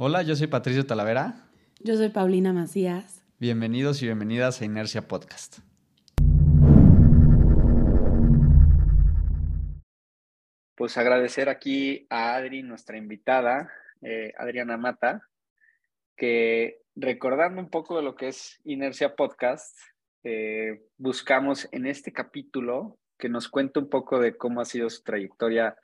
Hola, 0.00 0.22
yo 0.22 0.36
soy 0.36 0.46
Patricio 0.46 0.86
Talavera. 0.86 1.48
Yo 1.80 1.96
soy 1.96 2.10
Paulina 2.10 2.52
Macías. 2.52 3.26
Bienvenidos 3.40 4.00
y 4.00 4.06
bienvenidas 4.06 4.62
a 4.62 4.64
Inercia 4.64 5.08
Podcast. 5.08 5.58
Pues 10.76 10.96
agradecer 10.96 11.48
aquí 11.48 12.06
a 12.10 12.36
Adri, 12.36 12.62
nuestra 12.62 12.96
invitada, 12.96 13.72
eh, 14.00 14.32
Adriana 14.38 14.76
Mata, 14.76 15.22
que 16.16 16.78
recordando 16.94 17.60
un 17.60 17.68
poco 17.68 17.96
de 17.96 18.04
lo 18.04 18.14
que 18.14 18.28
es 18.28 18.60
Inercia 18.62 19.16
Podcast, 19.16 19.76
eh, 20.22 20.80
buscamos 20.96 21.68
en 21.72 21.86
este 21.86 22.12
capítulo 22.12 23.00
que 23.18 23.28
nos 23.28 23.48
cuente 23.48 23.80
un 23.80 23.90
poco 23.90 24.20
de 24.20 24.36
cómo 24.36 24.60
ha 24.60 24.64
sido 24.64 24.88
su 24.90 25.02
trayectoria 25.02 25.76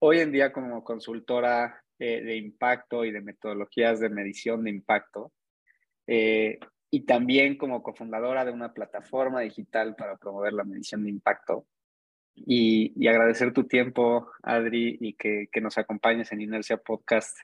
hoy 0.00 0.18
en 0.18 0.32
día 0.32 0.52
como 0.52 0.82
consultora 0.82 1.81
de 2.04 2.36
impacto 2.36 3.04
y 3.04 3.12
de 3.12 3.20
metodologías 3.20 4.00
de 4.00 4.08
medición 4.08 4.64
de 4.64 4.70
impacto. 4.70 5.32
Eh, 6.06 6.58
y 6.90 7.06
también 7.06 7.56
como 7.56 7.82
cofundadora 7.82 8.44
de 8.44 8.52
una 8.52 8.74
plataforma 8.74 9.40
digital 9.40 9.96
para 9.96 10.16
promover 10.16 10.52
la 10.52 10.64
medición 10.64 11.04
de 11.04 11.10
impacto. 11.10 11.66
Y, 12.34 13.08
agradecer 13.08 13.52
tu 13.52 13.64
tiempo, 13.64 14.30
Adri, 14.42 14.98
y 15.00 15.14
que, 15.14 15.48
que, 15.50 15.60
nos 15.60 15.78
acompañes 15.78 16.32
en 16.32 16.40
Inercia 16.40 16.76
Podcast 16.76 17.36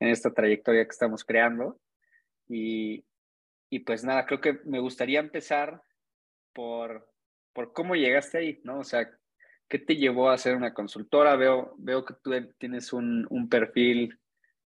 en 0.00 0.08
esta 0.08 0.32
trayectoria 0.32 0.84
que 0.84 0.90
estamos 0.90 1.24
creando. 1.24 1.80
Y, 2.48 3.04
y 3.70 3.80
pues 3.80 4.04
nada, 4.04 4.26
creo 4.26 4.40
que 4.40 4.60
me 4.64 4.80
gustaría 4.80 5.20
empezar 5.20 5.82
por, 6.52 7.10
por 7.52 7.72
cómo 7.72 7.96
llegaste 7.96 8.38
ahí, 8.38 8.60
¿no? 8.64 8.78
O 8.78 8.84
sea, 8.84 9.10
¿Qué 9.74 9.80
te 9.80 9.96
llevó 9.96 10.30
a 10.30 10.38
ser 10.38 10.54
una 10.54 10.72
consultora? 10.72 11.34
Veo, 11.34 11.74
veo 11.78 12.04
que 12.04 12.14
tú 12.22 12.30
tienes 12.58 12.92
un, 12.92 13.48
perfil 13.50 14.20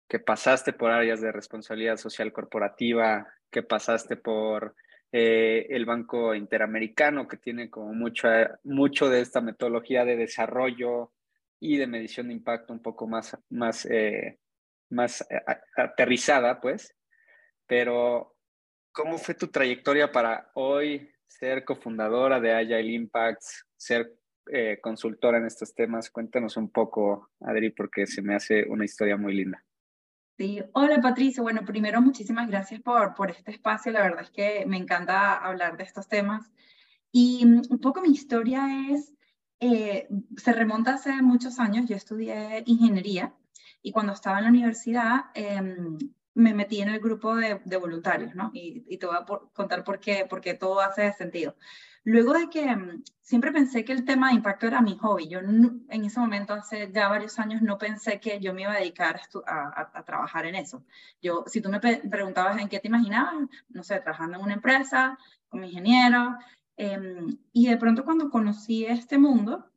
que 0.09 0.19
pasaste 0.19 0.73
por 0.73 0.91
áreas 0.91 1.21
de 1.21 1.31
responsabilidad 1.31 1.97
social 1.97 2.33
corporativa, 2.33 3.25
que 3.49 3.63
pasaste 3.63 4.17
por 4.17 4.75
eh, 5.13 5.65
el 5.71 5.85
Banco 5.85 6.35
Interamericano, 6.35 7.29
que 7.29 7.37
tiene 7.37 7.71
como 7.71 7.95
mucho, 7.95 8.27
mucho 8.65 9.09
de 9.09 9.21
esta 9.21 9.41
metodología 9.41 10.05
de 10.05 10.17
desarrollo 10.17 11.13
y 11.61 11.77
de 11.77 11.87
medición 11.87 12.27
de 12.27 12.35
impacto 12.35 12.73
un 12.73 12.83
poco 12.83 13.07
más, 13.07 13.39
más, 13.51 13.87
eh, 13.87 14.41
más 14.91 15.21
eh, 15.31 15.41
aterrizada, 15.77 16.61
pues. 16.61 16.97
Pero, 17.65 18.35
¿cómo 18.91 19.19
fue 19.19 19.37
tu 19.37 19.47
trayectoria 19.53 20.11
para 20.11 20.51
hoy 20.55 21.09
ser 21.29 21.65
cofundadora 21.65 22.41
de 22.41 22.53
Agile 22.53 22.93
Impacts, 22.93 23.69
ser 23.77 24.13
eh, 24.53 24.79
consultora 24.81 25.39
en 25.39 25.47
estos 25.47 25.75
temas. 25.75 26.11
Cuéntanos 26.11 26.57
un 26.57 26.71
poco, 26.71 27.31
Adri, 27.41 27.71
porque 27.71 28.07
se 28.07 28.23
me 28.23 28.35
hace 28.35 28.65
una 28.69 28.85
historia 28.85 29.17
muy 29.17 29.35
linda. 29.35 29.65
Sí, 30.39 30.63
hola 30.75 31.01
Patricio. 31.01 31.43
Bueno, 31.43 31.65
primero 31.65 32.03
muchísimas 32.03 32.49
gracias 32.49 32.81
por, 32.83 33.15
por 33.15 33.31
este 33.31 33.51
espacio. 33.53 33.91
La 33.93 34.03
verdad 34.03 34.23
es 34.23 34.31
que 34.31 34.67
me 34.67 34.77
encanta 34.77 35.35
hablar 35.35 35.77
de 35.77 35.85
estos 35.85 36.09
temas. 36.09 36.51
Y 37.11 37.47
mm, 37.47 37.63
un 37.71 37.79
poco 37.79 38.03
mi 38.03 38.11
historia 38.11 38.67
es, 38.91 39.15
eh, 39.61 40.07
se 40.37 40.53
remonta 40.53 40.95
hace 40.95 41.23
muchos 41.23 41.59
años. 41.59 41.89
Yo 41.89 41.97
estudié 41.97 42.63
ingeniería 42.67 43.35
y 43.83 43.93
cuando 43.93 44.13
estaba 44.13 44.39
en 44.39 44.45
la 44.45 44.51
universidad 44.51 45.27
em, 45.35 45.97
me 46.35 46.53
metí 46.53 46.83
en 46.83 46.91
el 46.91 47.01
grupo 47.01 47.35
de, 47.35 47.63
de 47.65 47.77
voluntarios, 47.79 48.35
¿no? 48.35 48.51
Y, 48.53 48.85
y, 48.89 48.99
te 48.99 49.07
voy 49.07 49.17
a 49.17 49.25
contar 49.55 49.85
por 49.85 50.01
qué, 50.01 50.27
porque 50.29 50.53
todo 50.53 50.81
hace 50.81 51.13
sentido. 51.15 51.57
Luego 52.07 52.35
de 52.35 52.49
que 52.49 52.65
mm, 52.77 53.03
siempre 53.21 53.51
pensé 53.51 53.85
que 53.85 53.93
el 53.93 54.05
tema 54.05 54.29
de 54.29 54.37
impacto 54.37 54.69
era 54.69 54.81
mi 54.81 54.97
hobby, 54.97 55.27
yo 55.27 55.41
en 55.41 56.05
ese 56.05 56.21
momento, 56.21 56.55
hace 56.55 56.89
ya 56.93 57.09
varios 57.09 57.37
años, 57.41 57.63
no 57.63 57.79
pensé 57.79 58.21
que 58.21 58.39
yo 58.39 58.55
me 58.55 58.63
iba 58.63 58.75
a 58.75 58.79
dedicar 58.79 59.21
a, 59.45 60.05
trabajar 60.05 60.47
en 60.47 60.55
eso. 60.55 60.85
Yo, 61.21 61.43
si 61.49 61.61
tú 61.61 61.69
me 61.69 61.81
preguntabas 61.81 62.61
en 62.61 62.69
qué 62.69 62.79
te 62.79 62.87
imaginabas, 62.87 63.35
no 63.71 63.83
sé, 63.83 63.99
trabajando 63.99 64.37
en 64.39 64.45
una 64.45 64.55
empresa, 64.55 65.19
como 65.49 65.65
ingeniero, 65.65 66.37
em, 66.77 67.39
y 67.53 67.67
de 67.67 67.77
pronto 67.77 68.05
cuando 68.05 68.31
conocí 68.31 68.87
este 68.87 69.19
mundo, 69.19 69.69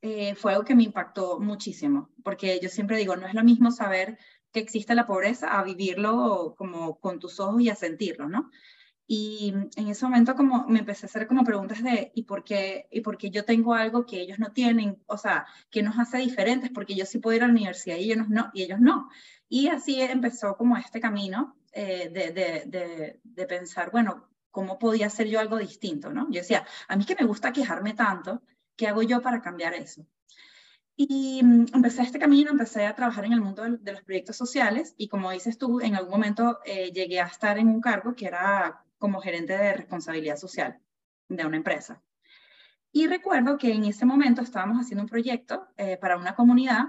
eh, 0.00 0.34
fue 0.36 0.52
algo 0.52 0.64
que 0.64 0.74
me 0.74 0.84
impactó 0.84 1.40
muchísimo, 1.40 2.08
porque 2.24 2.58
yo 2.62 2.70
siempre 2.70 2.96
digo, 2.96 3.16
no 3.16 3.26
es 3.26 3.34
lo 3.34 3.44
mismo 3.44 3.70
saber 3.70 4.18
que 4.50 4.60
existe 4.60 4.94
la 4.94 5.06
pobreza 5.06 5.58
a 5.58 5.62
vivirlo 5.62 6.54
como 6.56 6.98
con 7.00 7.18
tus 7.18 7.38
ojos 7.38 7.60
y 7.60 7.68
a 7.68 7.74
sentirlo, 7.74 8.30
¿no? 8.30 8.50
Y 9.12 9.52
en 9.74 9.88
ese 9.88 10.04
momento 10.04 10.36
como 10.36 10.68
me 10.68 10.78
empecé 10.78 11.04
a 11.04 11.08
hacer 11.08 11.26
como 11.26 11.42
preguntas 11.42 11.82
de 11.82 12.12
¿y 12.14 12.22
por 12.22 12.44
qué, 12.44 12.86
y 12.92 13.00
por 13.00 13.18
qué 13.18 13.28
yo 13.28 13.44
tengo 13.44 13.74
algo 13.74 14.06
que 14.06 14.20
ellos 14.20 14.38
no 14.38 14.52
tienen? 14.52 15.02
O 15.06 15.16
sea, 15.16 15.48
¿qué 15.68 15.82
nos 15.82 15.98
hace 15.98 16.18
diferentes? 16.18 16.70
Porque 16.70 16.94
yo 16.94 17.04
sí 17.04 17.18
puedo 17.18 17.36
ir 17.36 17.42
a 17.42 17.48
la 17.48 17.52
universidad 17.52 17.96
y 17.96 18.12
ellos 18.12 18.28
no. 18.28 18.52
Y 18.54 18.62
ellos 18.62 18.78
no. 18.78 19.08
Y 19.48 19.66
así 19.66 20.00
empezó 20.00 20.56
como 20.56 20.76
este 20.76 21.00
camino 21.00 21.56
eh, 21.72 22.08
de, 22.08 22.30
de, 22.30 22.62
de, 22.66 23.20
de, 23.24 23.46
pensar, 23.46 23.90
bueno, 23.90 24.28
¿cómo 24.52 24.78
podía 24.78 25.08
hacer 25.08 25.26
yo 25.26 25.40
algo 25.40 25.58
distinto? 25.58 26.12
¿no? 26.12 26.30
Yo 26.30 26.42
decía, 26.42 26.64
a 26.86 26.94
mí 26.94 27.04
que 27.04 27.16
me 27.18 27.26
gusta 27.26 27.52
quejarme 27.52 27.94
tanto, 27.94 28.42
¿qué 28.76 28.86
hago 28.86 29.02
yo 29.02 29.20
para 29.20 29.42
cambiar 29.42 29.74
eso? 29.74 30.06
Y 30.94 31.42
mm, 31.42 31.66
empecé 31.74 32.02
este 32.02 32.20
camino, 32.20 32.52
empecé 32.52 32.86
a 32.86 32.94
trabajar 32.94 33.24
en 33.24 33.32
el 33.32 33.40
mundo 33.40 33.64
de, 33.68 33.92
los 33.92 34.02
proyectos 34.02 34.36
sociales 34.36 34.94
y 34.96 35.08
como 35.08 35.32
dices 35.32 35.58
tú, 35.58 35.80
en 35.80 35.96
algún 35.96 36.12
momento 36.12 36.60
eh, 36.64 36.92
llegué 36.92 37.18
a 37.20 37.26
estar 37.26 37.58
en 37.58 37.66
un 37.66 37.80
cargo 37.80 38.14
que 38.14 38.26
era 38.26 38.84
como 39.00 39.20
gerente 39.20 39.56
de 39.56 39.72
responsabilidad 39.72 40.36
social 40.36 40.78
de 41.28 41.46
una 41.46 41.56
empresa. 41.56 42.00
Y 42.92 43.06
recuerdo 43.06 43.56
que 43.56 43.72
en 43.72 43.84
ese 43.84 44.04
momento 44.04 44.42
estábamos 44.42 44.78
haciendo 44.78 45.04
un 45.04 45.08
proyecto 45.08 45.68
eh, 45.76 45.96
para 45.96 46.18
una 46.18 46.34
comunidad 46.34 46.84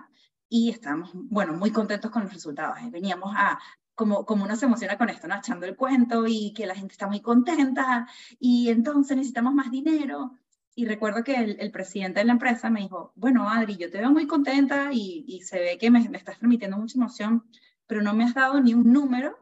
y 0.49 0.69
estábamos, 0.69 1.11
bueno, 1.13 1.53
muy 1.53 1.71
contentos 1.71 2.11
con 2.11 2.23
los 2.23 2.33
resultados. 2.33 2.77
Eh, 2.79 2.89
veníamos 2.91 3.33
a, 3.35 3.57
como, 3.95 4.25
como 4.25 4.43
uno 4.43 4.57
se 4.57 4.65
emociona 4.65 4.97
con 4.97 5.09
esto, 5.09 5.27
¿no? 5.27 5.35
Echando 5.35 5.65
el 5.65 5.77
cuento 5.77 6.25
y 6.27 6.53
que 6.53 6.65
la 6.65 6.75
gente 6.75 6.91
está 6.91 7.07
muy 7.07 7.21
contenta 7.21 8.07
y 8.39 8.69
entonces 8.69 9.15
necesitamos 9.15 9.53
más 9.53 9.71
dinero. 9.71 10.37
Y 10.75 10.85
recuerdo 10.85 11.23
que 11.23 11.35
el, 11.35 11.71
presidente 11.71 12.19
de 12.19 12.25
la 12.25 12.33
empresa 12.33 12.69
me 12.69 12.81
dijo, 12.81 13.13
bueno, 13.15 13.49
Adri, 13.49 13.77
yo 13.77 13.89
te 13.89 13.99
veo 13.99 14.11
muy 14.11 14.27
contenta 14.27 14.89
y, 14.91 15.41
se 15.43 15.59
ve 15.59 15.77
que 15.77 15.89
me, 15.91 16.07
me 16.09 16.17
estás 16.17 16.39
transmitiendo 16.39 16.77
mucha 16.77 16.97
emoción, 16.97 17.45
pero 17.87 18.01
no 18.01 18.13
me 18.13 18.25
has 18.25 18.33
dado 18.33 18.59
ni 18.59 18.73
un 18.73 18.91
número 18.91 19.40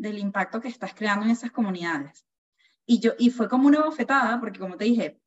del 0.00 0.18
impacto 0.18 0.60
que 0.60 0.68
estás 0.68 0.94
creando 0.94 1.26
en 1.26 1.32
esas 1.32 1.50
comunidades. 1.50 2.24
Y, 2.86 3.00
yo, 3.00 3.12
y 3.18 3.30
fue 3.30 3.48
como 3.48 3.68
una 3.68 3.84
bofetada, 3.84 4.40
porque 4.40 4.58
como 4.58 4.76
te 4.76 4.84
dije, 4.84 5.20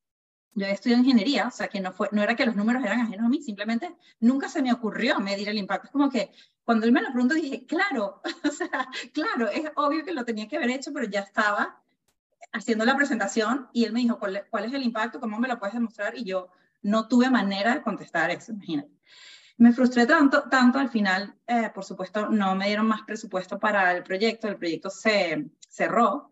yo 0.56 0.66
estudié 0.66 0.98
ingeniería, 0.98 1.48
o 1.48 1.52
sea 1.52 1.68
que 1.68 1.80
no, 1.80 1.92
fue, 1.92 2.10
no 2.12 2.22
era 2.22 2.36
que 2.36 2.46
los 2.46 2.56
números 2.56 2.84
eran 2.84 3.02
ajenos 3.02 3.26
a 3.26 3.30
mí, 3.30 3.42
simplemente 3.42 3.96
nunca 4.20 4.50
se 4.50 4.62
me 4.62 4.74
ocurrió 4.74 5.20
medir 5.20 5.48
el 5.50 5.58
impacto. 5.58 5.88
Es 5.88 5.92
como 5.92 6.10
que 6.10 6.32
cuando 6.64 6.86
él 6.86 6.92
me 6.92 7.02
lo 7.02 7.12
preguntó 7.12 7.36
dije, 7.36 7.66
claro, 7.66 8.22
o 8.44 8.52
sea, 8.52 8.90
claro, 9.14 9.48
es 9.50 9.72
obvio 9.76 10.04
que 10.04 10.14
lo 10.14 10.26
tenía 10.26 10.48
que 10.48 10.58
haber 10.58 10.72
hecho, 10.72 10.92
pero 10.92 11.08
ya 11.08 11.22
estaba 11.22 11.82
haciendo 12.52 12.86
la 12.86 12.96
presentación 12.96 13.70
y 13.74 13.86
él 13.86 13.94
me 13.94 14.00
dijo, 14.00 14.18
¿cuál, 14.20 14.46
cuál 14.50 14.66
es 14.66 14.74
el 14.74 14.84
impacto? 14.84 15.20
¿Cómo 15.20 15.40
me 15.40 15.48
lo 15.48 15.60
puedes 15.60 15.76
demostrar? 15.76 16.18
Y 16.18 16.24
yo 16.24 16.50
no 16.82 17.08
tuve 17.08 17.30
manera 17.30 17.76
de 17.76 17.82
contestar 17.82 18.32
eso, 18.32 18.52
imagínate. 18.52 18.92
Me 19.58 19.72
frustré 19.72 20.06
tanto, 20.06 20.50
tanto 20.50 20.80
al 20.80 20.90
final, 20.90 21.36
eh, 21.47 21.69
por 21.74 21.84
supuesto, 21.84 22.30
no 22.30 22.56
me 22.56 22.68
dieron 22.68 22.88
más 22.88 23.03
presupuesto 23.03 23.59
para 23.59 23.96
el 23.96 24.03
proyecto, 24.03 24.47
el 24.47 24.58
proyecto 24.58 24.90
se 24.90 25.50
cerró 25.69 26.30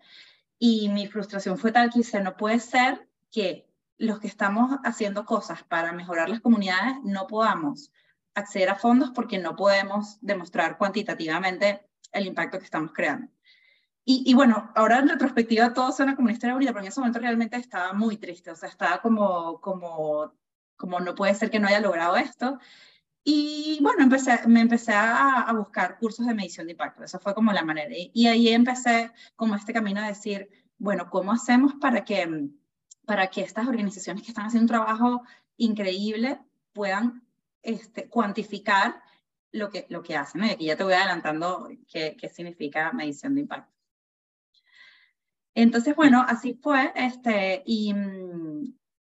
y 0.57 0.89
mi 0.89 1.07
frustración 1.07 1.57
fue 1.57 1.71
tal 1.71 1.89
que 1.89 1.99
dice, 1.99 2.19
no 2.21 2.35
puede 2.35 2.59
ser 2.59 3.07
que 3.31 3.67
los 3.97 4.19
que 4.19 4.27
estamos 4.27 4.79
haciendo 4.83 5.25
cosas 5.25 5.63
para 5.63 5.91
mejorar 5.91 6.29
las 6.29 6.41
comunidades 6.41 6.97
no 7.03 7.27
podamos 7.27 7.91
acceder 8.33 8.69
a 8.69 8.75
fondos 8.75 9.11
porque 9.11 9.37
no 9.37 9.55
podemos 9.55 10.17
demostrar 10.21 10.77
cuantitativamente 10.77 11.87
el 12.11 12.25
impacto 12.25 12.57
que 12.57 12.65
estamos 12.65 12.91
creando. 12.93 13.31
Y, 14.03 14.23
y, 14.25 14.33
bueno, 14.33 14.71
ahora 14.75 14.97
en 14.97 15.09
retrospectiva 15.09 15.73
todo 15.73 15.91
suena 15.91 16.15
como 16.15 16.25
una 16.25 16.33
historia 16.33 16.55
bonita, 16.55 16.71
pero 16.71 16.83
en 16.83 16.87
ese 16.87 16.99
momento 16.99 17.19
realmente 17.19 17.57
estaba 17.57 17.93
muy 17.93 18.17
triste, 18.17 18.49
o 18.49 18.55
sea, 18.55 18.67
estaba 18.67 18.99
como, 18.99 19.61
como, 19.61 20.33
como 20.75 20.99
no 20.99 21.13
puede 21.13 21.35
ser 21.35 21.51
que 21.51 21.59
no 21.59 21.67
haya 21.67 21.79
logrado 21.79 22.17
esto. 22.17 22.57
Y 23.23 23.77
bueno, 23.81 24.03
empecé, 24.03 24.47
me 24.47 24.61
empecé 24.61 24.93
a, 24.93 25.41
a, 25.41 25.53
buscar 25.53 25.97
cursos 25.99 26.25
de 26.25 26.33
medición 26.33 26.65
de 26.65 26.71
impacto, 26.71 27.03
eso 27.03 27.19
fue 27.19 27.35
como 27.35 27.53
la 27.53 27.63
manera. 27.63 27.91
Y, 27.93 28.27
ahí 28.27 28.49
empecé 28.49 29.11
como 29.35 29.55
este 29.55 29.73
camino 29.73 30.01
a 30.01 30.07
decir, 30.07 30.49
bueno, 30.79 31.09
¿cómo 31.09 31.31
hacemos 31.31 31.75
para 31.75 32.03
que, 32.03 32.49
para 33.05 33.27
que 33.27 33.41
estas 33.41 33.67
organizaciones 33.67 34.23
que 34.23 34.29
están 34.29 34.47
haciendo 34.47 34.63
un 34.63 34.79
trabajo 34.79 35.21
increíble 35.57 36.39
puedan 36.73 37.23
este, 37.61 38.09
cuantificar 38.09 39.01
lo 39.51 39.69
que, 39.69 39.85
lo 39.89 40.01
que 40.01 40.15
hacen? 40.17 40.43
Y 40.45 40.49
aquí 40.49 40.65
ya 40.65 40.75
te 40.75 40.83
voy 40.83 40.93
adelantando 40.93 41.69
qué, 41.87 42.17
qué 42.19 42.29
significa 42.29 42.91
medición 42.91 43.35
de 43.35 43.41
impacto. 43.41 43.71
Entonces, 45.53 45.95
bueno, 45.95 46.25
así 46.27 46.53
fue, 46.53 46.91
este, 46.95 47.61
y, 47.65 47.93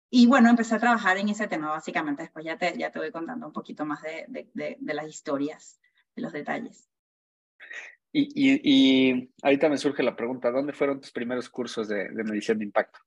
y 0.09 0.25
bueno, 0.27 0.49
empecé 0.49 0.75
a 0.75 0.79
trabajar 0.79 1.17
en 1.17 1.29
ese 1.29 1.47
tema, 1.47 1.69
básicamente. 1.69 2.23
Después 2.23 2.45
ya 2.45 2.57
te, 2.57 2.77
ya 2.77 2.91
te 2.91 2.99
voy 2.99 3.11
contando 3.11 3.47
un 3.47 3.53
poquito 3.53 3.85
más 3.85 4.01
de, 4.01 4.25
de, 4.53 4.77
de, 4.79 4.93
las 4.93 5.07
historias, 5.07 5.79
de 6.15 6.21
los 6.21 6.31
detalles. 6.31 6.87
Y, 8.13 8.29
y, 8.33 8.61
y, 8.63 9.33
ahorita 9.43 9.69
me 9.69 9.77
surge 9.77 10.01
la 10.03 10.15
pregunta, 10.15 10.49
¿dónde 10.49 10.71
fueron 10.73 11.01
tus 11.01 11.11
primeros 11.11 11.49
cursos 11.49 11.89
de, 11.89 12.09
de 12.09 12.23
medición 12.23 12.57
de 12.57 12.65
impacto? 12.65 12.99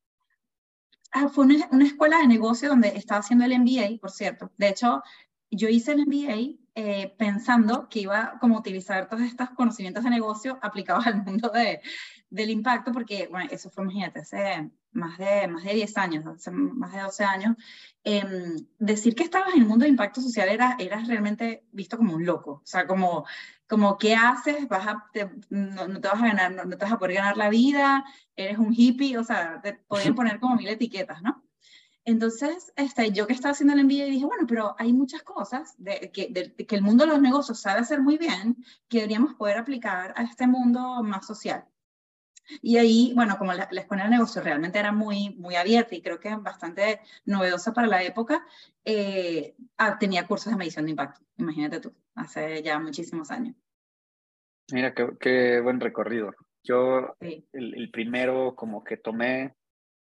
Ah, 1.13 1.29
fue 1.29 1.47
una, 1.47 1.69
una, 1.73 1.87
escuela 1.87 2.19
de 2.19 2.29
negocio 2.29 2.69
donde 2.69 2.89
estaba 2.89 3.21
haciendo 3.21 3.45
el 3.47 3.59
MBA, 3.59 3.99
por 4.01 4.11
cierto. 4.11 4.53
De 4.59 4.69
hecho, 4.69 5.03
yo 5.51 5.69
hice 5.69 5.93
el 5.93 6.07
MBA 6.07 6.60
eh, 6.75 7.15
pensando 7.19 7.89
que 7.89 8.01
iba 8.01 8.39
como 8.41 8.57
utilizar 8.57 9.09
todos 9.09 9.23
estos 9.25 9.51
conocimientos 9.51 10.05
de 10.05 10.11
negocio 10.11 10.59
aplicados 10.63 11.07
al 11.07 11.23
mundo 11.25 11.51
de, 11.51 11.81
del 12.31 12.51
impacto, 12.51 12.93
porque, 12.93 13.29
bueno, 13.31 13.49
eso 13.51 13.71
fue, 13.71 13.85
imagínate, 13.85 14.21
hace 14.21 14.71
más 14.93 15.19
de, 15.19 15.49
más 15.49 15.65
de 15.65 15.75
10 15.75 15.97
años, 15.99 16.27
hace 16.27 16.51
más 16.51 16.93
de 16.93 17.01
12 17.01 17.25
años, 17.25 17.57
em, 18.05 18.57
decir 18.79 19.15
que 19.15 19.25
estabas 19.25 19.55
en 19.55 19.63
el 19.63 19.69
mundo 19.69 19.85
de 19.85 19.91
impacto 19.91 20.21
social 20.21 20.49
era, 20.49 20.77
era 20.79 21.01
realmente 21.01 21.65
visto 21.73 21.97
como 21.97 22.15
un 22.15 22.25
loco, 22.25 22.61
o 22.63 22.67
sea, 22.67 22.87
como, 22.87 23.25
como 23.69 23.99
¿qué 23.99 24.15
haces? 24.15 24.69
Vas 24.69 24.87
a, 24.87 25.05
no, 25.51 26.01
te 26.01 26.09
vas 26.09 26.23
a 26.23 26.27
ganar, 26.27 26.53
no, 26.53 26.77
te 26.77 26.85
vas 26.85 26.93
a 26.93 26.99
poder 26.99 27.17
ganar 27.17 27.37
la 27.37 27.51
vida, 27.51 28.05
eres 28.37 28.59
un 28.59 28.73
hippie, 28.73 29.19
o 29.19 29.25
sea, 29.25 29.61
te 29.61 29.75
podían 29.75 30.15
poner 30.15 30.41
como 30.41 30.57
mil 30.57 30.69
etiquetas, 30.69 31.23
¿no? 31.23 31.43
Entonces, 32.11 32.73
este, 32.75 33.13
yo 33.13 33.29
que 33.29 33.33
estaba 33.33 33.53
haciendo 33.53 33.73
el 33.75 33.81
envío 33.81 34.05
dije, 34.05 34.25
bueno, 34.25 34.45
pero 34.49 34.75
hay 34.79 34.93
muchas 34.93 35.23
cosas 35.23 35.75
de, 35.79 36.11
que, 36.13 36.29
de, 36.31 36.67
que 36.67 36.75
el 36.75 36.83
mundo 36.83 37.05
de 37.05 37.11
los 37.11 37.23
negocios 37.23 37.61
sabe 37.61 37.81
hacer 37.81 38.01
muy 38.01 38.19
bien 38.19 38.57
que 38.89 38.99
deberíamos 38.99 39.35
poder 39.35 39.59
aplicar 39.59 40.13
a 40.17 40.25
este 40.25 40.49
mundo 40.49 41.05
más 41.05 41.25
social. 41.25 41.65
Y 42.63 42.79
ahí, 42.79 43.13
bueno, 43.15 43.39
como 43.39 43.53
la, 43.53 43.69
la, 43.71 43.83
escuela 43.83 44.05
de 44.05 44.11
negocio 44.11 44.43
realmente 44.43 44.81
era 44.81 44.91
muy, 44.91 45.37
muy 45.37 45.55
abierta 45.55 45.95
y 45.95 46.03
creo 46.03 46.19
que 46.19 46.35
bastante 46.35 47.01
novedosa 47.25 47.73
para 47.73 47.87
la 47.87 48.03
época, 48.03 48.45
eh, 48.85 49.55
tenía 50.01 50.27
cursos 50.27 50.53
de 50.53 50.59
medición 50.59 50.87
de 50.87 50.91
impacto, 50.91 51.25
imagínate 51.37 51.79
tú, 51.79 51.95
hace 52.17 52.61
ya 52.61 52.81
muchísimos 52.81 53.31
años. 53.31 53.55
Mira, 54.73 54.95
qué, 54.95 55.11
qué 55.21 55.61
buen 55.61 55.79
recorrido. 55.79 56.35
Yo, 56.65 57.15
el, 57.21 57.45
el, 57.53 57.91
primero 57.93 58.57
como 58.57 58.83
que 58.83 58.97
tomé 58.97 59.55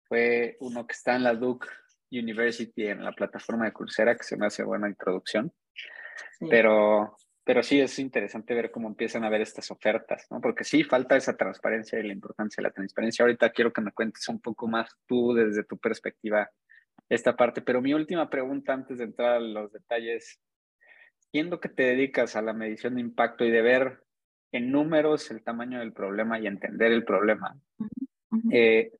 fue 0.08 0.56
uno 0.58 0.88
que 0.88 0.92
está 0.92 1.14
en 1.14 1.22
la 1.22 1.34
Duke 1.34 1.68
University, 2.10 2.86
en 2.86 3.04
la 3.04 3.12
plataforma 3.12 3.66
de 3.66 3.72
Coursera, 3.72 4.16
que 4.16 4.24
se 4.24 4.36
me 4.36 4.46
hace 4.46 4.62
buena 4.64 4.88
introducción. 4.88 5.52
Sí. 6.38 6.46
Pero 6.48 7.16
pero 7.50 7.64
sí 7.64 7.80
es 7.80 7.98
interesante 7.98 8.54
ver 8.54 8.70
cómo 8.70 8.86
empiezan 8.86 9.24
a 9.24 9.28
ver 9.28 9.40
estas 9.40 9.72
ofertas, 9.72 10.26
¿no? 10.30 10.40
Porque 10.40 10.62
sí 10.62 10.84
falta 10.84 11.16
esa 11.16 11.36
transparencia 11.36 11.98
y 11.98 12.06
la 12.06 12.12
importancia 12.12 12.62
de 12.62 12.68
la 12.68 12.72
transparencia. 12.72 13.24
Ahorita 13.24 13.50
quiero 13.50 13.72
que 13.72 13.80
me 13.80 13.90
cuentes 13.90 14.28
un 14.28 14.40
poco 14.40 14.68
más 14.68 14.88
tú 15.06 15.34
desde 15.34 15.64
tu 15.64 15.76
perspectiva 15.76 16.48
esta 17.08 17.34
parte, 17.34 17.60
pero 17.60 17.82
mi 17.82 17.92
última 17.92 18.30
pregunta 18.30 18.72
antes 18.72 18.98
de 18.98 19.04
entrar 19.04 19.36
a 19.36 19.40
los 19.40 19.72
detalles, 19.72 20.38
siendo 21.32 21.58
que 21.58 21.68
te 21.68 21.82
dedicas 21.82 22.36
a 22.36 22.42
la 22.42 22.52
medición 22.52 22.94
de 22.94 23.00
impacto 23.00 23.44
y 23.44 23.50
de 23.50 23.62
ver 23.62 24.00
en 24.52 24.70
números 24.70 25.30
el 25.32 25.42
tamaño 25.42 25.80
del 25.80 25.92
problema 25.92 26.38
y 26.38 26.46
entender 26.46 26.92
el 26.92 27.04
problema, 27.04 27.58
uh 27.78 27.84
-huh. 28.30 28.50
eh, 28.52 28.92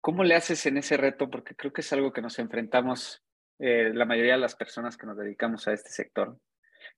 ¿cómo 0.00 0.24
le 0.24 0.34
haces 0.34 0.66
en 0.66 0.78
ese 0.78 0.96
reto? 0.96 1.30
Porque 1.30 1.54
creo 1.54 1.72
que 1.72 1.80
es 1.82 1.92
algo 1.92 2.12
que 2.12 2.22
nos 2.22 2.38
enfrentamos 2.38 3.22
eh, 3.58 3.92
la 3.92 4.06
mayoría 4.06 4.34
de 4.34 4.40
las 4.40 4.56
personas 4.56 4.96
que 4.96 5.06
nos 5.06 5.18
dedicamos 5.18 5.68
a 5.68 5.72
este 5.72 5.90
sector 5.90 6.38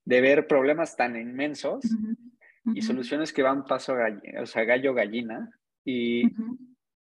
de 0.05 0.21
ver 0.21 0.47
problemas 0.47 0.97
tan 0.97 1.17
inmensos 1.17 1.85
uh 1.85 1.89
-huh. 1.89 2.17
Uh 2.65 2.71
-huh. 2.71 2.77
y 2.77 2.83
soluciones 2.83 3.33
que 3.33 3.43
van 3.43 3.65
paso 3.65 3.95
a 3.95 4.41
o 4.41 4.47
sea, 4.47 4.65
gallo 4.65 4.95
gallina 4.95 5.51
y, 5.85 6.27
uh 6.27 6.31
-huh. 6.31 6.59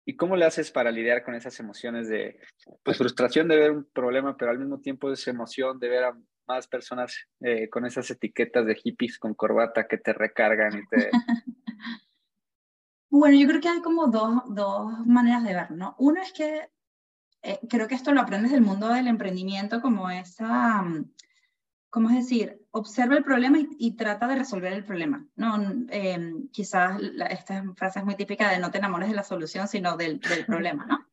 y 0.06 0.16
cómo 0.16 0.38
le 0.38 0.46
haces 0.46 0.72
para 0.72 0.92
lidiar 0.92 1.24
con 1.24 1.36
esas 1.36 1.60
emociones 1.60 2.08
de 2.08 2.40
pues 2.84 2.98
frustración 2.98 3.48
de 3.48 3.58
ver 3.58 3.72
un 3.72 3.84
problema 3.92 4.38
pero 4.38 4.52
al 4.52 4.60
mismo 4.60 4.80
tiempo 4.80 5.12
esa 5.12 5.32
emoción 5.32 5.80
de 5.80 5.90
ver 5.90 6.04
a 6.06 6.18
más 6.48 6.68
personas 6.68 7.16
eh, 7.42 7.70
con 7.70 7.86
esas 7.86 8.10
etiquetas 8.10 8.66
de 8.66 8.76
hippies 8.76 9.18
con 9.18 9.34
corbata 9.34 9.88
que 9.88 9.98
te 9.98 10.14
recargan 10.14 10.80
y 10.80 10.88
te 10.88 11.10
bueno 13.12 13.38
yo 13.38 13.48
creo 13.48 13.62
que 13.62 13.70
hay 13.70 13.82
como 13.82 14.08
dos, 14.08 14.42
dos 14.48 15.06
maneras 15.06 15.44
de 15.44 15.54
ver 15.54 15.72
no 15.72 15.96
uno 16.00 16.22
es 16.22 16.34
que 16.34 16.72
eh, 17.44 17.60
creo 17.70 17.88
que 17.88 17.96
esto 17.96 18.12
lo 18.12 18.22
aprendes 18.22 18.52
del 18.52 18.62
mundo 18.62 18.88
del 18.88 19.08
emprendimiento 19.08 19.82
como 19.82 20.10
esa 20.10 20.84
¿cómo 21.92 22.10
es 22.10 22.16
decir? 22.16 22.66
Observa 22.72 23.18
el 23.18 23.24
problema 23.24 23.60
y, 23.60 23.68
y 23.78 23.92
trata 23.92 24.26
de 24.26 24.38
resolver 24.38 24.74
el 24.74 24.86
problema. 24.86 25.28
¿no? 25.36 25.62
Eh, 25.90 26.34
quizás 26.52 27.00
la, 27.00 27.26
esta 27.28 27.64
frase 27.76 28.00
es 28.00 28.06
muy 28.06 28.16
típica 28.16 28.50
de 28.50 28.60
no 28.60 28.72
te 28.72 28.80
enamores 28.80 29.10
de 29.10 29.16
la 29.16 29.24
solución, 29.24 29.68
sino 29.68 29.98
del, 29.98 30.20
del 30.22 30.46
problema. 30.46 30.86
¿no? 30.86 31.06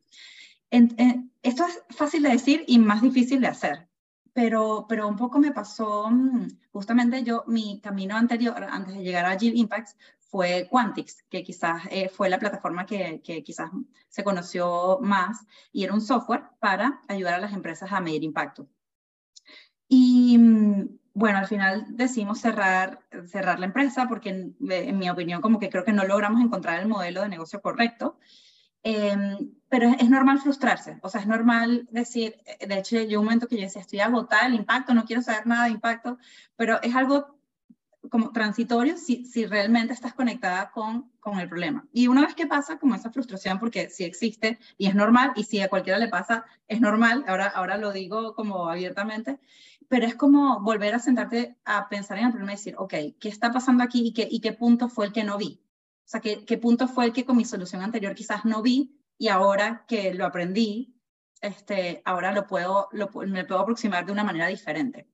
En, 0.71 0.95
en, 0.97 1.33
esto 1.43 1.65
es 1.65 1.83
fácil 1.89 2.23
de 2.23 2.29
decir 2.29 2.63
y 2.65 2.79
más 2.79 3.01
difícil 3.01 3.41
de 3.41 3.47
hacer. 3.47 3.88
Pero, 4.33 4.85
pero 4.87 5.07
un 5.07 5.15
poco 5.17 5.39
me 5.39 5.51
pasó, 5.51 6.09
mm, 6.09 6.47
justamente 6.71 7.23
yo, 7.23 7.43
mi 7.47 7.81
camino 7.81 8.15
anterior, 8.15 8.63
antes 8.63 8.95
de 8.95 9.03
llegar 9.03 9.25
a 9.25 9.31
Agile 9.31 9.57
Impacts, 9.57 9.95
fue 10.19 10.67
Quantix, 10.69 11.23
que 11.29 11.43
quizás 11.43 11.83
eh, 11.89 12.09
fue 12.09 12.29
la 12.29 12.39
plataforma 12.39 12.85
que, 12.85 13.21
que, 13.23 13.43
quizás 13.43 13.71
se 14.09 14.23
conoció 14.23 14.99
más, 15.01 15.45
y 15.71 15.83
era 15.83 15.93
un 15.93 16.01
software 16.01 16.43
para 16.59 17.01
ayudar 17.07 17.35
a 17.35 17.39
las 17.39 17.53
empresas 17.53 17.91
a 17.91 17.99
medir 17.99 18.23
impacto. 18.23 18.67
Y 19.87 20.37
mm, 20.37 20.99
bueno, 21.13 21.39
al 21.39 21.47
final 21.47 21.85
decidimos 21.89 22.39
cerrar, 22.39 23.01
cerrar 23.25 23.59
la 23.59 23.65
empresa 23.65 24.07
porque 24.07 24.29
en, 24.29 24.55
en, 24.69 24.97
mi 24.97 25.09
opinión 25.09 25.41
como 25.41 25.59
que 25.59 25.69
creo 25.69 25.83
que 25.83 25.91
no 25.93 26.05
logramos 26.05 26.41
encontrar 26.41 26.79
el 26.79 26.87
modelo 26.87 27.23
de 27.23 27.29
negocio 27.29 27.61
correcto. 27.61 28.17
Eh, 28.83 29.15
pero 29.69 29.89
es, 29.89 30.01
es, 30.01 30.09
normal 30.09 30.39
frustrarse, 30.39 30.97
o 31.01 31.09
sea, 31.09 31.21
es 31.21 31.27
normal 31.27 31.87
decir, 31.91 32.35
de 32.65 32.77
hecho, 32.77 32.99
yo 33.01 33.19
un 33.19 33.25
momento 33.25 33.47
que 33.47 33.57
yo 33.57 33.63
decía, 33.63 33.81
estoy 33.81 33.99
agotada 33.99 34.45
del 34.45 34.55
impacto, 34.55 34.93
no 34.93 35.05
quiero 35.05 35.21
saber 35.21 35.45
nada 35.45 35.65
de 35.65 35.71
impacto, 35.71 36.17
pero 36.55 36.81
es 36.81 36.95
algo 36.95 37.39
como 38.09 38.31
transitorio 38.31 38.97
si, 38.97 39.25
si 39.25 39.45
realmente 39.45 39.93
estás 39.93 40.13
conectada 40.13 40.71
con, 40.71 41.11
con 41.19 41.39
el 41.39 41.49
problema. 41.49 41.87
Y 41.91 42.07
una 42.07 42.21
vez 42.21 42.33
que 42.33 42.47
pasa 42.47 42.79
como 42.79 42.95
esa 42.95 43.11
frustración, 43.11 43.59
porque 43.59 43.89
sí 43.89 44.03
existe 44.03 44.59
y 44.77 44.87
es 44.87 44.95
normal, 44.95 45.33
y 45.35 45.43
si 45.43 45.61
a 45.61 45.69
cualquiera 45.69 45.99
le 45.99 46.07
pasa, 46.07 46.45
es 46.67 46.79
normal, 46.79 47.25
ahora, 47.27 47.47
ahora 47.47 47.77
lo 47.77 47.91
digo 47.91 48.33
como 48.35 48.69
abiertamente, 48.69 49.39
pero 49.87 50.05
es 50.05 50.15
como 50.15 50.61
volver 50.61 50.95
a 50.95 50.99
sentarte 50.99 51.57
a 51.65 51.89
pensar 51.89 52.17
en 52.17 52.25
el 52.25 52.31
problema 52.31 52.53
y 52.53 52.55
decir, 52.55 52.75
ok, 52.77 52.93
¿qué 53.19 53.29
está 53.29 53.51
pasando 53.51 53.83
aquí 53.83 54.07
y 54.07 54.13
qué, 54.13 54.27
y 54.29 54.39
qué 54.39 54.53
punto 54.53 54.87
fue 54.87 55.07
el 55.07 55.13
que 55.13 55.23
no 55.23 55.37
vi? 55.37 55.61
O 56.09 56.11
sea, 56.11 56.21
¿qué, 56.21 56.43
¿qué 56.43 56.57
punto 56.57 56.87
fue 56.87 57.05
el 57.05 57.13
que 57.13 57.23
con 57.23 57.37
mi 57.37 57.45
solución 57.45 57.83
anterior 57.83 58.15
quizás 58.15 58.43
no 58.43 58.63
vi 58.63 58.99
y 59.19 59.27
ahora 59.27 59.85
que 59.87 60.11
lo 60.15 60.25
aprendí, 60.25 60.95
este, 61.39 62.01
ahora 62.03 62.31
lo 62.31 62.47
puedo, 62.47 62.89
lo, 62.93 63.11
me 63.27 63.45
puedo 63.45 63.61
aproximar 63.61 64.07
de 64.07 64.11
una 64.11 64.23
manera 64.23 64.47
diferente? 64.47 65.07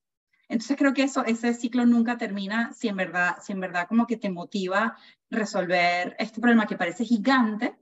Entonces 0.48 0.78
creo 0.78 0.94
que 0.94 1.04
eso, 1.04 1.26
ese 1.26 1.54
ciclo 1.54 1.86
nunca 1.86 2.18
termina 2.18 2.72
si 2.72 2.88
en 2.88 2.96
verdad, 2.96 3.36
si 3.42 3.52
en 3.52 3.60
verdad 3.60 3.90
como 3.90 4.08
que 4.08 4.16
te 4.16 4.30
motiva 4.30 4.96
resolver 5.30 6.16
este 6.18 6.40
problema 6.40 6.66
que 6.66 6.78
parece 6.78 7.04
gigante, 7.04 7.76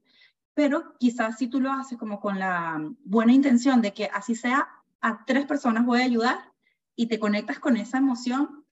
pero 0.55 0.97
quizás 0.97 1.37
si 1.37 1.45
tú 1.45 1.61
lo 1.61 1.71
haces 1.71 1.99
como 1.99 2.19
con 2.19 2.39
la 2.39 2.81
buena 3.05 3.31
intención 3.31 3.83
de 3.83 3.93
que 3.93 4.05
así 4.11 4.33
sea, 4.33 4.67
a 5.01 5.23
tres 5.23 5.45
personas 5.45 5.85
voy 5.85 6.01
a 6.01 6.05
ayudar, 6.05 6.51
y 6.95 7.05
te 7.05 7.19
conectas 7.19 7.59
con 7.59 7.77
esa 7.77 7.99
emoción, 7.99 8.62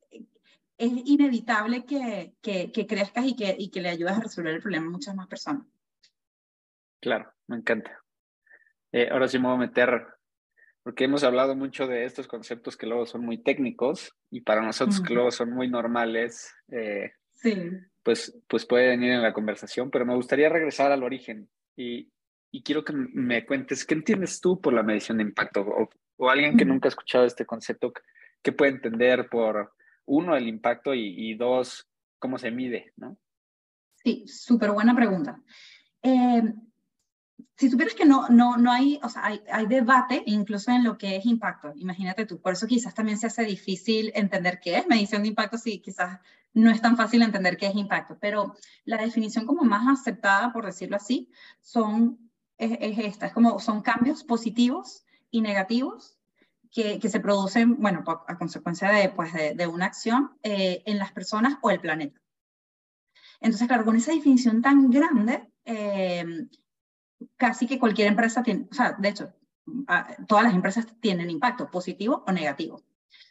es 0.82 0.92
inevitable 1.06 1.86
que, 1.86 2.34
que, 2.42 2.72
que 2.72 2.88
crezcas 2.88 3.26
y 3.26 3.36
que, 3.36 3.56
y 3.58 3.70
que 3.70 3.82
le 3.82 3.90
ayudes 3.90 4.14
a 4.14 4.22
resolver 4.22 4.56
el 4.56 4.62
problema 4.62 4.88
a 4.88 4.92
muchas 4.92 5.16
más 5.16 5.28
personas. 5.28 5.66
Claro, 7.00 7.32
me 7.48 7.58
encanta. 7.58 8.00
Eh, 8.92 9.08
ahora 9.12 9.28
sí 9.28 9.38
me 9.40 9.48
voy 9.48 9.56
a 9.56 9.68
meter, 9.68 10.06
porque 10.84 11.06
hemos 11.06 11.24
hablado 11.24 11.56
mucho 11.56 11.88
de 11.88 12.06
estos 12.06 12.28
conceptos 12.28 12.76
que 12.76 12.88
luego 12.88 13.06
son 13.06 13.24
muy 13.24 13.38
técnicos 13.42 14.12
y 14.30 14.42
para 14.42 14.62
nosotros 14.62 15.00
uh 15.00 15.04
-huh. 15.04 15.08
que 15.08 15.14
luego 15.14 15.32
son 15.32 15.52
muy 15.52 15.70
normales, 15.70 16.54
eh, 16.72 17.12
sí. 17.34 17.56
pues, 18.04 18.38
pues 18.48 18.66
pueden 18.66 19.04
ir 19.04 19.12
en 19.12 19.22
la 19.22 19.34
conversación, 19.34 19.90
pero 19.92 20.06
me 20.06 20.16
gustaría 20.16 20.50
regresar 20.50 20.92
al 20.92 21.04
origen 21.04 21.50
y, 21.76 22.12
y 22.52 22.64
quiero 22.64 22.84
que 22.84 22.94
me 22.94 23.46
cuentes, 23.46 23.86
¿qué 23.86 23.94
entiendes 23.94 24.42
tú 24.42 24.60
por 24.60 24.74
la 24.74 24.84
medición 24.84 25.18
de 25.18 25.24
impacto? 25.24 25.62
O, 25.62 25.90
o 26.18 26.30
alguien 26.30 26.58
que 26.58 26.66
nunca 26.66 26.88
ha 26.88 26.90
escuchado 26.90 27.26
este 27.26 27.46
concepto, 27.46 27.94
¿qué 28.44 28.52
puede 28.52 28.72
entender 28.72 29.30
por, 29.30 29.74
uno, 30.06 30.36
el 30.36 30.48
impacto 30.48 30.94
y, 30.94 31.34
dos, 31.36 31.88
cómo 32.20 32.38
se 32.38 32.52
mide? 32.52 32.94
¿no? 32.98 33.18
Sí, 34.04 34.26
súper 34.28 34.72
buena 34.72 34.96
pregunta. 34.96 35.42
Eh, 36.02 36.54
si 37.56 37.70
supieras 37.70 37.94
que 37.94 38.06
no, 38.06 38.28
no, 38.30 38.58
no 38.58 38.72
hay, 38.72 39.00
o 39.04 39.10
sea, 39.10 39.26
hay, 39.26 39.42
hay, 39.52 39.68
debate 39.68 40.24
incluso 40.26 40.72
en 40.72 40.84
lo 40.84 40.98
que 40.98 41.16
es 41.18 41.26
impacto, 41.26 41.74
imagínate 41.76 42.26
tú, 42.26 42.42
por 42.42 42.54
eso 42.54 42.66
quizás 42.66 42.96
también 42.96 43.20
se 43.20 43.28
hace 43.28 43.44
difícil 43.44 44.12
entender 44.16 44.60
qué 44.60 44.78
es 44.78 44.88
medición 44.88 45.22
de 45.22 45.28
impacto, 45.28 45.60
si 45.60 45.80
quizás 45.80 46.20
no 46.54 46.72
es 46.72 46.82
tan 46.82 46.98
fácil 46.98 47.22
entender 47.22 47.58
qué 47.58 47.68
es 47.68 47.76
impacto, 47.76 48.18
pero 48.20 48.56
la 48.84 48.98
definición 48.98 49.46
como 49.46 49.64
más 49.64 49.88
aceptada, 49.88 50.52
por 50.52 50.66
decirlo 50.66 50.96
así, 50.96 51.30
son, 51.62 52.32
es, 52.58 52.78
es 52.80 52.98
esta, 52.98 53.28
es 53.28 53.34
como 53.34 53.60
son 53.60 53.82
cambios 53.82 54.24
positivos 54.24 55.06
y 55.30 55.42
negativos 55.42 56.18
que, 56.72 57.10
se 57.10 57.20
producen, 57.20 57.82
bueno, 57.82 58.04
a 58.28 58.38
consecuencia 58.38 58.90
de, 58.90 59.10
pues, 59.10 59.34
de 59.34 59.68
una 59.68 59.86
acción 59.86 60.32
eh, 60.42 60.82
en 60.86 60.98
las 60.98 61.12
personas 61.12 61.58
o 61.62 61.70
el 61.70 61.82
planeta. 61.82 62.20
Entonces, 63.42 63.68
claro, 63.68 63.84
con 63.84 63.98
esa 63.98 64.14
definición 64.14 64.62
tan 64.62 64.90
grande, 64.90 65.52
eh, 65.66 66.48
casi 67.36 67.68
que 67.68 67.80
cualquier 67.80 68.08
empresa 68.08 68.42
tiene, 68.42 68.68
o 68.72 68.74
sea, 68.74 68.94
de 68.94 69.10
hecho, 69.10 69.34
todas 70.28 70.44
las 70.46 70.54
empresas 70.54 70.88
tienen 71.00 71.30
impacto, 71.30 71.70
positivo 71.70 72.24
o 72.26 72.32
negativo. 72.32 72.82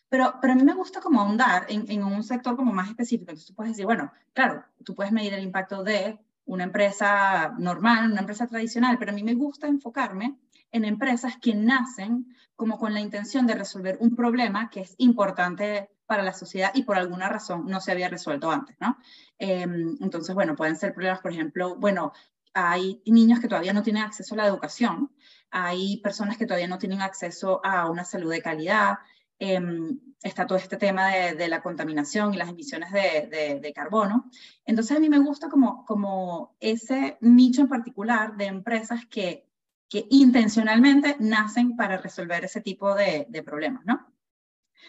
Pero, 0.09 0.35
pero 0.41 0.53
a 0.53 0.57
mí 0.57 0.65
me 0.65 0.75
gusta 0.75 1.01
como 1.01 1.21
ahondar 1.21 1.67
en, 1.69 1.91
en 1.91 2.03
un 2.03 2.23
sector 2.23 2.57
como 2.57 2.73
más 2.73 2.89
específico. 2.89 3.31
Entonces 3.31 3.47
tú 3.47 3.55
puedes 3.55 3.73
decir, 3.73 3.87
bueno, 3.87 4.13
claro, 4.33 4.65
tú 4.85 4.95
puedes 4.95 5.13
medir 5.13 5.33
el 5.33 5.45
impacto 5.45 5.85
de 5.85 6.19
una 6.45 6.65
empresa 6.65 7.55
normal, 7.59 8.11
una 8.11 8.21
empresa 8.21 8.47
tradicional, 8.47 8.99
pero 8.99 9.13
a 9.13 9.15
mí 9.15 9.23
me 9.23 9.35
gusta 9.35 9.69
enfocarme 9.69 10.37
en 10.73 10.85
empresas 10.85 11.35
que 11.41 11.55
nacen 11.55 12.27
como 12.57 12.79
con 12.79 12.95
la 12.95 13.00
intención 13.00 13.47
de 13.47 13.55
resolver 13.55 13.97
un 14.00 14.15
problema 14.15 14.71
que 14.71 14.81
es 14.81 14.95
importante 14.99 15.91
para 16.07 16.23
la 16.23 16.33
sociedad 16.33 16.73
y 16.75 16.83
por 16.83 16.97
alguna 16.97 17.29
razón 17.29 17.67
no 17.67 17.81
se 17.81 17.93
había 17.93 18.09
resuelto 18.09 18.50
antes, 18.50 18.77
¿no? 18.81 18.99
Em, 19.39 19.97
entonces, 20.00 20.35
bueno, 20.35 20.57
pueden 20.57 20.77
ser 20.77 20.93
problemas, 20.93 21.21
por 21.21 21.33
ejemplo, 21.33 21.77
bueno, 21.77 22.12
hay 22.53 23.00
niños 23.07 23.41
que 23.41 23.49
todavía 23.49 23.73
no 23.73 23.83
tienen 23.83 24.03
acceso 24.03 24.35
a 24.35 24.39
la 24.39 24.47
educación, 24.47 25.12
hay 25.50 25.99
personas 25.99 26.37
que 26.37 26.47
todavía 26.47 26.69
no 26.69 26.79
tienen 26.79 27.00
acceso 27.00 27.61
a 27.65 27.89
una 27.89 28.05
salud 28.05 28.31
de 28.31 28.43
calidad, 28.43 28.99
em, 29.39 30.00
está 30.23 30.47
todo 30.47 30.59
este 30.59 30.77
tema 30.77 31.09
de, 31.09 31.49
la 31.49 31.62
contaminación 31.62 32.35
y 32.35 32.37
las 32.37 32.50
emisiones 32.50 32.93
de, 32.93 33.73
carbono. 33.75 34.31
Entonces 34.67 34.97
a 34.97 35.00
mí 35.00 35.09
me 35.09 35.19
gusta 35.19 35.49
como, 35.49 35.85
como 35.87 36.57
ese 36.61 37.17
nicho 37.21 37.62
en 37.62 37.69
particular 37.69 38.37
de 38.37 38.47
empresas 38.47 39.07
que, 39.07 39.50
que 39.91 40.07
intencionalmente 40.09 41.17
nacen 41.19 41.77
para 41.77 41.99
resolver 41.99 42.45
ese 42.45 42.61
tipo 42.61 42.95
de, 42.95 43.27
problemas, 43.45 43.85
¿no? 43.85 44.07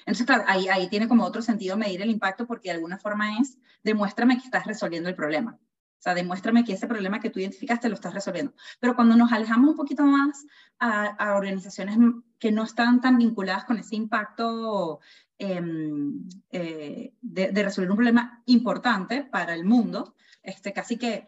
Entonces, 0.02 0.26
claro, 0.26 0.44
ahí, 0.48 0.70
ahí 0.70 0.88
tiene 0.88 1.08
como 1.08 1.26
otro 1.26 1.42
sentido 1.42 1.76
medir 1.76 2.02
el 2.02 2.12
impacto 2.12 2.48
porque 2.48 2.70
de 2.70 2.76
alguna 2.76 3.00
forma 3.00 3.40
es, 3.40 3.58
demuéstrame 3.84 4.38
que 4.38 4.46
estás 4.46 4.66
resolviendo 4.66 5.10
el 5.10 5.16
problema. 5.16 5.60
O 6.02 6.04
sea, 6.04 6.14
demuéstrame 6.14 6.64
que 6.64 6.74
ese 6.74 6.88
problema 6.88 7.20
que 7.20 7.30
tú 7.30 7.40
identificaste 7.40 7.90
lo 7.90 7.96
estás 7.96 8.14
resolviendo. 8.14 8.54
Pero 8.80 8.96
cuando 8.96 9.16
nos 9.16 9.32
alejamos 9.32 9.72
un 9.72 9.76
poquito 9.76 10.04
más 10.04 10.46
a, 10.80 11.36
organizaciones 11.36 11.98
que 12.40 12.52
no 12.52 12.64
están 12.64 13.02
tan 13.02 13.18
vinculadas 13.18 13.66
con 13.66 13.78
ese 13.78 13.96
impacto 13.96 15.00
em, 15.38 16.28
eh, 16.52 17.14
de, 17.22 17.64
resolver 17.64 17.92
un 17.92 17.98
problema 17.98 18.42
importante 18.46 19.24
para 19.24 19.54
el 19.54 19.66
mundo, 19.66 20.16
este, 20.42 20.74
casi 20.74 20.98
que, 20.98 21.28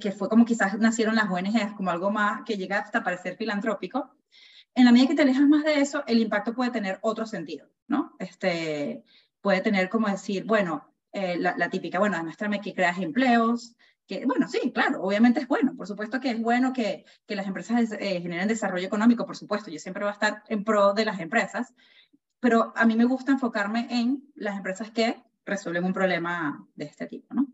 que, 0.00 0.12
fue 0.12 0.28
como 0.28 0.44
quizás 0.44 0.78
nacieron 0.78 1.14
las 1.14 1.30
ONGs, 1.30 1.74
como 1.76 1.90
algo 1.90 2.10
más 2.10 2.42
que 2.44 2.56
llega 2.56 2.78
hasta 2.78 3.02
parecer 3.02 3.36
filantrópico, 3.36 4.10
en 4.74 4.84
la 4.84 4.92
medida 4.92 5.08
que 5.08 5.14
te 5.14 5.22
alejas 5.22 5.48
más 5.48 5.64
de 5.64 5.80
eso, 5.80 6.04
el 6.06 6.20
impacto 6.20 6.54
puede 6.54 6.70
tener 6.70 6.98
otro 7.02 7.26
sentido, 7.26 7.68
¿no? 7.88 8.14
Este, 8.18 9.04
puede 9.40 9.60
tener 9.60 9.88
como 9.88 10.08
decir, 10.08 10.44
bueno, 10.44 10.94
eh, 11.12 11.36
la, 11.38 11.70
típica, 11.70 11.98
bueno, 11.98 12.16
demuéstrame 12.16 12.60
que 12.60 12.74
creas 12.74 12.98
empleos, 12.98 13.74
que, 14.06 14.24
bueno, 14.26 14.48
sí, 14.48 14.70
claro, 14.72 15.02
obviamente 15.02 15.40
es 15.40 15.48
bueno, 15.48 15.74
por 15.76 15.86
supuesto 15.86 16.20
que 16.20 16.30
es 16.30 16.40
bueno 16.40 16.72
que, 16.72 17.04
que 17.26 17.36
las 17.36 17.46
empresas 17.46 17.92
eh, 17.92 18.20
generen 18.20 18.48
desarrollo 18.48 18.86
económico, 18.86 19.26
por 19.26 19.36
supuesto, 19.36 19.70
yo 19.70 19.78
siempre 19.78 20.04
voy 20.04 20.10
a 20.10 20.14
estar 20.14 20.42
en 20.48 20.64
pro 20.64 20.94
de 20.94 21.04
las 21.04 21.20
empresas, 21.20 21.74
pero 22.38 22.72
a 22.76 22.86
mí 22.86 22.96
me 22.96 23.04
gusta 23.04 23.32
enfocarme 23.32 23.86
en 23.90 24.24
las 24.34 24.56
empresas 24.56 24.90
que 24.90 25.22
resuelven 25.44 25.84
un 25.84 25.92
problema 25.92 26.66
de 26.74 26.84
este 26.84 27.06
tipo, 27.06 27.34
¿no? 27.34 27.46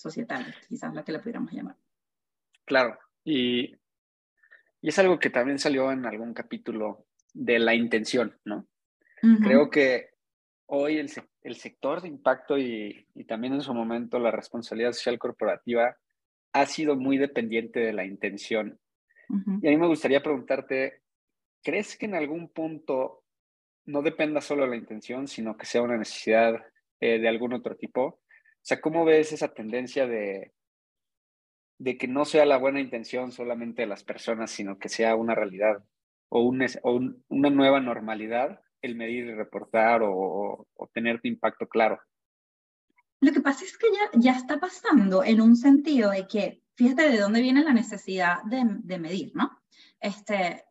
Societal, 0.00 0.54
quizás 0.68 0.94
la 0.94 1.04
que 1.04 1.12
le 1.12 1.18
pudiéramos 1.18 1.52
llamar. 1.52 1.76
Claro, 2.64 2.98
y 3.24 3.74
y 4.82 4.88
es 4.88 4.98
algo 4.98 5.18
que 5.18 5.30
también 5.30 5.58
salió 5.58 5.92
en 5.92 6.06
algún 6.06 6.32
capítulo 6.32 7.06
de 7.34 7.58
la 7.58 7.74
intención, 7.74 8.38
¿no? 8.44 8.66
Creo 9.42 9.68
que 9.68 10.12
hoy 10.64 10.96
el, 10.96 11.10
el, 11.42 11.54
sector 11.56 12.00
de 12.00 12.08
impacto 12.08 12.56
y, 12.56 13.06
y, 13.14 13.24
también 13.24 13.52
en 13.52 13.60
su 13.60 13.74
momento 13.74 14.18
la 14.18 14.30
responsabilidad 14.30 14.92
social 14.92 15.18
corporativa 15.18 15.94
ha 16.54 16.64
sido 16.64 16.96
muy 16.96 17.18
dependiente 17.18 17.80
de 17.80 17.92
la 17.92 18.06
intención. 18.06 18.80
Y 19.28 19.68
a 19.68 19.70
mí 19.70 19.76
me 19.76 19.86
gustaría 19.86 20.22
preguntarte, 20.22 21.02
¿crees 21.62 21.98
que 21.98 22.06
en 22.06 22.14
algún 22.14 22.48
punto 22.48 23.24
no 23.84 24.00
dependa 24.00 24.40
solo 24.40 24.62
de 24.62 24.70
la 24.70 24.76
intención, 24.76 25.28
sino 25.28 25.54
que 25.58 25.66
sea 25.66 25.82
una 25.82 25.98
necesidad 25.98 26.54
eh, 26.98 27.18
de 27.18 27.28
algún 27.28 27.52
otro 27.52 27.76
tipo? 27.76 28.20
O 28.70 28.72
sea, 28.72 28.80
¿cómo 28.80 29.04
ves 29.04 29.32
esa 29.32 29.52
tendencia 29.52 30.06
de, 30.06 30.52
de 31.80 31.98
que 31.98 32.06
no 32.06 32.24
sea 32.24 32.46
la 32.46 32.56
buena 32.56 32.78
intención 32.78 33.32
solamente 33.32 33.82
de 33.82 33.88
las 33.88 34.04
personas, 34.04 34.52
sino 34.52 34.78
que 34.78 34.88
sea 34.88 35.16
una 35.16 35.34
realidad 35.34 35.82
o, 36.28 36.42
una 36.42 37.50
nueva 37.50 37.80
normalidad 37.80 38.60
el 38.80 38.94
medir 38.94 39.24
y 39.24 39.34
reportar 39.34 40.02
o, 40.04 40.68
tener 40.94 41.20
tu 41.20 41.26
impacto 41.26 41.66
claro. 41.66 41.98
Lo 43.20 43.32
que 43.32 43.40
pasa 43.40 43.64
es 43.64 43.76
que 43.76 43.88
ya, 43.92 44.20
ya 44.20 44.32
está 44.38 44.60
pasando 44.60 45.24
en 45.24 45.40
un 45.40 45.56
sentido 45.56 46.12
de 46.12 46.28
que, 46.28 46.62
fíjate 46.76 47.10
de 47.10 47.18
dónde 47.18 47.40
viene 47.40 47.64
la 47.64 47.72
necesidad 47.72 48.44
de, 48.44 48.98
medir, 49.00 49.32
¿no? 49.34 49.50
Este, 49.98 50.64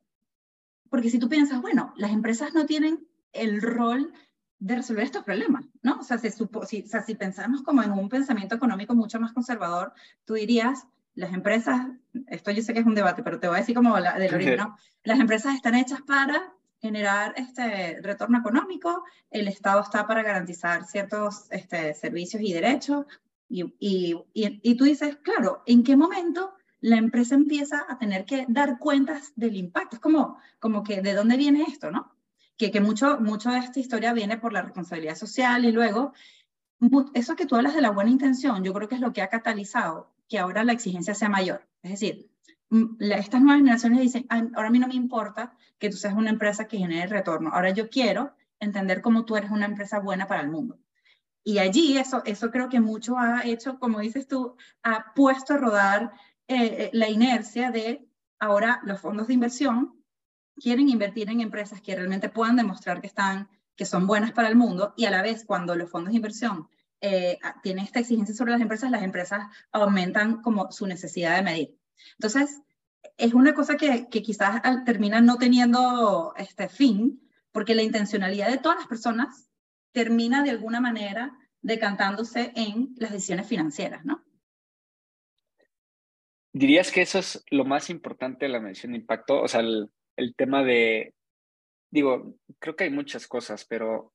porque 0.90 1.10
si 1.10 1.20
tú 1.20 1.28
piensas, 1.28 1.62
bueno, 1.62 1.94
las 1.98 2.14
empresas 2.14 2.54
no 2.54 2.66
tienen 2.66 3.06
el 3.34 3.62
rol 3.62 4.14
de 4.60 4.76
resolver 4.76 5.06
estos 5.06 5.24
problemas, 5.24 5.66
¿no? 5.82 6.00
O 6.00 6.04
sea, 6.04 6.18
si, 6.18 6.30
si, 6.30 6.44
o 6.44 6.88
sea, 6.88 7.02
si 7.02 7.16
pensamos 7.16 7.62
como 7.62 7.82
en 7.82 7.92
un 7.92 8.10
pensamiento 8.10 8.56
económico 8.56 8.94
mucho 8.94 9.20
más 9.20 9.32
conservador, 9.32 9.94
tú 10.26 10.34
dirías, 10.34 10.86
las 11.16 11.34
empresas, 11.34 11.88
esto 12.28 12.52
yo 12.52 12.62
sé 12.62 12.74
que 12.74 12.80
es 12.80 12.86
un 12.86 12.96
debate, 12.96 13.24
pero 13.24 13.40
te 13.40 13.48
voy 13.48 13.58
a 13.58 13.60
decir 13.60 13.76
como 13.76 13.98
la, 14.00 14.18
del 14.18 14.34
origen, 14.34 14.58
¿no? 14.58 14.78
Las 15.04 15.20
empresas 15.20 15.56
están 15.56 15.76
hechas 15.76 16.02
para 16.02 16.54
generar 16.82 17.34
este 17.38 18.00
retorno 18.02 18.38
económico, 18.38 19.04
el 19.32 19.48
Estado 19.48 19.82
está 19.82 20.08
para 20.08 20.24
garantizar 20.24 20.86
ciertos 20.86 21.48
este, 21.52 21.94
servicios 21.94 22.42
y 22.42 22.54
derechos, 22.54 23.06
y, 23.50 23.64
y, 23.80 24.16
y, 24.34 24.76
tú 24.76 24.84
dices, 24.84 25.18
claro, 25.24 25.64
¿en 25.66 25.84
qué 25.84 25.98
momento 25.98 26.54
la 26.82 26.98
empresa 26.98 27.34
empieza 27.34 27.84
a 27.90 27.98
tener 27.98 28.26
que 28.26 28.46
dar 28.48 28.78
cuentas 28.78 29.34
del 29.36 29.58
impacto? 29.58 29.96
Es 29.96 30.02
como, 30.02 30.38
como 30.60 30.84
que, 30.84 31.02
¿de 31.02 31.14
dónde 31.14 31.36
viene 31.36 31.64
esto, 31.64 31.90
no? 31.90 32.14
Que, 32.60 32.70
que 32.70 32.82
mucho, 32.82 33.20
mucho 33.20 33.50
de 33.50 33.58
esta 33.58 33.80
historia 33.80 34.14
viene 34.14 34.38
por 34.38 34.54
la 34.54 34.62
responsabilidad 34.62 35.16
social 35.16 35.66
y 35.66 35.72
luego, 35.72 36.14
eso 37.14 37.36
que 37.36 37.46
tú 37.46 37.56
hablas 37.56 37.74
de 37.74 37.82
la 37.82 37.90
buena 37.90 38.12
intención, 38.12 38.64
yo 38.64 38.74
creo 38.74 38.88
que 38.88 38.96
es 38.96 39.02
lo 39.02 39.14
que 39.14 39.22
ha 39.22 39.30
catalizado 39.30 40.12
que 40.28 40.40
ahora 40.40 40.64
la 40.64 40.74
exigencia 40.74 41.16
sea 41.16 41.30
mayor. 41.30 41.68
Es 41.82 41.92
decir, 41.92 42.30
mm, 42.70 42.98
estas 43.00 43.42
nuevas 43.42 43.62
generaciones 43.62 44.02
dicen, 44.02 44.28
ahora 44.30 44.68
a 44.68 44.72
mí 44.72 44.80
no 44.80 44.88
me 44.88 44.94
importa 44.96 45.58
que 45.80 45.90
tú 45.90 45.98
seas 45.98 46.14
una 46.14 46.30
empresa 46.30 46.68
que 46.68 46.78
genere 46.78 47.08
retorno, 47.08 47.50
ahora 47.52 47.72
yo 47.72 47.90
quiero 47.90 48.36
entender 48.60 49.02
cómo 49.02 49.26
tú 49.26 49.38
eres 49.38 49.52
una 49.52 49.66
empresa 49.66 50.00
buena 50.00 50.28
para 50.28 50.42
el 50.42 50.50
mundo. 50.50 50.78
Y 51.44 51.60
allí 51.60 51.98
eso, 51.98 52.22
eso 52.26 52.52
creo 52.52 52.70
que 52.70 52.80
mucho 52.82 53.18
ha 53.18 53.44
hecho, 53.46 53.80
como 53.80 54.00
dices 54.00 54.28
tú, 54.28 54.56
ha 54.84 55.14
puesto 55.16 55.54
a 55.54 55.58
rodar 55.58 56.12
eh, 56.48 56.58
eh, 56.58 56.90
la 56.94 57.10
inercia 57.10 57.72
de 57.72 58.08
ahora 58.38 58.82
los 58.84 59.00
fondos 59.00 59.28
de 59.28 59.34
inversión 59.34 59.99
quieren 60.60 60.90
invertir 60.90 61.30
en 61.30 61.42
empresas 61.42 61.82
que 61.82 61.96
realmente 61.96 62.30
puedan 62.30 62.56
demostrar 62.56 63.02
que, 63.02 63.08
están, 63.08 63.50
que 63.76 63.86
son 63.86 64.08
buenas 64.08 64.32
para 64.32 64.50
el 64.50 64.56
mundo 64.56 64.94
y 64.98 65.06
a 65.06 65.12
la 65.12 65.22
vez 65.22 65.46
cuando 65.46 65.76
los 65.76 65.90
fondos 65.90 66.12
de 66.12 66.18
inversión 66.18 66.68
eh, 67.02 67.40
tiene 67.64 67.84
esta 67.84 68.00
exigencia 68.00 68.36
sobre 68.36 68.52
las 68.52 68.62
empresas, 68.62 68.92
las 68.92 69.04
empresas 69.04 69.48
aumentan 69.72 70.42
como 70.42 70.72
su 70.72 70.86
necesidad 70.86 71.36
de 71.38 71.44
medir. 71.44 71.78
Entonces, 72.14 72.62
es 73.18 73.34
una 73.34 73.54
cosa 73.54 73.78
que, 73.78 74.08
que 74.10 74.22
quizás 74.22 74.62
termina 74.86 75.22
no 75.22 75.38
teniendo 75.38 76.34
este 76.38 76.68
fin, 76.68 77.22
porque 77.52 77.76
la 77.76 77.84
intencionalidad 77.84 78.50
de 78.50 78.58
todas 78.58 78.80
las 78.80 78.88
personas 78.88 79.50
termina 79.92 80.44
de 80.44 80.52
alguna 80.52 80.82
manera 80.82 81.38
decantándose 81.62 82.52
en 82.56 82.94
las 82.98 83.12
decisiones 83.12 83.48
financieras, 83.48 84.06
¿no? 84.06 84.24
¿Dirías 86.52 86.92
que 86.92 87.02
eso 87.02 87.20
es 87.20 87.44
lo 87.52 87.64
más 87.64 87.90
importante 87.90 88.46
de 88.46 88.52
la 88.52 88.60
medición 88.60 88.92
de 88.92 88.98
impacto? 88.98 89.42
O 89.42 89.48
sea, 89.48 89.62
el, 89.62 89.90
el 90.20 90.36
tema 90.36 90.64
de, 90.64 91.14
digo, 91.90 92.36
creo 92.60 92.76
que 92.76 92.84
hay 92.84 92.92
muchas 92.92 93.28
cosas, 93.28 93.66
pero 93.66 94.14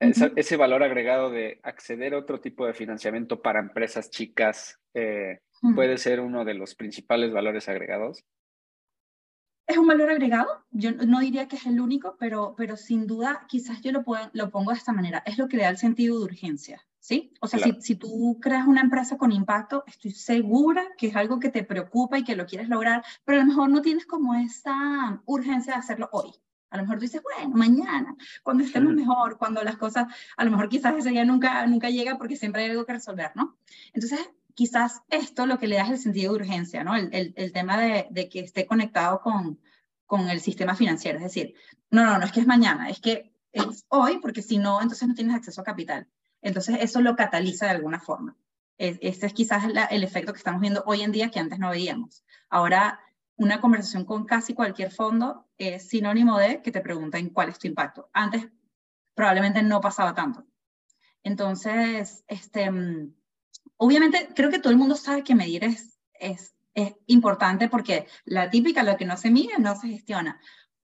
ese, 0.00 0.56
valor 0.56 0.82
agregado 0.82 1.30
de 1.30 1.60
acceder 1.62 2.14
a 2.14 2.18
otro 2.18 2.40
tipo 2.40 2.66
de 2.66 2.74
financiamiento 2.74 3.40
para 3.40 3.60
empresas 3.60 4.10
chicas 4.10 4.80
eh, 4.94 5.38
puede 5.76 5.96
ser 5.98 6.20
uno 6.20 6.44
de 6.44 6.54
los 6.54 6.74
principales 6.74 7.32
valores 7.32 7.68
agregados. 7.68 8.24
Es 9.68 9.76
un 9.76 9.86
valor 9.86 10.10
agregado, 10.10 10.64
yo 10.70 10.90
no 10.90 11.20
diría 11.20 11.46
que 11.46 11.54
es 11.56 11.66
el 11.66 11.80
único, 11.80 12.16
pero, 12.18 12.54
pero 12.56 12.76
sin 12.76 13.06
duda 13.06 13.46
quizás 13.48 13.80
yo 13.80 13.92
lo, 13.92 14.02
puedo, 14.02 14.28
lo 14.32 14.50
pongo 14.50 14.72
de 14.72 14.78
esta 14.78 14.92
manera, 14.92 15.22
es 15.24 15.38
lo 15.38 15.46
que 15.46 15.56
le 15.56 15.62
da 15.62 15.68
el 15.68 15.78
sentido 15.78 16.18
de 16.18 16.24
urgencia, 16.24 16.84
¿sí? 17.02 17.34
O 17.40 17.48
sea, 17.48 17.58
si, 17.58 17.76
si 17.80 17.96
tú 17.96 18.38
creas 18.40 18.66
una 18.66 18.80
empresa 18.80 19.18
con 19.18 19.32
impacto, 19.32 19.82
estoy 19.88 20.12
segura 20.12 20.86
que 20.96 21.08
es 21.08 21.16
algo 21.16 21.40
que 21.40 21.48
te 21.48 21.64
preocupa 21.64 22.16
y 22.16 22.24
que 22.24 22.36
lo 22.36 22.46
quieres 22.46 22.68
lograr, 22.68 23.04
pero 23.24 23.38
a 23.38 23.42
lo 23.42 23.48
mejor 23.48 23.70
no 23.70 23.82
tienes 23.82 24.06
como 24.06 24.34
esa 24.34 25.20
urgencia 25.26 25.74
de 25.74 25.80
hacerlo 25.80 26.08
hoy, 26.12 26.32
a 26.70 26.76
lo 26.76 26.84
mejor 26.84 26.96
tú 26.96 27.02
dices, 27.02 27.20
bueno, 27.22 27.54
mañana, 27.56 28.16
cuando 28.44 28.62
estemos 28.62 28.94
mejor, 28.94 29.36
cuando 29.36 29.62
las 29.64 29.76
cosas, 29.76 30.06
a 30.36 30.44
lo 30.44 30.52
mejor 30.52 30.68
quizás 30.68 30.96
ese 30.96 31.10
día 31.10 31.24
nunca, 31.24 31.66
nunca 31.66 31.90
llega 31.90 32.16
porque 32.16 32.36
siempre 32.36 32.62
hay 32.62 32.70
algo 32.70 32.86
que 32.86 32.94
resolver, 32.94 33.32
¿no? 33.34 33.58
Entonces, 33.92 34.20
quizás 34.54 35.02
esto 35.10 35.46
lo 35.46 35.58
que 35.58 35.66
le 35.66 35.76
da 35.76 35.82
es 35.82 35.90
el 35.90 35.98
sentido 35.98 36.32
de 36.32 36.38
urgencia, 36.38 36.84
¿no? 36.84 36.94
El, 36.94 37.34
el, 37.36 37.52
tema 37.52 37.78
de, 37.78 38.06
de, 38.10 38.28
que 38.28 38.40
esté 38.40 38.64
conectado 38.64 39.20
con, 39.20 39.60
con 40.06 40.30
el 40.30 40.40
sistema 40.40 40.76
financiero. 40.76 41.18
Es 41.18 41.24
decir, 41.24 41.54
no, 41.90 42.04
no, 42.04 42.18
no 42.18 42.24
es 42.24 42.32
que 42.32 42.40
es 42.40 42.46
mañana, 42.46 42.88
es 42.88 43.00
que 43.00 43.34
es 43.50 43.84
hoy, 43.88 44.18
porque 44.18 44.40
si 44.40 44.58
no, 44.58 44.80
entonces 44.80 45.06
no 45.08 45.14
tienes 45.14 45.34
acceso 45.34 45.60
a 45.60 45.64
capital. 45.64 46.08
Entonces, 46.42 46.78
eso 46.80 47.00
lo 47.00 47.16
cataliza 47.16 47.66
de 47.66 47.72
alguna 47.72 48.00
forma. 48.00 48.36
Este 48.76 49.26
es 49.26 49.32
quizás 49.32 49.64
el 49.90 50.02
efecto 50.02 50.32
que 50.32 50.38
estamos 50.38 50.60
viendo 50.60 50.82
hoy 50.86 51.02
en 51.02 51.12
día 51.12 51.30
que 51.30 51.38
antes 51.38 51.58
no 51.58 51.70
veíamos. 51.70 52.24
Ahora 52.50 53.00
una 53.36 53.60
conversación 53.60 54.04
con 54.04 54.24
casi 54.24 54.54
cualquier 54.54 54.90
fondo 54.90 55.46
es 55.58 55.88
sinónimo 55.88 56.38
de 56.38 56.62
que 56.62 56.72
te 56.72 56.80
pregunten 56.80 57.30
cuál 57.30 57.48
es 57.48 57.58
tu 57.58 57.66
impacto. 57.66 58.08
Antes 58.12 58.48
probablemente 59.14 59.62
no 59.62 59.80
pasaba 59.80 60.14
tanto. 60.14 60.44
Entonces, 61.22 62.24
este, 62.26 62.70
mm, 62.70 63.14
obviamente 63.76 64.28
creo 64.34 64.50
que 64.50 64.58
todo 64.58 64.72
el 64.72 64.78
mundo 64.78 64.96
sabe 64.96 65.22
que 65.22 65.34
medir 65.34 65.64
es, 65.64 65.98
es, 66.14 66.54
es 66.74 66.94
importante 67.06 67.68
porque 67.68 68.06
la 68.24 68.50
típica, 68.50 68.82
lo 68.82 68.96
que 68.96 69.04
no 69.04 69.16
se 69.16 69.30
mide, 69.30 69.58
no 69.58 69.76
se 69.76 69.88
gestiona. 69.88 70.40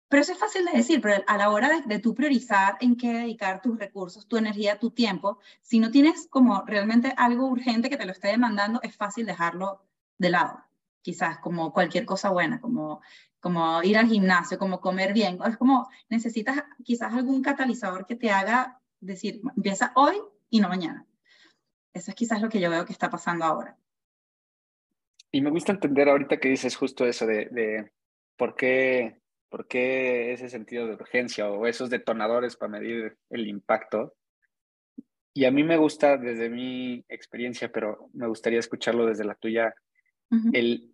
Pero 0.08 0.22
eso 0.22 0.32
es 0.32 0.38
fácil 0.38 0.64
de 0.64 0.72
decir, 0.72 1.00
pero 1.00 1.22
a 1.26 1.36
la 1.36 1.50
hora 1.50 1.68
de, 1.68 1.82
de 1.82 1.98
tú 1.98 2.14
priorizar 2.14 2.76
en 2.80 2.96
qué 2.96 3.12
dedicar 3.12 3.60
tus 3.60 3.78
recursos, 3.78 4.26
tu 4.26 4.36
energía, 4.38 4.78
tu 4.78 4.90
tiempo, 4.90 5.38
si 5.60 5.78
no 5.78 5.90
tienes 5.90 6.26
como 6.28 6.62
realmente 6.66 7.12
algo 7.16 7.46
urgente 7.46 7.90
que 7.90 7.96
te 7.96 8.06
lo 8.06 8.12
esté 8.12 8.28
demandando, 8.28 8.80
es 8.82 8.96
fácil 8.96 9.26
dejarlo 9.26 9.82
de 10.16 10.30
lado. 10.30 10.64
Quizás 11.02 11.38
como 11.38 11.72
cualquier 11.72 12.06
cosa 12.06 12.30
buena, 12.30 12.60
como, 12.60 13.02
como 13.40 13.82
ir 13.82 13.98
al 13.98 14.08
gimnasio, 14.08 14.58
como 14.58 14.80
comer 14.80 15.12
bien. 15.12 15.38
Es 15.46 15.56
como 15.56 15.88
necesitas 16.08 16.64
quizás 16.84 17.12
algún 17.12 17.42
catalizador 17.42 18.06
que 18.06 18.16
te 18.16 18.30
haga 18.30 18.80
decir, 19.00 19.40
empieza 19.56 19.92
hoy 19.94 20.16
y 20.50 20.60
no 20.60 20.68
mañana. 20.68 21.06
Eso 21.92 22.10
es 22.10 22.14
quizás 22.14 22.40
lo 22.40 22.48
que 22.48 22.60
yo 22.60 22.70
veo 22.70 22.84
que 22.84 22.92
está 22.92 23.10
pasando 23.10 23.44
ahora. 23.44 23.76
Y 25.30 25.40
me 25.40 25.50
gusta 25.50 25.72
entender 25.72 26.08
ahorita 26.08 26.38
que 26.38 26.48
dices 26.48 26.76
justo 26.76 27.04
eso 27.04 27.26
de, 27.26 27.46
de 27.46 27.92
por 28.36 28.56
qué 28.56 29.20
¿Por 29.48 29.66
qué 29.66 30.32
ese 30.32 30.50
sentido 30.50 30.86
de 30.86 30.94
urgencia 30.94 31.50
o 31.50 31.66
esos 31.66 31.90
detonadores 31.90 32.56
para 32.56 32.72
medir 32.72 33.16
el 33.30 33.46
impacto? 33.46 34.14
Y 35.32 35.44
a 35.44 35.50
mí 35.50 35.62
me 35.62 35.76
gusta 35.76 36.16
desde 36.16 36.50
mi 36.50 37.04
experiencia, 37.08 37.70
pero 37.70 38.10
me 38.12 38.26
gustaría 38.26 38.58
escucharlo 38.58 39.06
desde 39.06 39.24
la 39.24 39.36
tuya. 39.36 39.74
el, 40.52 40.92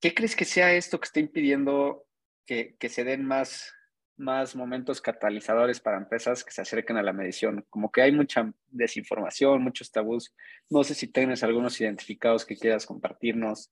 ¿Qué 0.00 0.14
crees 0.14 0.34
que 0.34 0.44
sea 0.44 0.74
esto 0.74 0.98
que 0.98 1.06
está 1.06 1.20
impidiendo 1.20 2.06
que, 2.46 2.76
que, 2.78 2.88
se 2.88 3.04
den 3.04 3.24
más, 3.24 3.74
más 4.16 4.56
momentos 4.56 5.00
catalizadores 5.00 5.80
para 5.80 5.98
empresas 5.98 6.44
que 6.44 6.50
se 6.52 6.62
acerquen 6.62 6.96
a 6.96 7.02
la 7.02 7.12
medición? 7.12 7.64
Como 7.68 7.92
que 7.92 8.02
hay 8.02 8.10
mucha 8.10 8.52
desinformación, 8.68 9.62
muchos 9.62 9.92
tabús. 9.92 10.34
No 10.70 10.82
sé 10.82 10.94
si 10.94 11.08
tienes 11.08 11.42
algunos 11.42 11.80
identificados 11.80 12.46
que 12.46 12.56
quieras 12.56 12.86
compartirnos. 12.86 13.70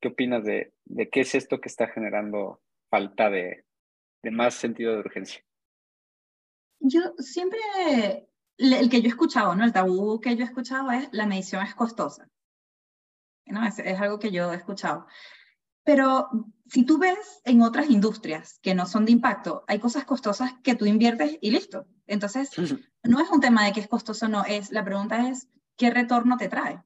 ¿Qué 0.00 0.08
opinas 0.08 0.44
de, 0.44 0.72
de 0.84 1.08
qué 1.08 1.20
es 1.20 1.34
esto 1.34 1.60
que 1.60 1.68
está 1.68 1.88
generando 1.88 2.60
falta 2.92 3.30
de, 3.30 3.64
más 4.30 4.54
sentido 4.54 4.92
de 4.92 4.98
urgencia? 4.98 5.42
Yo 6.78 7.00
siempre, 7.16 7.58
el 8.58 8.90
que 8.90 9.00
yo 9.00 9.06
he 9.06 9.08
escuchado, 9.08 9.54
¿no? 9.54 9.64
El 9.64 9.72
tabú 9.72 10.20
que 10.20 10.36
yo 10.36 10.44
he 10.44 10.46
escuchado 10.46 10.90
es 10.90 11.08
la 11.10 11.24
medición 11.24 11.62
es 11.64 11.74
costosa. 11.74 12.28
¿no? 13.46 13.66
Es, 13.66 13.78
es 13.78 13.98
algo 13.98 14.18
que 14.18 14.30
yo 14.30 14.52
he 14.52 14.56
escuchado. 14.56 15.06
Pero 15.84 16.28
si 16.66 16.84
tú 16.84 16.98
ves 16.98 17.40
en 17.44 17.62
otras 17.62 17.88
industrias 17.88 18.58
que 18.60 18.74
no 18.74 18.84
son 18.84 19.06
de 19.06 19.12
impacto, 19.12 19.64
hay 19.66 19.78
cosas 19.78 20.04
costosas 20.04 20.52
que 20.62 20.74
tú 20.74 20.84
inviertes 20.84 21.38
y 21.40 21.50
listo. 21.50 21.86
Entonces, 22.06 22.50
no 23.02 23.20
es 23.20 23.30
un 23.30 23.40
tema 23.40 23.64
de 23.64 23.72
que 23.72 23.80
es 23.80 23.88
costoso 23.88 24.26
o 24.26 24.28
no, 24.28 24.44
es, 24.44 24.70
la 24.70 24.84
pregunta 24.84 25.28
es, 25.30 25.48
¿qué 25.76 25.90
retorno 25.90 26.36
te 26.36 26.48
trae? 26.48 26.82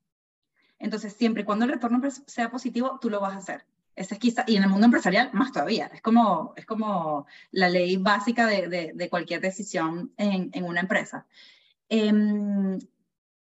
Entonces, 0.78 1.14
siempre 1.14 1.42
y 1.42 1.44
cuando 1.44 1.64
el 1.64 1.72
retorno 1.72 2.00
sea 2.26 2.48
positivo, 2.48 2.98
tú 3.00 3.10
lo 3.10 3.18
vas 3.18 3.34
a 3.34 3.38
hacer. 3.38 3.66
Es 3.96 4.08
quizá, 4.18 4.44
y 4.46 4.56
en 4.56 4.62
el 4.62 4.68
mundo 4.68 4.84
empresarial 4.84 5.30
más 5.32 5.52
todavía. 5.52 5.86
Es 5.86 6.02
como, 6.02 6.52
es 6.56 6.66
como 6.66 7.26
la 7.50 7.68
ley 7.68 7.96
básica 7.96 8.46
de, 8.46 8.92
de, 8.94 9.10
cualquier 9.10 9.40
decisión 9.40 10.12
en, 10.18 10.50
en 10.52 10.64
una 10.64 10.80
empresa. 10.80 11.26
Em, 11.88 12.78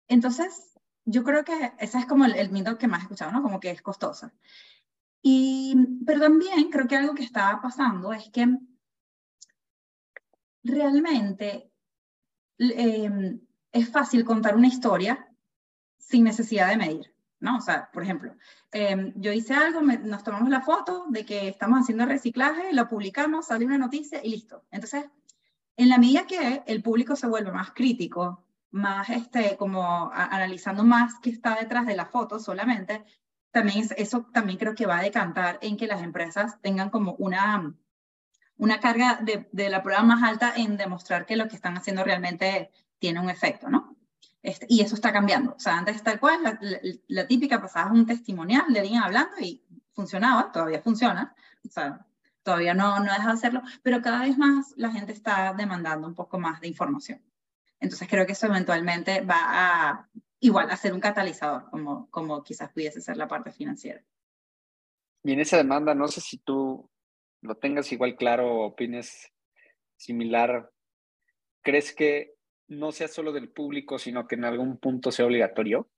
entonces, 0.08 0.78
yo 1.04 1.22
creo 1.22 1.44
que 1.44 1.72
ese 1.78 1.98
es 1.98 2.06
como 2.06 2.24
el, 2.24 2.34
el, 2.34 2.50
mito 2.50 2.78
que 2.78 2.88
más 2.88 3.00
he 3.00 3.02
escuchado, 3.04 3.30
¿no? 3.32 3.42
Como 3.42 3.60
que 3.60 3.70
es 3.70 3.82
costosa. 3.82 4.32
Y, 5.22 5.76
pero 6.06 6.20
también 6.20 6.70
creo 6.70 6.86
que 6.88 6.96
algo 6.96 7.14
que 7.14 7.24
está 7.24 7.60
pasando 7.60 8.12
es 8.12 8.30
que 8.30 8.46
realmente 10.64 11.70
eh, 12.58 13.38
es 13.72 13.90
fácil 13.90 14.24
contar 14.24 14.56
una 14.56 14.68
historia 14.68 15.28
sin 15.98 16.24
necesidad 16.24 16.68
de 16.68 16.76
medir. 16.76 17.14
¿No? 17.40 17.58
O 17.58 17.60
sea, 17.60 17.90
por 17.92 18.02
ejemplo, 18.02 18.34
em, 18.72 19.12
yo 19.16 19.32
hice 19.32 19.54
algo, 19.54 19.80
nos 19.82 20.24
tomamos 20.24 20.48
la 20.48 20.60
foto 20.62 21.06
de 21.08 21.24
que 21.24 21.48
estamos 21.48 21.80
haciendo 21.80 22.06
reciclaje, 22.06 22.72
lo 22.72 22.88
publicamos, 22.88 23.46
sale 23.46 23.66
una 23.66 23.78
noticia 23.78 24.20
y 24.22 24.30
listo. 24.30 24.64
Entonces, 24.70 25.06
en 25.76 25.88
la 25.88 25.98
medida 25.98 26.26
que 26.26 26.62
el 26.66 26.82
público 26.82 27.16
se 27.16 27.28
vuelve 27.28 27.52
más 27.52 27.70
crítico, 27.72 28.44
más 28.70 29.08
este, 29.10 29.56
como 29.56 30.10
analizando 30.12 30.84
más 30.84 31.14
qué 31.22 31.30
está 31.30 31.54
detrás 31.54 31.86
de 31.86 31.96
la 31.96 32.06
foto 32.06 32.38
solamente, 32.38 33.04
también 33.50 33.86
eso 33.96 34.26
también 34.32 34.58
creo 34.58 34.74
que 34.74 34.86
va 34.86 34.98
a 34.98 35.02
decantar 35.02 35.58
en 35.62 35.76
que 35.76 35.86
las 35.86 36.02
empresas 36.02 36.60
tengan 36.60 36.90
como 36.90 37.14
una, 37.14 37.74
una 38.56 38.80
carga 38.80 39.20
de, 39.22 39.48
de 39.52 39.70
la 39.70 39.82
prueba 39.82 40.02
más 40.02 40.22
alta 40.22 40.52
en 40.56 40.76
demostrar 40.76 41.26
que 41.26 41.36
lo 41.36 41.48
que 41.48 41.56
están 41.56 41.76
haciendo 41.76 42.04
realmente 42.04 42.70
tiene 42.98 43.20
un 43.20 43.30
efecto, 43.30 43.70
¿no? 43.70 43.87
Este, 44.42 44.66
y 44.68 44.80
eso 44.80 44.94
está 44.94 45.12
cambiando. 45.12 45.54
O 45.54 45.60
sea, 45.60 45.78
antes 45.78 46.02
tal 46.02 46.20
cual, 46.20 46.42
la, 46.42 46.58
la, 47.08 47.26
típica 47.26 47.60
pasaba 47.60 47.92
un 47.92 48.06
testimonial 48.06 48.72
de 48.72 48.80
alguien 48.80 49.02
hablando 49.02 49.38
y 49.40 49.64
funcionaba, 49.92 50.52
todavía 50.52 50.80
funciona. 50.80 51.34
O 51.66 51.70
sea, 51.70 52.06
todavía 52.42 52.72
no, 52.72 52.98
no 53.00 53.12
deja 53.12 53.26
de 53.26 53.32
hacerlo, 53.32 53.62
pero 53.82 54.00
cada 54.00 54.20
vez 54.20 54.38
más 54.38 54.72
la 54.76 54.90
gente 54.90 55.12
está 55.12 55.52
demandando 55.54 56.06
un 56.06 56.14
poco 56.14 56.38
más 56.38 56.60
de 56.60 56.68
información. 56.68 57.22
Entonces 57.80 58.08
creo 58.08 58.26
que 58.26 58.32
eso 58.32 58.46
eventualmente 58.46 59.20
va 59.20 59.36
a 59.38 60.08
igual 60.40 60.70
a 60.70 60.76
ser 60.76 60.92
un 60.92 61.00
catalizador, 61.00 61.68
como, 61.70 62.08
como 62.10 62.42
quizás 62.42 62.70
pudiese 62.72 63.00
ser 63.00 63.16
la 63.16 63.28
parte 63.28 63.52
financiera. 63.52 64.02
Y 65.24 65.32
en 65.32 65.40
esa 65.40 65.56
demanda, 65.56 65.94
no 65.94 66.08
sé 66.08 66.20
si 66.20 66.38
tú 66.38 66.88
lo 67.42 67.56
tengas 67.56 67.92
igual 67.92 68.16
claro 68.16 68.50
o 68.50 68.66
opines 68.66 69.32
similar. 69.96 70.70
¿Crees 71.62 71.92
que 71.92 72.37
no 72.68 72.92
sea 72.92 73.08
solo 73.08 73.32
del 73.32 73.48
público, 73.48 73.98
sino 73.98 74.26
que 74.26 74.36
en 74.36 74.44
algún 74.44 74.78
punto 74.78 75.10
sea 75.10 75.26
obligatorio? 75.26 75.88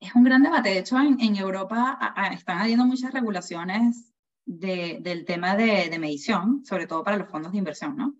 Es 0.00 0.14
un 0.14 0.24
gran 0.24 0.42
debate. 0.42 0.70
De 0.70 0.78
hecho, 0.78 0.98
en, 0.98 1.36
Europa 1.36 2.14
están 2.32 2.58
habiendo 2.58 2.84
muchas 2.84 3.12
regulaciones 3.12 4.12
de, 4.44 4.98
del 5.00 5.24
tema 5.24 5.54
de, 5.56 5.88
de, 5.88 5.98
medición, 5.98 6.64
sobre 6.64 6.86
todo 6.86 7.04
para 7.04 7.16
los 7.16 7.28
fondos 7.28 7.52
de 7.52 7.58
inversión, 7.58 7.96
¿no? 7.96 8.16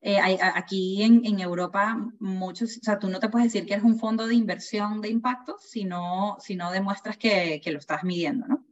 Eh, 0.00 0.18
aquí 0.20 1.02
en, 1.02 1.40
Europa, 1.40 1.96
muchos, 2.20 2.76
o 2.76 2.80
sea, 2.80 2.98
tú 2.98 3.08
no 3.08 3.18
te 3.18 3.28
puedes 3.28 3.52
decir 3.52 3.66
que 3.66 3.74
eres 3.74 3.84
un 3.84 3.98
fondo 3.98 4.28
de 4.28 4.34
inversión 4.34 5.00
de 5.00 5.08
impacto 5.08 5.56
si 5.58 5.84
no, 5.84 6.36
si 6.38 6.56
demuestras 6.56 7.16
que, 7.16 7.60
que 7.62 7.72
lo 7.72 7.78
estás 7.78 8.04
midiendo, 8.04 8.46
¿no? 8.46 8.64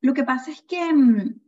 Lo 0.00 0.14
que 0.14 0.24
pasa 0.24 0.50
es 0.50 0.62
que 0.62 0.92
mm, 0.92 1.40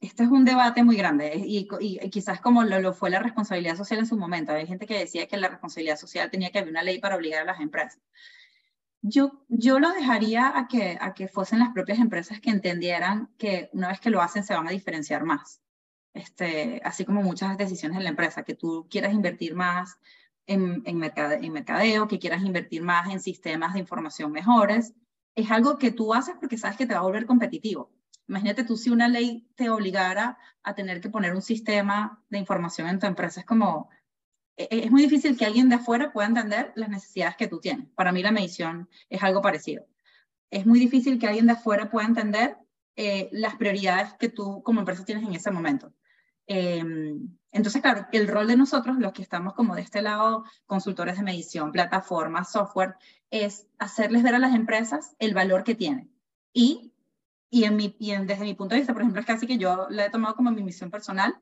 este 0.00 0.24
es 0.24 0.30
un 0.30 0.44
debate 0.44 0.84
muy 0.84 0.96
grande 0.96 1.32
y, 1.36 1.68
y, 1.80 2.10
quizás 2.10 2.40
como 2.40 2.64
lo, 2.64 2.92
fue 2.92 3.10
la 3.10 3.20
responsabilidad 3.20 3.76
social 3.76 4.00
en 4.00 4.06
su 4.06 4.16
momento. 4.16 4.52
Hay 4.52 4.66
gente 4.66 4.86
que 4.86 4.98
decía 4.98 5.26
que 5.26 5.36
la 5.36 5.48
responsabilidad 5.48 5.96
social 5.96 6.30
tenía 6.30 6.50
que 6.50 6.58
haber 6.58 6.70
una 6.70 6.82
ley 6.82 6.98
para 6.98 7.16
obligar 7.16 7.42
a 7.42 7.46
las 7.46 7.60
empresas. 7.60 8.00
Yo, 9.02 9.44
yo 9.48 9.78
lo 9.78 9.90
dejaría 9.92 10.58
a 10.58 10.68
que, 10.68 10.98
a 11.00 11.14
que 11.14 11.28
fuesen 11.28 11.60
las 11.60 11.72
propias 11.72 11.98
empresas 11.98 12.40
que 12.40 12.50
entendieran 12.50 13.30
que 13.38 13.70
una 13.72 13.88
vez 13.88 14.00
que 14.00 14.10
lo 14.10 14.20
hacen 14.20 14.44
se 14.44 14.54
van 14.54 14.66
a 14.66 14.72
diferenciar 14.72 15.24
más. 15.24 15.60
Este, 16.12 16.80
así 16.84 17.04
como 17.04 17.22
muchas 17.22 17.56
decisiones 17.56 17.98
en 17.98 18.04
la 18.04 18.10
empresa, 18.10 18.42
que 18.42 18.54
tú 18.54 18.86
quieras 18.90 19.12
invertir 19.12 19.54
más 19.54 19.98
en, 20.46 20.82
en, 20.86 21.02
en 21.04 21.52
mercadeo, 21.52 22.08
que 22.08 22.18
quieras 22.18 22.42
invertir 22.42 22.82
más 22.82 23.10
en 23.10 23.20
sistemas 23.20 23.74
de 23.74 23.80
información 23.80 24.32
mejores, 24.32 24.94
es 25.34 25.50
algo 25.50 25.78
que 25.78 25.92
tú 25.92 26.14
haces 26.14 26.34
porque 26.40 26.58
sabes 26.58 26.76
que 26.76 26.86
te 26.86 26.94
va 26.94 27.00
a 27.00 27.04
volver 27.04 27.26
competitivo 27.26 27.95
Imagínate 28.28 28.64
tú 28.64 28.76
si 28.76 28.90
una 28.90 29.08
ley 29.08 29.48
te 29.54 29.70
obligara 29.70 30.38
a 30.62 30.74
tener 30.74 31.00
que 31.00 31.10
poner 31.10 31.34
un 31.34 31.42
sistema 31.42 32.22
de 32.28 32.38
información 32.38 32.88
en 32.88 32.98
tu 32.98 33.06
empresa. 33.06 33.40
Es 33.40 33.46
como, 33.46 33.88
e, 34.56 34.64
e, 34.70 34.84
es 34.84 34.90
muy 34.90 35.02
difícil 35.02 35.36
que 35.36 35.46
alguien 35.46 35.68
de 35.68 35.76
afuera 35.76 36.12
pueda 36.12 36.26
entender 36.26 36.72
las 36.74 36.88
necesidades 36.88 37.36
que 37.36 37.48
tú 37.48 37.60
tienes. 37.60 37.88
Para 37.94 38.12
mí 38.12 38.22
la 38.22 38.32
medición 38.32 38.88
es 39.08 39.22
algo 39.22 39.42
parecido. 39.42 39.86
Es 40.50 40.66
muy 40.66 40.78
difícil 40.78 41.18
que 41.18 41.26
alguien 41.26 41.46
de 41.46 41.52
afuera 41.52 41.90
pueda 41.90 42.06
entender 42.06 42.56
eh, 42.96 43.28
las 43.32 43.56
prioridades 43.56 44.14
que 44.14 44.28
tú 44.28 44.62
como 44.62 44.80
empresa 44.80 45.04
tienes 45.04 45.24
en 45.24 45.34
ese 45.34 45.50
momento. 45.50 45.92
Eh, 46.46 46.82
entonces, 47.56 47.80
claro, 47.80 48.06
el 48.12 48.28
rol 48.28 48.46
de 48.46 48.56
nosotros, 48.56 48.98
los 48.98 49.12
que 49.12 49.22
estamos 49.22 49.54
como 49.54 49.74
de 49.74 49.82
este 49.82 50.02
lado, 50.02 50.44
consultores 50.66 51.16
de 51.16 51.22
medición, 51.22 51.72
plataformas, 51.72 52.52
software, 52.52 52.96
es 53.30 53.66
hacerles 53.78 54.22
ver 54.22 54.34
a 54.34 54.38
las 54.38 54.54
empresas 54.54 55.16
el 55.18 55.34
valor 55.34 55.64
que 55.64 55.74
tienen 55.74 56.10
y 56.52 56.92
y, 57.50 57.64
en 57.64 57.76
mi, 57.76 57.96
desde 57.98 58.44
mi 58.44 58.54
punto 58.54 58.74
de 58.74 58.80
vista, 58.80 58.92
por 58.92 59.02
ejemplo, 59.02 59.20
es 59.20 59.26
casi 59.26 59.46
que 59.46 59.58
yo 59.58 59.86
la 59.90 60.06
he 60.06 60.10
tomado 60.10 60.34
como 60.34 60.50
mi 60.50 60.62
misión 60.62 60.90
personal, 60.90 61.38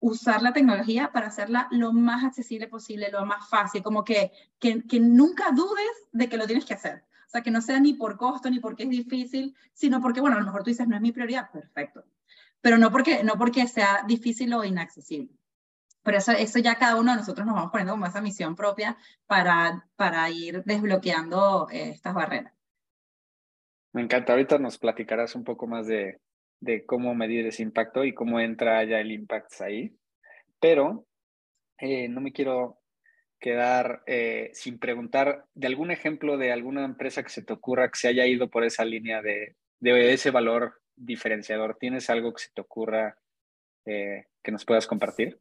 usar 0.00 0.42
la 0.42 0.52
tecnología 0.52 1.12
para 1.12 1.28
hacerla 1.28 1.68
lo 1.70 1.92
más 1.92 2.24
accesible 2.24 2.68
posible, 2.68 3.10
lo 3.10 3.24
más 3.24 3.48
fácil, 3.48 3.82
como 3.82 4.04
que, 4.04 4.32
que, 4.58 4.82
que, 4.86 5.00
nunca 5.00 5.50
dudes 5.52 5.90
de 6.12 6.28
que 6.28 6.36
lo 6.36 6.46
tienes 6.46 6.64
que 6.64 6.74
hacer. 6.74 7.04
O 7.26 7.30
sea, 7.30 7.42
que 7.42 7.50
no 7.50 7.60
sea 7.60 7.80
ni 7.80 7.94
por 7.94 8.16
costo, 8.16 8.50
ni 8.50 8.60
porque 8.60 8.84
es 8.84 8.90
difícil, 8.90 9.56
sino 9.72 10.00
porque, 10.00 10.20
bueno, 10.20 10.36
a 10.36 10.40
lo 10.40 10.46
mejor 10.46 10.62
tú 10.62 10.70
dices, 10.70 10.86
no 10.86 10.96
es 10.96 11.02
mi 11.02 11.12
prioridad, 11.12 11.50
perfecto. 11.50 12.04
Pero 12.60 12.78
no 12.78 12.90
porque, 12.90 13.24
no 13.24 13.36
porque 13.38 13.66
sea 13.66 14.04
difícil 14.06 14.52
o 14.54 14.64
inaccesible. 14.64 15.36
Pero 16.02 16.18
eso, 16.18 16.32
eso 16.32 16.58
ya 16.60 16.76
cada 16.76 16.96
uno 16.96 17.12
de 17.12 17.18
nosotros 17.18 17.46
nos 17.46 17.56
vamos 17.56 17.70
poniendo 17.72 17.92
como 17.94 18.06
esa 18.06 18.20
misión 18.20 18.54
propia 18.54 18.96
para, 19.26 19.88
para 19.96 20.30
ir 20.30 20.62
desbloqueando 20.64 21.68
eh, 21.70 21.90
estas 21.90 22.14
barreras. 22.14 22.55
Me 23.96 24.02
encanta. 24.02 24.34
Ahorita 24.34 24.58
nos 24.58 24.76
platicarás 24.76 25.34
un 25.34 25.42
poco 25.42 25.66
más 25.66 25.86
de, 25.86 26.20
de 26.60 26.84
cómo 26.84 27.14
medir 27.14 27.46
ese 27.46 27.62
impacto 27.62 28.04
y 28.04 28.12
cómo 28.12 28.40
entra 28.40 28.84
ya 28.84 29.00
el 29.00 29.10
impact 29.10 29.58
ahí. 29.62 29.96
Pero 30.60 31.06
eh, 31.78 32.06
no 32.06 32.20
me 32.20 32.30
quiero 32.30 32.78
quedar 33.40 34.02
eh, 34.06 34.50
sin 34.52 34.78
preguntar 34.78 35.46
de 35.54 35.66
algún 35.66 35.90
ejemplo 35.90 36.36
de 36.36 36.52
alguna 36.52 36.84
empresa 36.84 37.22
que 37.22 37.30
se 37.30 37.42
te 37.42 37.54
ocurra 37.54 37.88
que 37.88 37.98
se 37.98 38.08
haya 38.08 38.26
ido 38.26 38.50
por 38.50 38.64
esa 38.64 38.84
línea 38.84 39.22
de, 39.22 39.56
de 39.80 40.12
ese 40.12 40.30
valor 40.30 40.74
diferenciador? 40.94 41.78
¿Tienes 41.80 42.10
algo 42.10 42.34
que 42.34 42.42
se 42.42 42.50
te 42.54 42.60
ocurra 42.60 43.16
eh, 43.86 44.26
que 44.42 44.52
nos 44.52 44.66
puedas 44.66 44.86
compartir? 44.86 45.40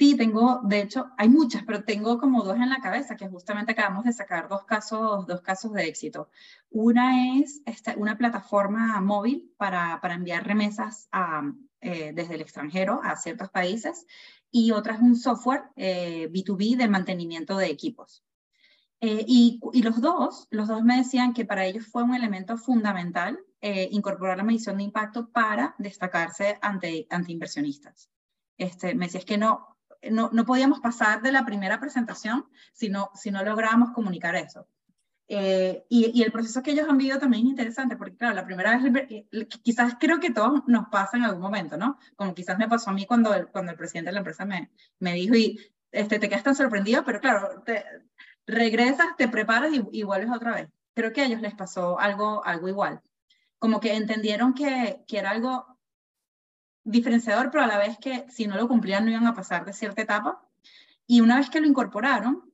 Sí, 0.00 0.16
tengo, 0.16 0.62
de 0.64 0.80
hecho, 0.80 1.10
hay 1.18 1.28
muchas, 1.28 1.62
pero 1.62 1.84
tengo 1.84 2.16
como 2.18 2.42
dos 2.42 2.56
en 2.56 2.70
la 2.70 2.80
cabeza, 2.80 3.16
que 3.16 3.28
justamente 3.28 3.72
acabamos 3.72 4.04
de 4.04 4.14
sacar 4.14 4.48
dos 4.48 4.64
casos, 4.64 5.26
dos 5.26 5.42
casos 5.42 5.74
de 5.74 5.84
éxito. 5.84 6.30
Una 6.70 7.36
es 7.36 7.60
esta, 7.66 7.94
una 7.98 8.16
plataforma 8.16 8.98
móvil 9.02 9.52
para, 9.58 10.00
para 10.00 10.14
enviar 10.14 10.46
remesas 10.46 11.06
a, 11.12 11.42
eh, 11.82 12.12
desde 12.14 12.36
el 12.36 12.40
extranjero 12.40 13.02
a 13.04 13.14
ciertos 13.16 13.50
países 13.50 14.06
y 14.50 14.70
otra 14.70 14.94
es 14.94 15.00
un 15.00 15.16
software 15.16 15.64
B2B 15.76 16.72
eh, 16.72 16.76
de 16.78 16.88
mantenimiento 16.88 17.58
de 17.58 17.66
equipos. 17.66 18.24
Eh, 19.00 19.22
y, 19.28 19.60
y, 19.74 19.82
los 19.82 20.00
dos, 20.00 20.48
los 20.50 20.68
dos 20.68 20.82
me 20.82 20.96
decían 20.96 21.34
que 21.34 21.44
para 21.44 21.66
ellos 21.66 21.86
fue 21.86 22.04
un 22.04 22.14
elemento 22.14 22.56
fundamental 22.56 23.38
incorporar 23.60 24.38
la 24.38 24.44
medición 24.44 24.78
de 24.78 24.84
impacto 24.84 25.30
para 25.30 25.74
destacarse 25.76 26.58
ante, 26.62 27.06
ante 27.10 27.32
inversionistas. 27.32 28.08
Este, 28.56 28.94
me 28.94 29.06
decía, 29.06 29.20
es 29.20 29.26
que 29.26 29.36
no, 29.36 29.69
no, 30.10 30.30
no, 30.32 30.44
podíamos 30.44 30.80
pasar 30.80 31.22
de 31.22 31.32
la 31.32 31.44
primera 31.44 31.78
presentación 31.80 32.46
si 32.72 32.88
no, 32.88 33.10
si 33.14 33.30
no 33.30 33.44
lográbamos 33.44 33.90
comunicar 33.90 34.34
eso. 34.36 34.66
Eh, 35.32 35.84
y, 35.88 36.10
y, 36.18 36.24
el 36.24 36.32
proceso 36.32 36.60
que 36.60 36.72
ellos 36.72 36.88
han 36.88 36.98
vivido 36.98 37.18
también 37.20 37.44
es 37.44 37.50
interesante, 37.50 37.96
porque 37.96 38.16
claro, 38.16 38.34
la 38.34 38.44
primera 38.44 38.76
vez, 38.76 39.06
eh, 39.10 39.48
quizás 39.62 39.94
creo 40.00 40.18
que 40.18 40.32
todos 40.32 40.62
nos 40.66 40.88
pasa 40.88 41.16
en 41.16 41.22
algún 41.22 41.40
momento, 41.40 41.76
¿no? 41.76 41.98
Como 42.16 42.34
quizás 42.34 42.58
me 42.58 42.68
pasó 42.68 42.90
a 42.90 42.94
mí 42.94 43.06
cuando 43.06 43.32
el, 43.34 43.46
cuando 43.46 43.70
el 43.70 43.78
presidente 43.78 44.08
de 44.08 44.14
la 44.14 44.20
empresa 44.20 44.44
me, 44.44 44.72
me 44.98 45.14
dijo 45.14 45.36
y 45.36 45.56
este, 45.92 46.18
te 46.18 46.28
quedas 46.28 46.42
tan 46.42 46.56
sorprendido, 46.56 47.04
pero 47.04 47.20
claro, 47.20 47.62
te, 47.64 47.84
regresas, 48.44 49.16
te 49.16 49.28
preparas 49.28 49.72
y, 49.72 49.82
y, 49.92 50.02
vuelves 50.02 50.30
otra 50.34 50.52
vez. 50.52 50.68
Creo 50.94 51.12
que 51.12 51.20
a 51.20 51.26
ellos 51.26 51.40
les 51.40 51.54
pasó 51.54 52.00
algo, 52.00 52.44
algo 52.44 52.68
igual. 52.68 53.00
Como 53.58 53.78
que 53.80 53.94
entendieron 53.94 54.54
que, 54.54 55.04
que 55.06 55.18
era 55.18 55.30
algo 55.30 55.78
diferenciador, 56.84 57.50
pero 57.50 57.64
a 57.64 57.66
la 57.66 57.78
vez 57.78 57.98
que 57.98 58.26
si 58.30 58.46
no 58.46 58.56
lo 58.56 58.68
cumplían 58.68 59.04
no 59.04 59.10
iban 59.10 59.26
a 59.26 59.34
pasar 59.34 59.64
de 59.64 59.72
cierta 59.72 60.02
etapa. 60.02 60.46
Y 61.06 61.20
una 61.20 61.36
vez 61.36 61.50
que 61.50 61.60
lo 61.60 61.66
incorporaron, 61.66 62.50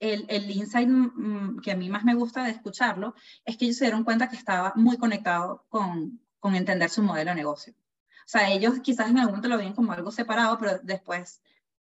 el, 0.00 0.26
el 0.28 0.50
insight 0.50 0.88
mm, 0.88 1.60
que 1.60 1.72
a 1.72 1.76
mí 1.76 1.88
más 1.88 2.04
me 2.04 2.14
gusta 2.14 2.44
de 2.44 2.50
escucharlo 2.50 3.14
es 3.44 3.56
que 3.56 3.64
ellos 3.64 3.78
se 3.78 3.84
dieron 3.86 4.04
cuenta 4.04 4.28
que 4.28 4.36
estaba 4.36 4.72
muy 4.76 4.98
conectado 4.98 5.64
con, 5.68 6.20
con 6.38 6.54
entender 6.54 6.90
su 6.90 7.02
modelo 7.02 7.30
de 7.30 7.36
negocio. 7.36 7.74
O 8.26 8.28
sea, 8.28 8.50
ellos 8.50 8.80
quizás 8.82 9.08
en 9.08 9.18
algún 9.18 9.32
momento 9.32 9.48
lo 9.48 9.58
veían 9.58 9.74
como 9.74 9.92
algo 9.92 10.10
separado, 10.10 10.58
pero 10.58 10.78
después 10.82 11.40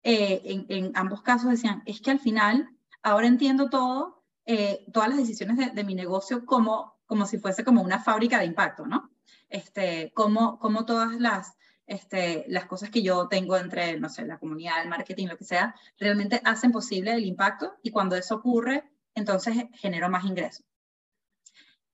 eh, 0.03 0.41
en, 0.45 0.65
en, 0.69 0.91
ambos 0.95 1.21
casos 1.21 1.51
decían, 1.51 1.83
es 1.85 2.01
que 2.01 2.11
al 2.11 2.19
final 2.19 2.69
ahora 3.03 3.27
entiendo 3.27 3.69
todo, 3.69 4.23
eh, 4.45 4.85
todas 4.93 5.09
las 5.09 5.17
decisiones 5.17 5.57
de, 5.57 5.69
de, 5.71 5.83
mi 5.83 5.95
negocio 5.95 6.45
como, 6.45 6.97
como 7.05 7.25
si 7.25 7.37
fuese 7.37 7.65
como 7.65 7.81
una 7.81 7.99
fábrica 7.99 8.39
de 8.39 8.45
impacto, 8.45 8.85
¿no? 8.85 9.11
Este, 9.49 10.11
como, 10.13 10.59
como 10.59 10.85
todas 10.85 11.19
las, 11.19 11.57
este, 11.89 12.45
las 12.47 12.67
cosas 12.67 12.91
que 12.91 13.01
yo 13.01 13.27
tengo 13.27 13.57
entre, 13.57 13.99
no 13.99 14.09
sé, 14.09 14.23
la 14.23 14.37
comunidad, 14.37 14.83
el 14.83 14.89
marketing, 14.89 15.27
lo 15.27 15.37
que 15.37 15.43
sea, 15.43 15.75
realmente 15.97 16.39
hacen 16.45 16.71
posible 16.71 17.13
el 17.13 17.25
impacto 17.25 17.73
y 17.81 17.89
cuando 17.89 18.15
eso 18.15 18.35
ocurre, 18.35 18.87
entonces 19.15 19.65
genero 19.73 20.07
más 20.07 20.23
ingresos. 20.23 20.63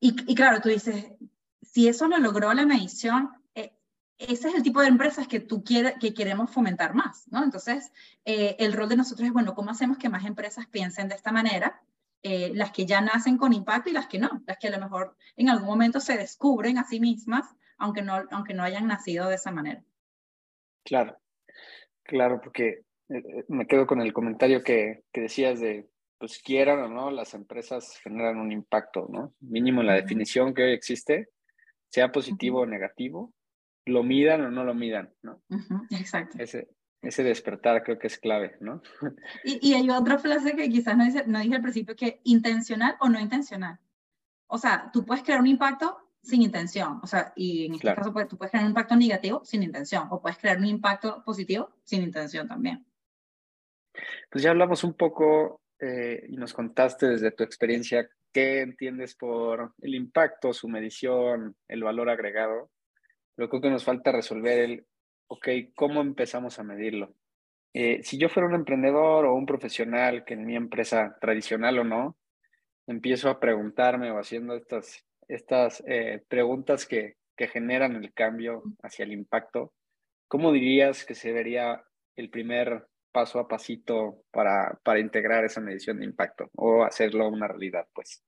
Y, 0.02 0.36
claro, 0.36 0.60
tú 0.62 0.70
dices, 0.70 1.14
si 1.62 1.88
eso 1.88 2.08
lo 2.08 2.18
logró 2.18 2.54
la 2.54 2.66
medición, 2.66 3.32
eh, 3.56 3.74
ese 4.18 4.50
es 4.50 4.56
el 4.56 4.64
tipo 4.64 4.82
de 4.82 4.88
empresas 4.88 5.28
que 5.28 5.40
tú 5.40 5.64
quieres, 5.64 5.96
que 6.00 6.14
queremos 6.14 6.52
fomentar 6.52 6.94
más, 6.94 7.24
¿no? 7.32 7.44
Entonces, 7.44 7.92
eh, 8.26 8.58
el 8.60 8.74
rol 8.74 8.90
de 8.90 8.98
nosotros 8.98 9.26
es, 9.26 9.34
bueno, 9.34 9.56
¿cómo 9.56 9.72
hacemos 9.72 9.98
que 9.98 10.10
más 10.10 10.26
empresas 10.26 10.68
piensen 10.68 11.08
de 11.08 11.16
esta 11.16 11.32
manera? 11.32 11.82
Eh, 12.22 12.52
las 12.54 12.72
que 12.72 12.86
ya 12.86 13.00
nacen 13.00 13.38
con 13.38 13.54
impacto 13.54 13.90
y 13.90 13.94
las 13.94 14.08
que 14.08 14.20
no, 14.20 14.44
las 14.46 14.58
que 14.58 14.68
a 14.68 14.72
lo 14.72 14.80
mejor 14.80 15.16
en 15.38 15.50
algún 15.50 15.68
momento 15.68 16.00
se 16.00 16.18
descubren 16.18 16.78
a 16.78 16.84
sí 16.84 17.00
mismas 17.00 17.46
aunque 17.78 18.02
no, 18.02 18.24
aunque 18.32 18.54
no 18.54 18.64
hayan 18.64 18.88
nacido 18.88 19.30
de 19.30 19.36
esa 19.36 19.52
manera. 19.52 19.84
Claro, 20.84 21.18
claro, 22.04 22.40
porque 22.42 22.68
eh, 23.10 23.18
eh, 23.18 23.46
me 23.48 23.68
quedo 23.68 23.88
con 23.88 24.02
el 24.02 24.14
comentario 24.14 24.64
que, 24.64 25.04
que 25.12 25.22
decías 25.22 25.60
de, 25.60 25.90
pues 26.18 26.40
quieran 26.40 26.80
o 26.80 26.88
no, 26.88 27.12
las 27.12 27.34
empresas 27.34 27.98
generan 28.04 28.38
un 28.38 28.52
impacto, 28.52 29.08
¿no? 29.10 29.34
Mínimo 29.40 29.82
en 29.82 29.88
la 29.88 29.96
definición 29.96 30.54
que 30.54 30.64
hoy 30.64 30.72
existe, 30.72 31.30
sea 31.90 32.12
positivo 32.12 32.62
o 32.62 32.66
negativo, 32.66 33.34
lo 33.86 34.04
midan 34.04 34.42
o 34.42 34.52
no 34.52 34.64
lo 34.64 34.74
midan, 34.74 35.14
¿no? 35.22 35.42
Exacto. 35.92 36.38
Ese, 36.40 36.70
ese 37.02 37.24
despertar 37.24 37.84
creo 37.84 38.00
que 38.00 38.08
es 38.08 38.18
clave, 38.18 38.58
¿no? 38.60 38.82
Y, 39.44 39.70
y 39.70 39.74
hay 39.74 39.90
otra 39.90 40.18
frase 40.18 40.56
que 40.56 40.70
quizás 40.70 40.98
no, 40.98 41.06
dice, 41.06 41.24
no 41.28 41.40
dije 41.40 41.56
al 41.56 41.62
principio, 41.62 41.96
que 41.96 42.22
intencional 42.24 42.96
o 43.00 43.10
no 43.10 43.20
intencional. 43.20 43.80
O 44.48 44.58
sea, 44.58 44.90
tú 44.92 45.06
puedes 45.06 45.24
crear 45.24 45.40
un 45.40 45.48
impacto 45.48 46.05
sin 46.26 46.42
intención. 46.42 47.00
O 47.04 47.08
sea, 47.08 47.32
y 47.36 47.68
en 47.68 47.76
este 47.76 47.94
caso 47.94 48.12
pues, 48.12 48.28
tú 48.28 48.38
puedes 48.38 48.52
crear 48.52 48.66
un 48.66 48.72
impacto 48.72 48.96
negativo 48.96 49.44
sin 49.46 49.64
intención 49.64 50.08
o 50.10 50.22
puedes 50.22 50.38
crear 50.38 50.58
un 50.58 50.66
impacto 50.66 51.24
positivo 51.24 51.70
sin 51.84 52.04
intención 52.04 52.48
también. 52.48 52.86
Pues 54.30 54.44
ya 54.44 54.52
hablamos 54.52 54.84
un 54.84 54.94
poco 54.94 55.62
eh, 55.80 56.26
y 56.28 56.36
nos 56.36 56.54
contaste 56.54 57.08
desde 57.08 57.32
tu 57.32 57.44
experiencia 57.44 58.10
qué 58.34 58.62
entiendes 58.62 59.16
por 59.16 59.74
el 59.82 59.96
impacto, 59.96 60.52
su 60.52 60.68
medición, 60.68 61.56
el 61.68 61.84
valor 61.84 62.10
agregado. 62.10 62.70
Creo 63.36 63.50
que 63.50 63.70
nos 63.70 63.86
falta 63.86 64.12
resolver 64.12 64.60
el, 64.60 64.86
ok, 65.28 65.48
¿cómo 65.76 66.02
empezamos 66.02 66.60
a 66.60 66.64
medirlo? 66.64 67.14
Eh, 67.74 68.02
si 68.04 68.18
yo 68.18 68.30
fuera 68.30 68.48
un 68.48 68.56
emprendedor 68.56 69.26
o 69.26 69.36
un 69.36 69.46
profesional 69.46 70.24
que 70.24 70.34
en 70.34 70.46
mi 70.46 70.56
empresa 70.56 71.18
tradicional 71.20 71.80
o 71.80 71.84
no, 71.84 72.18
empiezo 72.88 73.30
a 73.30 73.40
preguntarme 73.40 74.12
o 74.12 74.20
haciendo 74.20 74.56
estas 74.56 75.06
estas 75.28 75.84
eh, 75.88 76.24
preguntas 76.28 76.86
que, 76.86 77.18
que 77.36 77.48
generan 77.48 77.96
el 77.96 78.14
cambio 78.14 78.64
hacia 78.82 79.04
el 79.04 79.14
impacto, 79.14 79.74
¿cómo 80.28 80.52
dirías 80.52 81.06
que 81.06 81.16
se 81.16 81.32
vería 81.32 81.84
el 82.16 82.30
primer 82.30 82.88
paso 83.12 83.40
a 83.40 83.48
pasito 83.48 84.24
para, 84.32 84.78
para 84.84 85.00
integrar 85.00 85.46
esa 85.46 85.62
medición 85.62 86.00
de 86.00 86.06
impacto 86.06 86.50
o 86.56 86.84
hacerlo 86.84 87.30
una 87.30 87.48
realidad, 87.48 87.88
pues? 87.94 88.22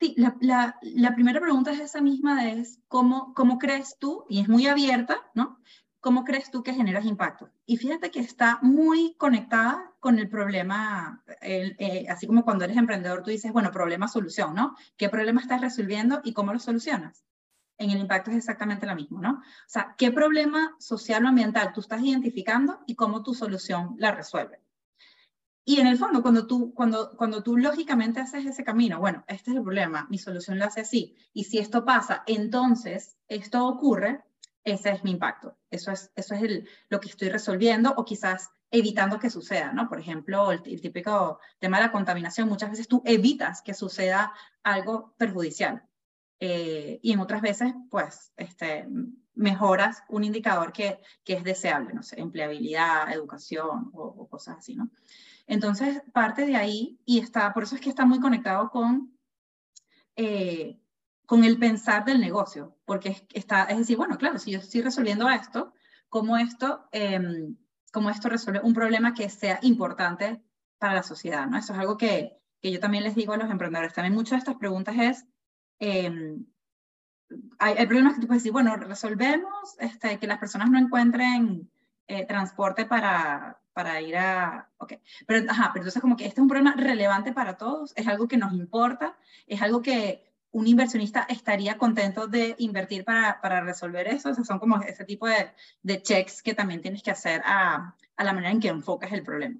Sí, 0.00 0.16
la, 0.16 0.76
la, 0.80 1.14
primera 1.14 1.40
pregunta 1.40 1.70
es 1.70 1.78
esa 1.78 2.00
misma, 2.00 2.50
es 2.50 2.80
¿cómo, 2.88 3.32
cómo 3.34 3.58
crees 3.58 3.98
tú, 4.00 4.24
y 4.28 4.40
es 4.40 4.48
muy 4.48 4.66
abierta, 4.66 5.30
¿no? 5.32 5.60
¿Cómo 6.00 6.24
crees 6.24 6.50
tú 6.50 6.64
que 6.64 6.74
generas 6.74 7.04
impacto? 7.04 7.50
Y 7.66 7.76
fíjate 7.76 8.10
que 8.10 8.18
está 8.18 8.58
muy 8.62 9.14
conectada 9.14 9.91
con 10.02 10.18
el 10.18 10.28
problema, 10.28 11.22
eh, 11.42 12.06
así 12.08 12.26
como 12.26 12.44
cuando 12.44 12.64
eres 12.64 12.76
emprendedor 12.76 13.22
tú 13.22 13.30
dices, 13.30 13.52
bueno, 13.52 13.70
problema-solución, 13.70 14.52
¿no? 14.52 14.74
¿Qué 14.96 15.08
problema 15.08 15.40
estás 15.40 15.60
resolviendo 15.60 16.20
y 16.24 16.32
cómo 16.32 16.52
lo 16.52 16.58
solucionas? 16.58 17.24
En 17.78 17.88
el 17.90 18.00
impacto 18.00 18.32
es 18.32 18.38
exactamente 18.38 18.84
lo 18.84 18.96
mismo, 18.96 19.20
¿no? 19.20 19.34
O 19.34 19.68
sea, 19.68 19.94
¿qué 19.96 20.10
problema 20.10 20.74
social 20.80 21.24
o 21.24 21.28
ambiental 21.28 21.72
tú 21.72 21.82
estás 21.82 22.02
identificando 22.02 22.80
y 22.88 22.96
cómo 22.96 23.22
tu 23.22 23.32
solución 23.32 23.94
la 23.96 24.10
resuelve? 24.10 24.60
Y 25.64 25.78
en 25.78 25.86
el 25.86 25.96
fondo, 25.96 26.20
cuando 26.20 26.48
tú, 26.48 26.74
cuando, 26.74 27.16
cuando 27.16 27.44
tú 27.44 27.56
lógicamente 27.56 28.18
haces 28.18 28.44
ese 28.44 28.64
camino, 28.64 28.98
bueno, 28.98 29.22
este 29.28 29.52
es 29.52 29.56
el 29.56 29.62
problema, 29.62 30.08
mi 30.10 30.18
solución 30.18 30.58
lo 30.58 30.64
hace 30.64 30.80
así, 30.80 31.14
y 31.32 31.44
si 31.44 31.58
esto 31.58 31.84
pasa, 31.84 32.24
entonces 32.26 33.16
esto 33.28 33.64
ocurre, 33.68 34.24
ese 34.64 34.90
es 34.90 35.04
mi 35.04 35.12
impacto. 35.12 35.56
Eso 35.70 35.92
es, 35.92 36.10
eso 36.16 36.34
es 36.34 36.42
el, 36.42 36.68
lo 36.88 36.98
que 36.98 37.08
estoy 37.08 37.28
resolviendo 37.28 37.94
o 37.96 38.04
quizás 38.04 38.50
evitando 38.72 39.18
que 39.18 39.30
suceda, 39.30 39.72
¿no? 39.72 39.88
Por 39.88 40.00
ejemplo, 40.00 40.50
el, 40.50 40.62
típico 40.62 41.38
tema 41.60 41.76
de 41.76 41.84
la 41.84 41.92
contaminación, 41.92 42.48
muchas 42.48 42.70
veces 42.70 42.88
tú 42.88 43.02
evitas 43.04 43.62
que 43.62 43.74
suceda 43.74 44.32
algo 44.62 45.14
perjudicial. 45.18 45.84
Eh, 46.40 46.98
y 47.02 47.12
en 47.12 47.20
otras 47.20 47.42
veces, 47.42 47.74
pues, 47.90 48.32
este, 48.36 48.88
mejoras 49.34 50.02
un 50.08 50.24
indicador 50.24 50.72
que, 50.72 50.98
que 51.22 51.34
es 51.34 51.44
deseable, 51.44 51.94
no 51.94 52.00
empleabilidad, 52.16 53.12
educación 53.12 53.90
o, 53.92 54.26
cosas 54.28 54.58
así, 54.58 54.74
¿no? 54.74 54.90
Entonces, 55.46 56.02
parte 56.12 56.46
de 56.46 56.56
ahí, 56.56 56.98
y 57.04 57.18
está, 57.20 57.52
por 57.52 57.64
eso 57.64 57.74
es 57.74 57.80
que 57.80 57.90
está 57.90 58.06
muy 58.06 58.20
conectado 58.20 58.70
con 58.70 59.12
eh, 60.16 60.78
con 61.26 61.44
el 61.44 61.58
pensar 61.58 62.04
del 62.04 62.20
negocio, 62.20 62.76
porque 62.84 63.26
está, 63.32 63.64
es 63.64 63.78
decir, 63.78 63.96
bueno, 63.96 64.18
claro, 64.18 64.38
si 64.38 64.50
yo 64.50 64.58
estoy 64.58 64.82
resolviendo 64.82 65.30
esto, 65.30 65.72
¿cómo 66.10 66.36
esto, 66.36 66.86
eh, 66.92 67.18
cómo 67.92 68.10
esto 68.10 68.28
resuelve 68.28 68.60
un 68.62 68.74
problema 68.74 69.14
que 69.14 69.28
sea 69.28 69.58
importante 69.62 70.42
para 70.78 70.94
la 70.94 71.02
sociedad? 71.02 71.46
¿no? 71.46 71.58
Eso 71.58 71.72
es 71.72 71.78
algo 71.78 71.96
que, 71.96 72.40
que 72.60 72.72
yo 72.72 72.80
también 72.80 73.04
les 73.04 73.14
digo 73.14 73.32
a 73.32 73.36
los 73.36 73.50
emprendedores. 73.50 73.94
También 73.94 74.14
muchas 74.14 74.32
de 74.32 74.38
estas 74.38 74.56
preguntas 74.56 74.96
es, 74.98 75.26
eh, 75.78 76.36
hay, 77.58 77.74
hay, 77.78 77.86
problemas 77.86 78.14
que 78.14 78.20
tú 78.20 78.26
puedes 78.26 78.42
decir, 78.42 78.52
bueno, 78.52 78.76
resolvemos 78.76 79.76
este, 79.78 80.18
que 80.18 80.26
las 80.26 80.38
personas 80.38 80.70
no 80.70 80.78
encuentren 80.78 81.70
eh, 82.06 82.26
transporte 82.26 82.84
para, 82.84 83.60
para 83.72 84.00
ir 84.00 84.16
a... 84.16 84.68
Ok, 84.78 84.94
pero, 85.26 85.50
ajá, 85.50 85.70
pero 85.72 85.82
entonces 85.82 86.02
como 86.02 86.16
que 86.16 86.26
este 86.26 86.40
es 86.40 86.42
un 86.42 86.48
problema 86.48 86.74
relevante 86.76 87.32
para 87.32 87.56
todos, 87.56 87.92
es 87.96 88.06
algo 88.06 88.28
que 88.28 88.36
nos 88.36 88.52
importa, 88.52 89.16
es 89.46 89.62
algo 89.62 89.82
que 89.82 90.31
un 90.52 90.66
inversionista 90.66 91.26
estaría 91.28 91.78
contento 91.78 92.26
de 92.26 92.54
invertir 92.58 93.04
para, 93.04 93.40
para 93.40 93.62
resolver 93.62 94.06
eso. 94.06 94.30
O 94.30 94.34
sea, 94.34 94.44
son 94.44 94.58
como 94.58 94.80
ese 94.82 95.04
tipo 95.04 95.26
de, 95.26 95.50
de 95.82 96.02
checks 96.02 96.42
que 96.42 96.54
también 96.54 96.80
tienes 96.80 97.02
que 97.02 97.10
hacer 97.10 97.40
a, 97.44 97.96
a, 98.16 98.24
la 98.24 98.32
manera 98.32 98.52
en 98.52 98.60
que 98.60 98.68
enfocas 98.68 99.12
el 99.12 99.22
problema. 99.22 99.58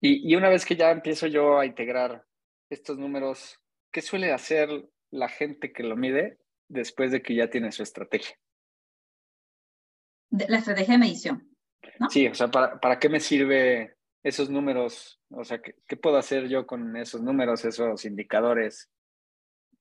Y, 0.00 0.30
y, 0.30 0.36
una 0.36 0.48
vez 0.48 0.66
que 0.66 0.76
ya 0.76 0.90
empiezo 0.90 1.26
yo 1.26 1.58
a 1.58 1.66
integrar 1.66 2.26
estos 2.68 2.98
números, 2.98 3.60
¿qué 3.92 4.02
suele 4.02 4.32
hacer 4.32 4.68
la 5.10 5.28
gente 5.28 5.72
que 5.72 5.82
lo 5.82 5.96
mide 5.96 6.38
después 6.68 7.12
de 7.12 7.22
que 7.22 7.34
ya 7.34 7.48
tiene 7.48 7.72
su 7.72 7.82
estrategia? 7.82 8.36
la 10.30 10.58
estrategia 10.58 10.94
de 10.94 10.98
medición. 10.98 11.56
¿no? 11.98 12.10
Sí, 12.10 12.26
o 12.26 12.34
sea, 12.34 12.48
¿para, 12.48 12.78
¿para 12.78 12.98
qué 12.98 13.08
me 13.08 13.20
sirve 13.20 13.95
esos 14.26 14.50
números? 14.50 15.20
O 15.30 15.44
sea, 15.44 15.62
¿qué, 15.62 15.76
¿qué, 15.86 15.96
puedo 15.96 16.16
hacer 16.16 16.48
yo 16.48 16.66
con 16.66 16.96
esos 16.96 17.22
números, 17.22 17.64
esos 17.64 18.04
indicadores? 18.04 18.90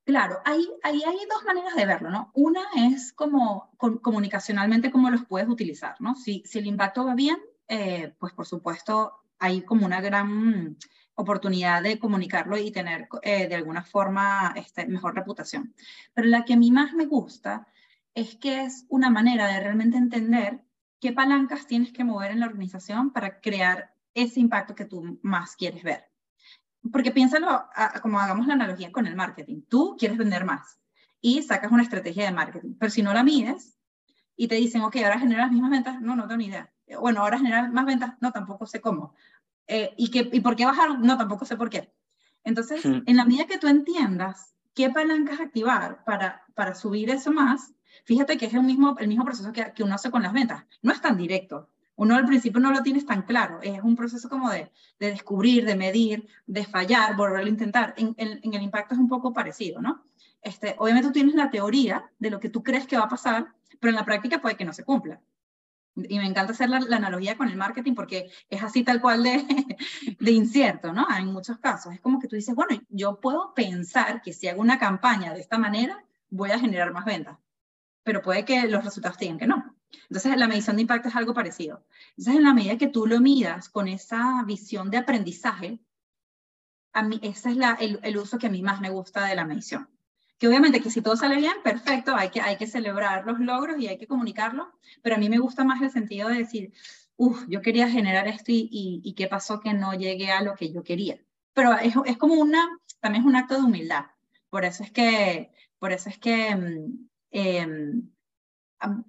Claro, 0.05 0.39
ahí, 0.45 0.69
ahí 0.83 1.01
hay 1.03 1.17
dos 1.27 1.43
maneras 1.45 1.75
de 1.75 1.85
verlo, 1.87 2.11
¿no? 2.11 2.31
Una 2.35 2.61
es 2.77 3.11
como 3.11 3.71
con, 3.77 3.97
comunicacionalmente 3.97 4.91
cómo 4.91 5.09
los 5.09 5.25
puedes 5.25 5.49
utilizar, 5.49 5.95
¿no? 5.99 6.15
Si, 6.15 6.43
si 6.45 6.59
el 6.59 6.67
impacto 6.67 7.03
va 7.03 7.15
bien, 7.15 7.37
eh, 7.67 8.13
pues 8.19 8.33
por 8.33 8.45
supuesto 8.45 9.13
hay 9.39 9.63
como 9.63 9.83
una 9.87 9.99
gran 9.99 10.77
oportunidad 11.15 11.81
de 11.81 11.97
comunicarlo 11.97 12.55
y 12.55 12.69
tener 12.69 13.07
eh, 13.23 13.47
de 13.47 13.55
alguna 13.55 13.83
forma 13.83 14.53
este, 14.55 14.85
mejor 14.85 15.15
reputación. 15.15 15.73
Pero 16.13 16.27
la 16.27 16.45
que 16.45 16.53
a 16.53 16.57
mí 16.57 16.69
más 16.69 16.93
me 16.93 17.07
gusta 17.07 17.67
es 18.13 18.35
que 18.35 18.61
es 18.61 18.85
una 18.89 19.09
manera 19.09 19.47
de 19.47 19.59
realmente 19.59 19.97
entender 19.97 20.61
qué 20.99 21.13
palancas 21.13 21.65
tienes 21.65 21.91
que 21.91 22.03
mover 22.03 22.29
en 22.29 22.41
la 22.41 22.45
organización 22.45 23.11
para 23.11 23.41
crear 23.41 23.94
ese 24.15 24.39
impacto 24.39 24.73
que 24.73 24.85
tú 24.85 25.19
más 25.21 25.55
quieres 25.55 25.83
ver. 25.83 26.05
Porque 26.91 27.11
piénsalo 27.11 27.65
como 28.01 28.19
hagamos 28.19 28.47
la 28.47 28.53
analogía 28.53 28.91
con 28.91 29.05
el 29.05 29.15
marketing. 29.15 29.61
Tú 29.67 29.95
quieres 29.99 30.17
vender 30.17 30.45
más 30.45 30.79
y 31.21 31.43
sacas 31.43 31.71
una 31.71 31.83
estrategia 31.83 32.25
de 32.25 32.31
marketing, 32.31 32.75
pero 32.79 32.91
si 32.91 33.01
no 33.01 33.13
la 33.13 33.23
mides 33.23 33.77
y 34.35 34.47
te 34.47 34.55
dicen, 34.55 34.81
ok, 34.81 34.97
ahora 34.97 35.19
generas 35.19 35.45
las 35.45 35.51
mismas 35.51 35.71
ventas, 35.71 36.01
no, 36.01 36.15
no 36.15 36.23
tengo 36.23 36.37
ni 36.37 36.47
idea. 36.47 36.71
Bueno, 36.99 37.21
ahora 37.21 37.37
generar 37.37 37.71
más 37.71 37.85
ventas, 37.85 38.13
no, 38.21 38.31
tampoco 38.31 38.65
sé 38.65 38.81
cómo. 38.81 39.15
Eh, 39.67 39.93
¿y, 39.97 40.11
qué, 40.11 40.29
¿Y 40.31 40.41
por 40.41 40.55
qué 40.55 40.65
bajaron? 40.65 41.01
No, 41.01 41.17
tampoco 41.17 41.45
sé 41.45 41.57
por 41.57 41.69
qué. 41.69 41.93
Entonces, 42.43 42.85
en 42.85 43.17
la 43.17 43.25
medida 43.25 43.47
que 43.47 43.57
tú 43.57 43.67
entiendas 43.67 44.53
qué 44.75 44.91
palancas 44.91 45.39
activar 45.39 46.03
para, 46.03 46.43
para 46.53 46.75
subir 46.75 47.09
eso 47.09 47.31
más, 47.31 47.73
fíjate 48.03 48.37
que 48.37 48.45
es 48.45 48.53
el 48.53 48.61
mismo, 48.61 48.95
el 48.99 49.07
mismo 49.07 49.25
proceso 49.25 49.51
que, 49.51 49.73
que 49.73 49.83
uno 49.83 49.95
hace 49.95 50.11
con 50.11 50.21
las 50.21 50.33
ventas. 50.33 50.63
No 50.83 50.91
es 50.91 51.01
tan 51.01 51.17
directo. 51.17 51.71
Uno 51.97 52.15
al 52.15 52.25
principio 52.25 52.59
no 52.59 52.71
lo 52.71 52.83
tienes 52.83 53.05
tan 53.05 53.21
claro. 53.21 53.59
Es 53.61 53.81
un 53.81 53.95
proceso 53.95 54.29
como 54.29 54.49
de, 54.49 54.71
de 54.99 55.11
descubrir, 55.11 55.65
de 55.65 55.75
medir, 55.75 56.27
de 56.45 56.65
fallar, 56.65 57.15
volver 57.15 57.45
a 57.45 57.49
intentar. 57.49 57.93
En, 57.97 58.15
el 58.17 58.61
impacto 58.61 58.95
es 58.95 58.99
un 58.99 59.07
poco 59.07 59.33
parecido, 59.33 59.81
¿no? 59.81 60.03
Este, 60.41 60.75
obviamente 60.77 61.07
tú 61.07 61.13
tienes 61.13 61.35
la 61.35 61.49
teoría 61.49 62.11
de 62.19 62.29
lo 62.29 62.39
que 62.39 62.49
tú 62.49 62.61
crees 62.63 62.85
que 62.85 62.97
va 62.97 63.05
a 63.05 63.09
pasar, 63.09 63.47
pero 63.79 63.89
en 63.89 63.95
la 63.95 64.05
práctica 64.05 64.41
puede 64.41 64.57
que 64.57 64.65
no 64.65 64.73
se 64.73 64.83
cumpla. 64.83 65.21
Y 65.95 66.19
me 66.19 66.25
encanta 66.25 66.51
hacer 66.51 66.69
la, 66.69 66.81
la, 66.81 66.97
analogía 66.97 67.37
con 67.37 67.47
el 67.47 67.55
marketing 67.55 67.95
porque 67.95 68.29
es 68.49 68.61
así 68.61 68.83
tal 68.83 68.99
cual 68.99 69.23
de, 69.23 69.45
de, 70.19 70.31
incierto, 70.31 70.91
¿no? 70.91 71.07
En 71.17 71.27
muchos 71.27 71.57
casos. 71.59 71.93
Es 71.93 72.01
como 72.01 72.19
que 72.19 72.27
tú 72.27 72.35
dices, 72.35 72.53
bueno, 72.53 72.81
yo 72.89 73.21
puedo 73.21 73.53
pensar 73.53 74.21
que 74.21 74.33
si 74.33 74.49
hago 74.49 74.59
una 74.59 74.77
campaña 74.77 75.33
de 75.33 75.39
esta 75.39 75.57
manera, 75.57 76.03
voy 76.29 76.51
a 76.51 76.59
generar 76.59 76.91
más 76.91 77.05
ventas. 77.05 77.37
Pero 78.03 78.21
puede 78.21 78.43
que 78.43 78.67
los 78.67 78.83
resultados 78.83 79.17
digan 79.17 79.37
que 79.39 79.47
no. 79.47 79.74
Entonces, 80.09 80.37
la 80.37 80.47
medición 80.47 80.75
de 80.75 80.83
impacto 80.83 81.09
es 81.09 81.15
algo 81.15 81.33
parecido. 81.33 81.85
Entonces, 82.09 82.35
en 82.35 82.43
la 82.43 82.53
medida 82.53 82.77
que 82.77 82.87
tú 82.87 83.07
lo 83.07 83.19
midas 83.19 83.69
con 83.69 83.87
esa 83.87 84.43
visión 84.45 84.89
de 84.89 84.97
aprendizaje, 84.97 85.79
a 86.93 87.03
mí, 87.03 87.19
ese 87.23 87.51
es 87.51 87.57
la, 87.57 87.73
el, 87.73 87.99
el 88.03 88.17
uso 88.17 88.37
que 88.37 88.47
a 88.47 88.49
mí 88.49 88.61
más 88.61 88.81
me 88.81 88.89
gusta 88.89 89.25
de 89.25 89.35
la 89.35 89.45
medición 89.45 89.89
que 90.37 90.47
obviamente 90.47 90.81
que 90.81 90.89
si 90.89 91.01
todo 91.01 91.15
sale 91.15 91.37
bien, 91.37 91.53
perfecto, 91.63 92.15
hay 92.15 92.29
que, 92.29 92.41
hay 92.41 92.57
que 92.57 92.67
celebrar 92.67 93.25
los 93.25 93.39
logros 93.39 93.79
y 93.79 93.87
hay 93.87 93.97
que 93.97 94.07
comunicarlo, 94.07 94.71
pero 95.01 95.15
a 95.15 95.17
mí 95.17 95.29
me 95.29 95.39
gusta 95.39 95.63
más 95.63 95.81
el 95.81 95.91
sentido 95.91 96.29
de 96.29 96.39
decir, 96.39 96.73
uff, 97.17 97.45
yo 97.47 97.61
quería 97.61 97.89
generar 97.89 98.27
esto 98.27 98.51
y, 98.51 98.67
y, 98.71 99.01
y, 99.03 99.13
qué 99.13 99.27
pasó 99.27 99.59
que 99.59 99.73
no 99.73 99.93
llegué 99.93 100.31
a 100.31 100.41
lo 100.41 100.55
que 100.55 100.71
yo 100.71 100.83
quería. 100.83 101.19
Pero 101.53 101.73
es, 101.75 101.93
es, 102.05 102.17
como 102.17 102.35
una, 102.35 102.67
también 102.99 103.23
es 103.23 103.27
un 103.27 103.35
acto 103.37 103.55
de 103.55 103.63
humildad. 103.63 104.05
Por 104.49 104.65
eso 104.65 104.83
es 104.83 104.91
que, 104.91 105.51
por 105.79 105.93
eso 105.93 106.09
es 106.09 106.17
que 106.17 106.57
eh, 107.31 107.67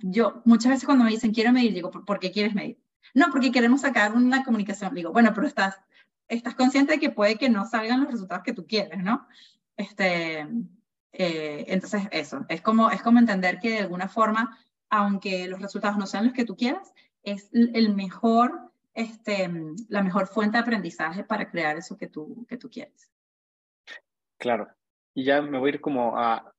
yo 0.00 0.42
muchas 0.44 0.70
veces 0.70 0.85
cuando 0.85 1.05
me 1.05 1.11
dicen 1.11 1.33
quiero 1.33 1.52
medir, 1.52 1.74
digo, 1.74 1.90
¿por 1.90 2.18
qué 2.18 2.31
quieres 2.31 2.55
medir? 2.55 2.81
No, 3.14 3.26
porque 3.31 3.52
queremos 3.52 3.81
sacar 3.81 4.12
una 4.12 4.44
comunicación. 4.44 4.94
Digo, 4.94 5.12
bueno, 5.12 5.33
pero 5.35 5.46
estás, 5.46 5.81
estás 6.29 6.55
consciente 6.55 6.92
de 6.92 6.98
que 6.98 7.11
puede 7.11 7.37
que 7.37 7.48
no 7.48 7.66
salgan 7.66 8.00
los 8.02 8.12
resultados 8.12 8.44
que 8.44 8.52
tú 8.52 8.66
quieres, 8.66 9.02
¿no? 9.02 9.26
Este, 9.76 10.46
eh, 11.12 11.64
entonces, 11.68 12.02
eso, 12.11 12.44
es 12.48 12.61
como, 12.61 12.90
es 12.90 13.02
como 13.02 13.18
entender 13.18 13.59
que 13.59 13.70
de 13.70 13.79
alguna 13.81 14.09
forma, 14.09 14.59
aunque 14.90 15.48
los 15.48 15.61
resultados 15.61 15.96
no 15.96 16.07
sean 16.07 16.24
los 16.24 16.35
que 16.35 16.44
tú 16.44 16.57
quieras, 16.57 16.92
es 17.22 17.48
el 17.52 17.94
mejor, 17.94 18.70
este, 18.94 19.50
la 19.88 20.02
mejor 20.02 20.26
fuente 20.26 20.59
de 20.59 20.62
aprendizaje 20.62 21.24
para 21.24 21.50
crear 21.50 21.76
eso 21.76 21.96
que 21.96 22.07
tú, 22.07 22.46
que 22.48 22.57
tú 22.57 22.70
quieres. 22.70 23.11
Claro. 24.38 24.68
Y 25.14 25.24
ya 25.24 25.40
me 25.40 25.59
voy 25.59 25.70
a 25.70 25.74
ir 25.74 25.81
como 25.81 26.18
a, 26.18 26.55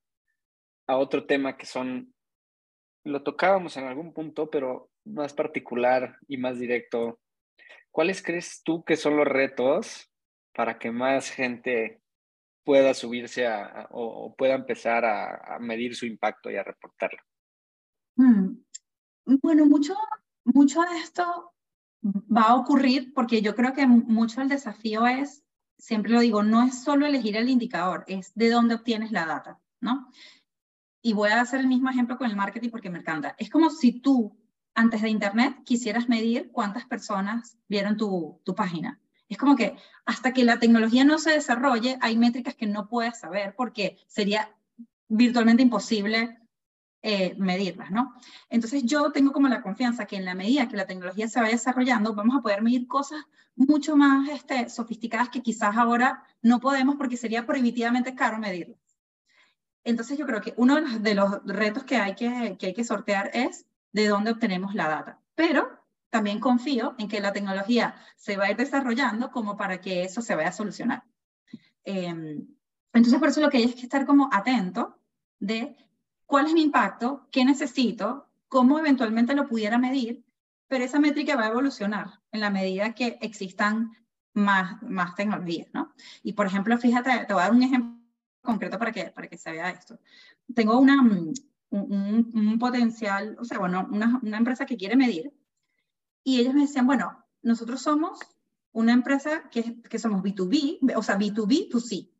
a 0.88 0.96
otro 0.96 1.24
tema 1.26 1.56
que 1.56 1.66
son, 1.66 2.12
lo 3.08 3.22
tocábamos 3.22 3.76
en 3.76 3.84
algún 3.84 4.12
punto, 4.12 4.50
pero 4.50 4.90
más 5.04 5.32
particular 5.32 6.18
y 6.28 6.36
más 6.36 6.58
directo. 6.58 7.20
¿Cuáles 7.90 8.22
crees 8.22 8.62
tú 8.62 8.84
que 8.84 8.96
son 8.96 9.16
los 9.16 9.26
retos 9.26 10.10
para 10.54 10.78
que 10.78 10.90
más 10.90 11.30
gente 11.30 12.00
pueda 12.64 12.92
subirse 12.92 13.46
o 13.90 14.34
pueda 14.36 14.54
empezar 14.54 15.04
a, 15.04 15.56
a, 15.56 15.58
medir 15.58 15.96
su 15.96 16.04
impacto 16.06 16.50
y 16.50 16.56
a 16.56 16.62
reportarlo? 16.62 17.20
Hmm. 18.16 18.58
Bueno, 19.42 19.66
mucho, 19.66 19.94
mucho 20.44 20.82
de 20.82 20.98
esto 20.98 21.54
va 22.04 22.42
a 22.42 22.56
ocurrir 22.56 23.12
porque 23.14 23.42
yo 23.42 23.54
creo 23.54 23.72
que 23.72 23.86
mucho 23.86 24.42
el 24.42 24.48
desafío 24.48 25.06
es, 25.06 25.44
siempre 25.78 26.12
lo 26.12 26.20
digo, 26.20 26.42
no 26.42 26.64
es 26.64 26.82
solo 26.82 27.06
elegir 27.06 27.36
el 27.36 27.48
indicador, 27.48 28.04
es 28.06 28.34
de 28.34 28.50
dónde 28.50 28.74
obtienes 28.74 29.12
la 29.12 29.26
data, 29.26 29.60
¿no? 29.80 30.08
Y 31.02 31.12
voy 31.12 31.30
a 31.30 31.40
hacer 31.40 31.60
el 31.60 31.68
mismo 31.68 31.90
ejemplo 31.90 32.18
con 32.18 32.28
el 32.30 32.36
marketing 32.36 32.70
porque 32.70 32.90
me 32.90 32.98
encanta. 32.98 33.34
Es 33.38 33.50
como 33.50 33.70
si 33.70 34.00
tú, 34.00 34.36
antes 34.74 35.02
de 35.02 35.10
Internet, 35.10 35.62
quisieras 35.64 36.08
medir 36.08 36.50
cuántas 36.52 36.86
personas 36.86 37.56
vieron 37.68 37.96
tu, 37.96 38.40
tu 38.44 38.54
página 38.54 39.00
es 39.28 39.36
como 39.36 39.56
que 39.56 39.76
hasta 40.06 40.32
que 40.32 40.44
la 40.44 40.58
tecnología 40.58 41.04
no 41.04 41.18
se 41.18 41.32
desarrolle, 41.32 41.98
hay 42.00 42.16
métricas 42.16 42.54
que 42.54 42.66
no 42.66 42.88
puedes 42.88 43.18
saber 43.20 43.54
porque 43.56 43.98
sería 44.06 44.50
virtualmente 45.08 45.62
imposible 45.62 46.38
eh, 47.02 47.34
medirlas, 47.38 47.90
¿no? 47.90 48.14
Entonces 48.48 48.84
yo 48.84 49.12
tengo 49.12 49.32
como 49.32 49.48
la 49.48 49.62
confianza 49.62 50.06
que 50.06 50.16
en 50.16 50.24
la 50.24 50.34
medida 50.34 50.68
que 50.68 50.76
la 50.76 50.86
tecnología 50.86 51.28
se 51.28 51.40
vaya 51.40 51.52
desarrollando, 51.52 52.14
vamos 52.14 52.36
a 52.36 52.42
poder 52.42 52.62
medir 52.62 52.88
cosas 52.88 53.20
mucho 53.54 53.96
más 53.96 54.28
este, 54.30 54.68
sofisticadas 54.68 55.28
que 55.28 55.42
quizás 55.42 55.76
ahora 55.76 56.24
no 56.42 56.58
podemos 56.60 56.96
porque 56.96 57.16
sería 57.16 57.46
prohibitivamente 57.46 58.14
caro 58.14 58.38
medirlas. 58.38 58.78
Entonces 59.88 60.18
yo 60.18 60.26
creo 60.26 60.42
que 60.42 60.52
uno 60.58 60.80
de 61.00 61.14
los, 61.14 61.42
retos 61.46 61.84
que 61.84 61.96
hay 61.96 62.14
que, 62.14 62.56
que 62.58 62.66
hay 62.66 62.74
que 62.74 62.84
sortear 62.84 63.30
es 63.32 63.64
de 63.92 64.06
dónde 64.06 64.32
obtenemos 64.32 64.74
la 64.74 64.86
data. 64.86 65.18
Pero 65.34 65.82
también 66.10 66.40
confío 66.40 66.94
en 66.98 67.08
que 67.08 67.20
la 67.20 67.32
tecnología 67.32 67.94
se 68.14 68.36
va 68.36 68.44
a 68.44 68.50
ir 68.50 68.56
desarrollando 68.58 69.30
como 69.30 69.56
para 69.56 69.80
que 69.80 70.02
eso 70.04 70.20
se 70.20 70.34
vaya 70.34 70.50
a 70.50 70.52
solucionar. 70.52 71.04
Eh, 71.84 72.14
entonces, 72.92 73.18
por 73.18 73.28
eso 73.28 73.40
lo 73.40 73.48
que 73.48 73.56
hay 73.56 73.64
es 73.64 73.74
que 73.74 73.82
estar 73.82 74.04
como 74.04 74.28
atento 74.30 74.98
de 75.38 75.74
cuál 76.26 76.46
es 76.46 76.52
mi 76.52 76.62
impacto, 76.64 77.26
qué 77.32 77.46
necesito, 77.46 78.28
cómo 78.48 78.78
eventualmente 78.78 79.34
lo 79.34 79.48
pudiera 79.48 79.78
medir, 79.78 80.22
pero 80.66 80.84
esa 80.84 81.00
métrica 81.00 81.34
va 81.34 81.44
a 81.44 81.48
evolucionar 81.48 82.20
en 82.30 82.40
la 82.40 82.50
medida 82.50 82.94
que 82.94 83.16
existan 83.22 83.96
más, 84.34 84.82
más 84.82 85.14
tecnologías, 85.14 85.68
¿no? 85.72 85.94
Y 86.22 86.34
por 86.34 86.46
ejemplo, 86.46 86.76
fíjate, 86.76 87.24
te 87.24 87.32
voy 87.32 87.40
a 87.40 87.46
dar 87.46 87.54
un 87.54 87.62
ejemplo 87.62 87.97
concreto 88.42 88.78
para 88.78 88.92
que, 88.92 89.06
para 89.06 89.28
que 89.28 89.38
se 89.38 89.52
vea 89.52 89.70
esto. 89.70 89.98
Tengo 90.54 90.78
una, 90.78 91.00
un, 91.00 91.34
un, 91.70 92.58
potencial, 92.58 93.36
o 93.38 93.44
sea, 93.44 93.58
bueno, 93.58 93.88
una, 93.90 94.18
una 94.22 94.38
empresa 94.38 94.66
que 94.66 94.76
quiere 94.76 94.96
medir 94.96 95.32
y 96.24 96.40
ellos 96.40 96.54
me 96.54 96.62
decían, 96.62 96.86
bueno, 96.86 97.24
nosotros 97.42 97.80
somos 97.80 98.18
una 98.72 98.92
empresa 98.92 99.48
que, 99.50 99.80
que 99.82 99.98
somos 99.98 100.22
B2B, 100.22 100.94
o 100.96 101.02
sea, 101.02 101.18
B2B2C, 101.18 102.10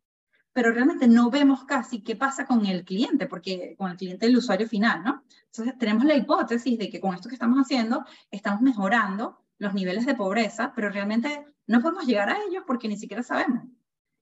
pero 0.53 0.73
realmente 0.73 1.07
no 1.07 1.31
vemos 1.31 1.65
casi 1.65 2.03
qué 2.03 2.17
pasa 2.17 2.47
con 2.47 2.67
el 2.67 2.85
cliente, 2.85 3.27
porque 3.27 3.75
con 3.77 3.91
el 3.91 3.97
cliente, 3.97 4.27
el 4.27 4.37
usuario 4.37 4.67
final, 4.67 5.05
¿no? 5.05 5.23
Entonces 5.47 5.79
tenemos 5.79 6.05
la 6.05 6.17
hipótesis 6.17 6.79
de 6.79 6.91
que 6.91 7.01
con 7.01 7.15
esto 7.15 7.29
que 7.29 7.35
estamos 7.35 7.59
haciendo 7.59 8.05
estamos 8.31 8.61
mejorando 8.61 9.45
los 9.59 9.75
niveles 9.75 10.07
de 10.07 10.15
pobreza, 10.15 10.73
pero 10.75 10.91
realmente 10.91 11.45
no 11.67 11.81
podemos 11.81 12.07
llegar 12.07 12.31
a 12.31 12.39
ellos 12.49 12.65
porque 12.67 12.89
ni 12.89 12.97
siquiera 12.97 13.23
sabemos. 13.23 13.65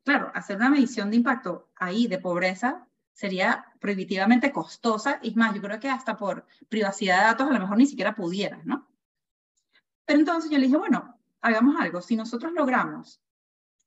Claro, 0.06 0.30
hacer 0.34 0.56
una 0.56 0.70
medición 0.70 1.10
de 1.10 1.16
impacto 1.16 1.68
ahí 1.74 2.06
de 2.06 2.20
pobreza 2.20 2.86
sería 3.12 3.66
prohibitivamente 3.80 4.52
costosa, 4.52 5.18
y 5.20 5.34
más, 5.34 5.52
yo 5.52 5.60
creo 5.60 5.80
que 5.80 5.90
hasta 5.90 6.16
por 6.16 6.46
privacidad 6.68 7.18
de 7.18 7.24
datos 7.24 7.48
a 7.48 7.52
lo 7.52 7.58
mejor 7.58 7.76
ni 7.76 7.86
siquiera 7.86 8.14
pudieras, 8.14 8.64
¿no? 8.64 8.86
Pero 10.04 10.20
entonces 10.20 10.48
yo 10.48 10.58
le 10.58 10.66
dije, 10.66 10.76
bueno, 10.76 11.18
hagamos 11.40 11.74
algo. 11.80 12.00
Si 12.00 12.14
nosotros 12.14 12.52
logramos 12.52 13.20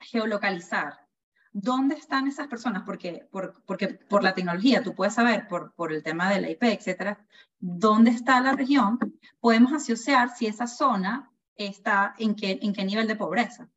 geolocalizar 0.01 1.07
dónde 1.53 1.95
están 1.95 2.27
esas 2.27 2.47
personas, 2.47 2.83
porque 2.85 3.29
por, 3.31 4.21
la 4.21 4.33
tecnología 4.33 4.83
tú 4.83 4.93
puedes 4.93 5.13
saber, 5.13 5.47
por, 5.47 5.93
el 5.93 6.03
tema 6.03 6.29
de 6.29 6.41
la 6.41 6.49
IP, 6.49 6.63
etcétera, 6.63 7.25
dónde 7.59 8.11
está 8.11 8.41
la 8.41 8.51
región, 8.51 8.99
podemos 9.39 9.71
asociar 9.71 10.35
si 10.35 10.47
esa 10.47 10.67
zona 10.67 11.31
está 11.55 12.13
en 12.17 12.35
qué 12.35 12.83
nivel 12.83 13.07
de 13.07 13.15
pobreza. 13.15 13.69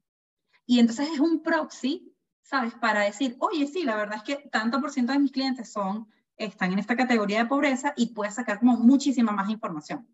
Y 0.67 0.81
entonces 0.81 1.09
es 1.09 1.21
un 1.21 1.45
proxy 1.45 2.12
¿sabes? 2.43 2.75
Para 2.75 3.01
decir, 3.01 3.37
oye, 3.39 3.67
sí, 3.67 3.85
la 3.85 3.97
verdad 3.97 4.17
es 4.17 4.23
que 4.23 4.49
tanto 4.49 4.81
por 4.81 4.91
ciento 4.91 5.13
de 5.13 5.19
mis 5.19 5.33
clientes 5.33 5.71
son, 5.71 6.09
están 6.37 6.73
en 6.73 6.79
esta 6.79 6.97
categoría 6.97 7.39
de 7.39 7.47
pobreza 7.47 7.95
y 7.97 8.09
puedes 8.09 8.35
sacar 8.35 8.59
como 8.59 8.77
muchísima 8.77 9.33
más 9.33 9.49
información. 9.51 10.07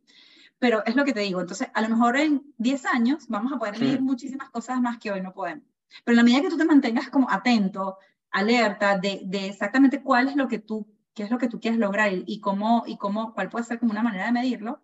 Pero 0.59 0.85
es 0.85 0.97
lo 0.97 1.05
que 1.05 1.13
te 1.13 1.21
digo, 1.21 1.41
entonces 1.41 1.69
a 1.73 1.83
lo 1.83 1.89
mejor 1.89 2.17
en 2.17 2.53
10 2.59 2.87
años 2.87 3.29
vamos 3.29 3.53
a 3.53 3.59
poder 3.59 3.79
leer 3.79 4.01
muchísimas 4.01 4.51
cosas 4.51 4.81
más 4.81 4.99
que 4.99 5.13
hoy 5.13 5.21
no 5.21 5.33
podemos. 5.33 5.65
Pero 6.05 6.13
en 6.13 6.17
la 6.17 6.23
medida 6.25 6.43
que 6.43 6.51
tú 6.51 6.59
te 6.59 6.65
mantengas 6.65 7.09
como 7.11 7.31
atento, 7.31 7.99
alerta 8.31 8.99
de, 8.99 9.23
de 9.25 9.47
exactamente 9.47 10.03
cuál 10.03 10.29
es 10.29 10.37
lo 10.37 10.49
que 10.49 10.59
tú, 10.59 10.87
qué 11.15 11.23
es 11.23 11.31
lo 11.31 11.39
que 11.39 11.49
tú 11.49 11.61
quieres 11.61 11.79
lograr 11.79 12.13
y, 12.13 12.41
cómo, 12.41 12.85
y 12.87 12.97
cómo, 12.97 13.35
cuál 13.35 13.49
puede 13.49 13.65
ser 13.65 13.79
como 13.79 13.93
una 13.93 14.03
manera 14.03 14.27
de 14.27 14.33
medirlo, 14.33 14.81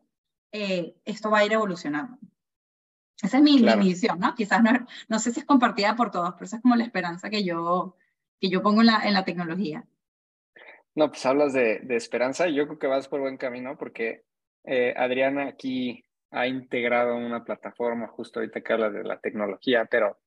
eh, 0.53 0.97
esto 1.05 1.31
va 1.31 1.39
a 1.39 1.45
ir 1.45 1.53
evolucionando. 1.53 2.19
Esa 3.23 3.39
es 3.39 3.43
mi, 3.43 3.63
visión, 3.79 4.19
¿no? 4.19 4.35
Quizás 4.35 4.63
no, 4.63 4.71
no, 5.09 5.19
sé 5.19 5.33
si 5.33 5.41
es 5.41 5.47
compartida 5.47 5.95
por 5.95 6.11
todos, 6.11 6.35
pero 6.35 6.45
esa 6.45 6.57
es 6.57 6.63
como 6.63 6.77
la 6.77 6.85
esperanza 6.85 7.31
que 7.31 7.45
yo, 7.45 7.97
que 8.41 8.49
yo 8.49 8.63
pongo 8.63 8.81
en 8.81 8.89
la, 8.89 9.03
en 9.05 9.15
la 9.15 9.25
tecnología. 9.25 9.85
No, 10.95 11.09
pues 11.09 11.25
hablas 11.27 11.53
de, 11.53 11.81
de, 11.81 11.97
esperanza 11.97 12.49
y 12.49 12.55
yo 12.55 12.67
creo 12.67 12.79
que 12.79 12.87
vas 12.87 13.09
por 13.09 13.21
buen 13.21 13.37
camino 13.37 13.77
porque 13.77 14.25
eh, 14.65 14.95
Adriana 14.97 15.49
aquí 15.49 16.05
ha 16.31 16.47
integrado 16.47 17.17
una 17.17 17.45
plataforma, 17.45 18.09
justo 18.09 18.41
ahorita 18.41 18.61
que 18.61 18.73
hablas 18.73 18.93
de 18.93 19.05
la 19.05 19.19
tecnología, 19.21 19.87
pero 19.87 20.19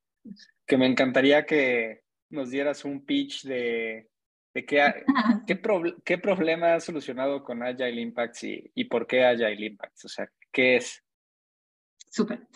que 0.66 0.78
me 0.78 0.88
encantaría 0.88 1.46
que 1.46 2.04
nos 2.30 2.50
dieras 2.50 2.86
un 2.86 3.06
pitch 3.06 3.44
de, 3.44 4.10
de 4.54 4.66
qué, 4.66 5.06
qué, 5.48 5.60
qué, 6.04 6.18
problema 6.18 6.76
has 6.76 6.86
solucionado 6.86 7.44
con 7.44 7.64
Agile 7.64 8.02
Impacts 8.02 8.44
y, 8.44 8.72
y 8.74 8.86
por 8.86 9.08
qué 9.08 9.26
Agile 9.26 9.66
Impacts, 9.66 10.06
o 10.06 10.10
sea, 10.10 10.30
¿qué 10.52 10.78
es? 10.78 11.04
Súper. 12.18 12.48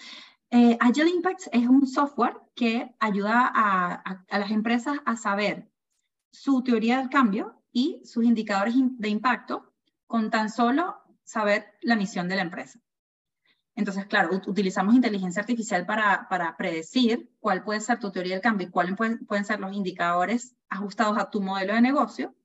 Eh, 0.50 0.76
Agile 0.80 1.12
Impacts 1.12 1.47
es 1.54 1.67
un 1.67 1.86
software 1.86 2.36
que 2.56 2.95
ayuda 3.00 3.47
a, 3.54 4.26
las 4.28 4.50
empresas 4.50 4.97
a 5.06 5.15
saber 5.15 5.69
su 6.32 6.63
teoría 6.63 6.97
del 6.97 7.10
cambio 7.10 7.62
y 7.71 8.02
sus 8.04 8.26
indicadores 8.26 8.74
de 8.76 9.10
impacto 9.10 9.71
con 10.08 10.32
tan 10.32 10.50
solo 10.50 10.95
saber 11.24 11.65
la 11.82 11.95
misión 11.95 12.28
de 12.28 12.38
la 12.38 12.41
empresa. 12.41 12.82
Entonces, 13.76 14.08
claro, 14.08 14.41
utilizamos 14.47 14.95
inteligencia 14.95 15.41
artificial 15.41 15.86
para, 15.86 16.56
predecir 16.58 17.30
cuál 17.39 17.63
puede 17.63 17.82
ser 17.82 18.00
tu 18.00 18.12
teoría 18.12 18.34
del 18.34 18.41
cambio 18.41 18.67
y 18.67 18.71
cuáles 18.71 18.95
pueden, 18.95 19.28
pueden 19.28 19.45
ser 19.45 19.60
los 19.60 19.76
indicadores 19.76 20.56
ajustados 20.69 21.19
a 21.19 21.30
tu 21.30 21.39
modelo 21.39 21.76
de 21.76 21.82
negocio. 21.82 22.36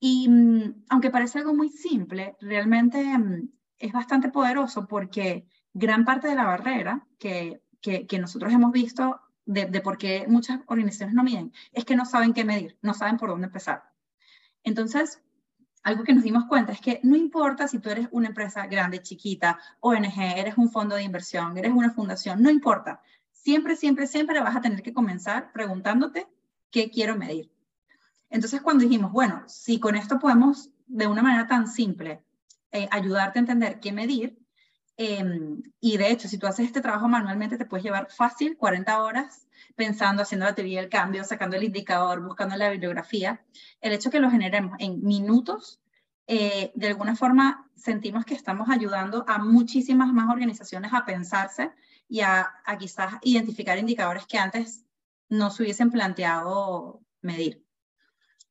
Y 0.00 0.30
mm, 0.30 0.86
aunque 0.88 1.10
parece 1.10 1.40
algo 1.40 1.52
muy 1.52 1.68
simple, 1.68 2.36
realmente 2.40 3.04
mm, 3.18 3.50
es 3.78 3.92
bastante 3.92 4.30
poderoso 4.30 4.88
porque 4.88 5.46
gran 5.72 6.04
parte 6.04 6.28
de 6.28 6.34
la 6.34 6.44
barrera 6.44 7.06
que, 7.18 7.62
que, 7.80 8.18
nosotros 8.18 8.52
hemos 8.52 8.72
visto 8.72 9.20
de, 9.44 9.66
de, 9.66 9.80
por 9.80 9.98
qué 9.98 10.26
muchas 10.28 10.60
organizaciones 10.66 11.14
no 11.14 11.22
miden 11.22 11.52
es 11.72 11.84
que 11.84 11.96
no 11.96 12.04
saben 12.04 12.32
qué 12.32 12.44
medir, 12.44 12.76
no 12.82 12.94
saben 12.94 13.16
por 13.16 13.30
dónde 13.30 13.46
empezar. 13.46 13.84
Entonces, 14.62 15.22
algo 15.82 16.04
que 16.04 16.12
nos 16.12 16.24
dimos 16.24 16.44
cuenta 16.46 16.72
es 16.72 16.80
que 16.80 17.00
no 17.02 17.16
importa 17.16 17.68
si 17.68 17.78
tú 17.78 17.88
eres 17.90 18.08
una 18.10 18.28
empresa 18.28 18.66
grande, 18.66 19.00
chiquita, 19.00 19.58
ONG, 19.80 20.18
eres 20.36 20.58
un 20.58 20.70
fondo 20.70 20.96
de 20.96 21.02
inversión, 21.02 21.56
eres 21.56 21.72
una 21.72 21.90
fundación, 21.90 22.42
no 22.42 22.50
importa. 22.50 23.00
Siempre, 23.32 23.76
siempre, 23.76 24.06
siempre 24.06 24.40
vas 24.40 24.56
a 24.56 24.60
tener 24.60 24.82
que 24.82 24.92
comenzar 24.92 25.52
preguntándote 25.52 26.26
qué 26.70 26.90
quiero 26.90 27.16
medir. 27.16 27.50
Entonces, 28.30 28.60
cuando 28.60 28.84
dijimos, 28.84 29.12
bueno, 29.12 29.44
si 29.46 29.80
con 29.80 29.96
esto 29.96 30.18
podemos 30.18 30.70
de 30.86 31.06
una 31.06 31.22
manera 31.22 31.46
tan 31.46 31.66
simple 31.66 32.22
eh, 32.72 32.88
ayudarte 32.90 33.38
a 33.38 33.40
entender 33.40 33.80
qué 33.80 33.92
medir, 33.92 34.37
Em, 35.00 35.62
y 35.80 35.96
de 35.96 36.10
hecho, 36.10 36.26
si 36.26 36.38
tú 36.38 36.48
haces 36.48 36.66
este 36.66 36.80
trabajo 36.80 37.06
manualmente, 37.06 37.56
te 37.56 37.64
puedes 37.64 37.84
llevar 37.84 38.08
fácil 38.10 38.56
40 38.56 39.00
horas 39.00 39.46
pensando, 39.76 40.22
haciendo 40.24 40.44
la 40.44 40.56
teoría 40.56 40.80
del 40.80 40.90
cambio, 40.90 41.22
sacando 41.22 41.56
el 41.56 41.62
indicador, 41.62 42.20
buscando 42.20 42.56
la 42.56 42.68
bibliografía. 42.68 43.40
El 43.80 43.92
hecho 43.92 44.10
que 44.10 44.18
lo 44.18 44.28
generemos 44.28 44.76
en 44.80 45.00
minutos, 45.04 45.80
eh, 46.26 46.72
de 46.74 46.88
alguna 46.88 47.14
forma 47.14 47.70
sentimos 47.76 48.24
que 48.24 48.34
estamos 48.34 48.68
ayudando 48.70 49.24
a 49.28 49.38
muchísimas 49.38 50.12
más 50.12 50.28
organizaciones 50.30 50.92
a 50.92 51.06
pensarse 51.06 51.70
y 52.08 52.22
a, 52.22 52.52
quizás 52.78 53.14
identificar 53.22 53.78
indicadores 53.78 54.26
que 54.26 54.36
antes 54.36 54.84
no 55.28 55.50
se 55.50 55.62
hubiesen 55.62 55.92
planteado 55.92 57.00
medir. 57.22 57.64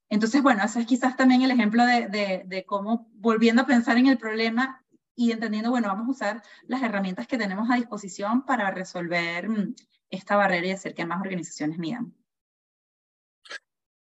Entonces, 0.09 0.41
bueno, 0.41 0.63
ese 0.63 0.79
es 0.79 0.87
quizás 0.87 1.17
también 1.17 1.41
el 1.41 1.51
ejemplo 1.51 1.85
de, 1.85 2.63
cómo, 2.65 3.09
volviendo 3.15 3.63
a 3.63 3.67
pensar 3.67 3.97
en 3.97 4.07
el 4.07 4.17
problema, 4.17 4.85
y 5.17 5.31
entendiendo, 5.31 5.71
bueno, 5.71 5.87
vamos 5.87 6.07
a 6.07 6.11
usar 6.11 6.43
las 6.67 6.83
herramientas 6.83 7.27
que 7.27 7.39
tenemos 7.39 7.69
a 7.69 7.75
disposición 7.75 8.45
para 8.45 8.69
resolver 8.69 9.49
mm, 9.49 9.75
esta 10.11 10.37
barrera 10.37 10.67
y 10.67 10.71
hacer 10.71 10.93
que 10.93 11.07
más 11.07 11.19
organizaciones 11.19 11.79
midan. 11.79 12.13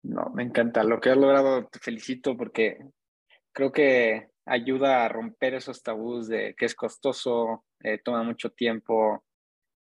No, 0.01 0.31
me 0.33 0.43
encanta. 0.43 0.83
Lo 0.83 0.99
que 0.99 1.11
has 1.11 1.17
logrado, 1.17 1.67
te 1.67 1.77
felicito 1.79 2.35
porque 2.35 2.79
creo 3.53 3.71
que 3.71 4.31
ayuda 4.45 5.05
a 5.05 5.09
romper 5.09 5.53
esos 5.53 5.83
tabús 5.83 6.27
de 6.27 6.55
que 6.57 6.65
es 6.65 6.73
costoso, 6.73 7.63
eh, 7.81 7.99
toma 8.03 8.23
mucho 8.23 8.49
tiempo 8.49 9.23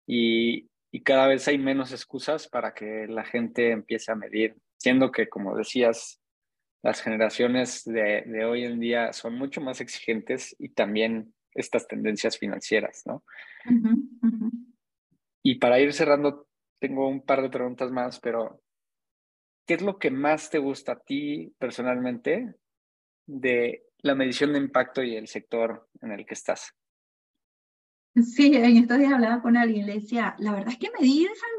y, 0.07 0.69
y 0.91 1.03
cada 1.03 1.27
vez 1.29 1.49
hay 1.49 1.57
menos 1.57 1.93
excusas 1.93 2.47
para 2.47 2.75
que 2.75 3.07
la 3.09 3.25
gente 3.25 3.71
empiece 3.71 4.13
a 4.13 4.17
medir, 4.17 4.55
siendo 4.77 5.11
que, 5.11 5.31
como 5.31 5.57
decías, 5.57 6.21
las 6.87 7.03
generaciones 7.03 7.85
de, 7.85 8.23
de, 8.27 8.45
hoy 8.45 8.63
en 8.65 8.79
día 8.79 9.13
son 9.13 9.35
mucho 9.35 9.61
más 9.61 9.81
exigentes 9.81 10.55
y 10.57 10.69
también 10.69 11.35
estas 11.53 11.89
tendencias 11.89 12.39
financieras, 12.39 13.03
¿no? 13.07 13.25
Y 15.43 15.57
para 15.57 15.81
ir 15.81 15.93
cerrando, 15.93 16.47
tengo 16.79 17.09
un 17.09 17.23
par 17.23 17.43
de 17.43 17.51
preguntas 17.51 17.91
más, 17.91 18.21
pero 18.21 18.63
¿qué 19.67 19.75
es 19.75 19.83
lo 19.83 19.99
que 19.99 20.13
más 20.13 20.49
te 20.49 20.59
gusta 20.59 20.93
a 20.93 21.01
ti 21.01 21.53
personalmente 21.59 22.55
de 23.27 23.83
la 23.99 24.15
medición 24.15 24.53
de 24.53 24.61
impacto 24.61 25.03
y 25.03 25.17
el 25.17 25.27
sector 25.27 25.89
en 26.03 26.13
el 26.13 26.25
que 26.25 26.35
estás? 26.35 26.73
Sí, 28.15 28.55
en 28.55 28.77
estos 28.77 28.99
días 28.99 29.13
hablaba 29.13 29.43
con 29.43 29.57
alguien, 29.57 29.87
le 29.87 29.95
decía, 29.95 30.37
la 30.39 30.53
verdad 30.53 30.69
es 30.69 30.79
que 30.79 30.93
medir 31.01 31.29
es 31.33 31.43
algo 31.43 31.56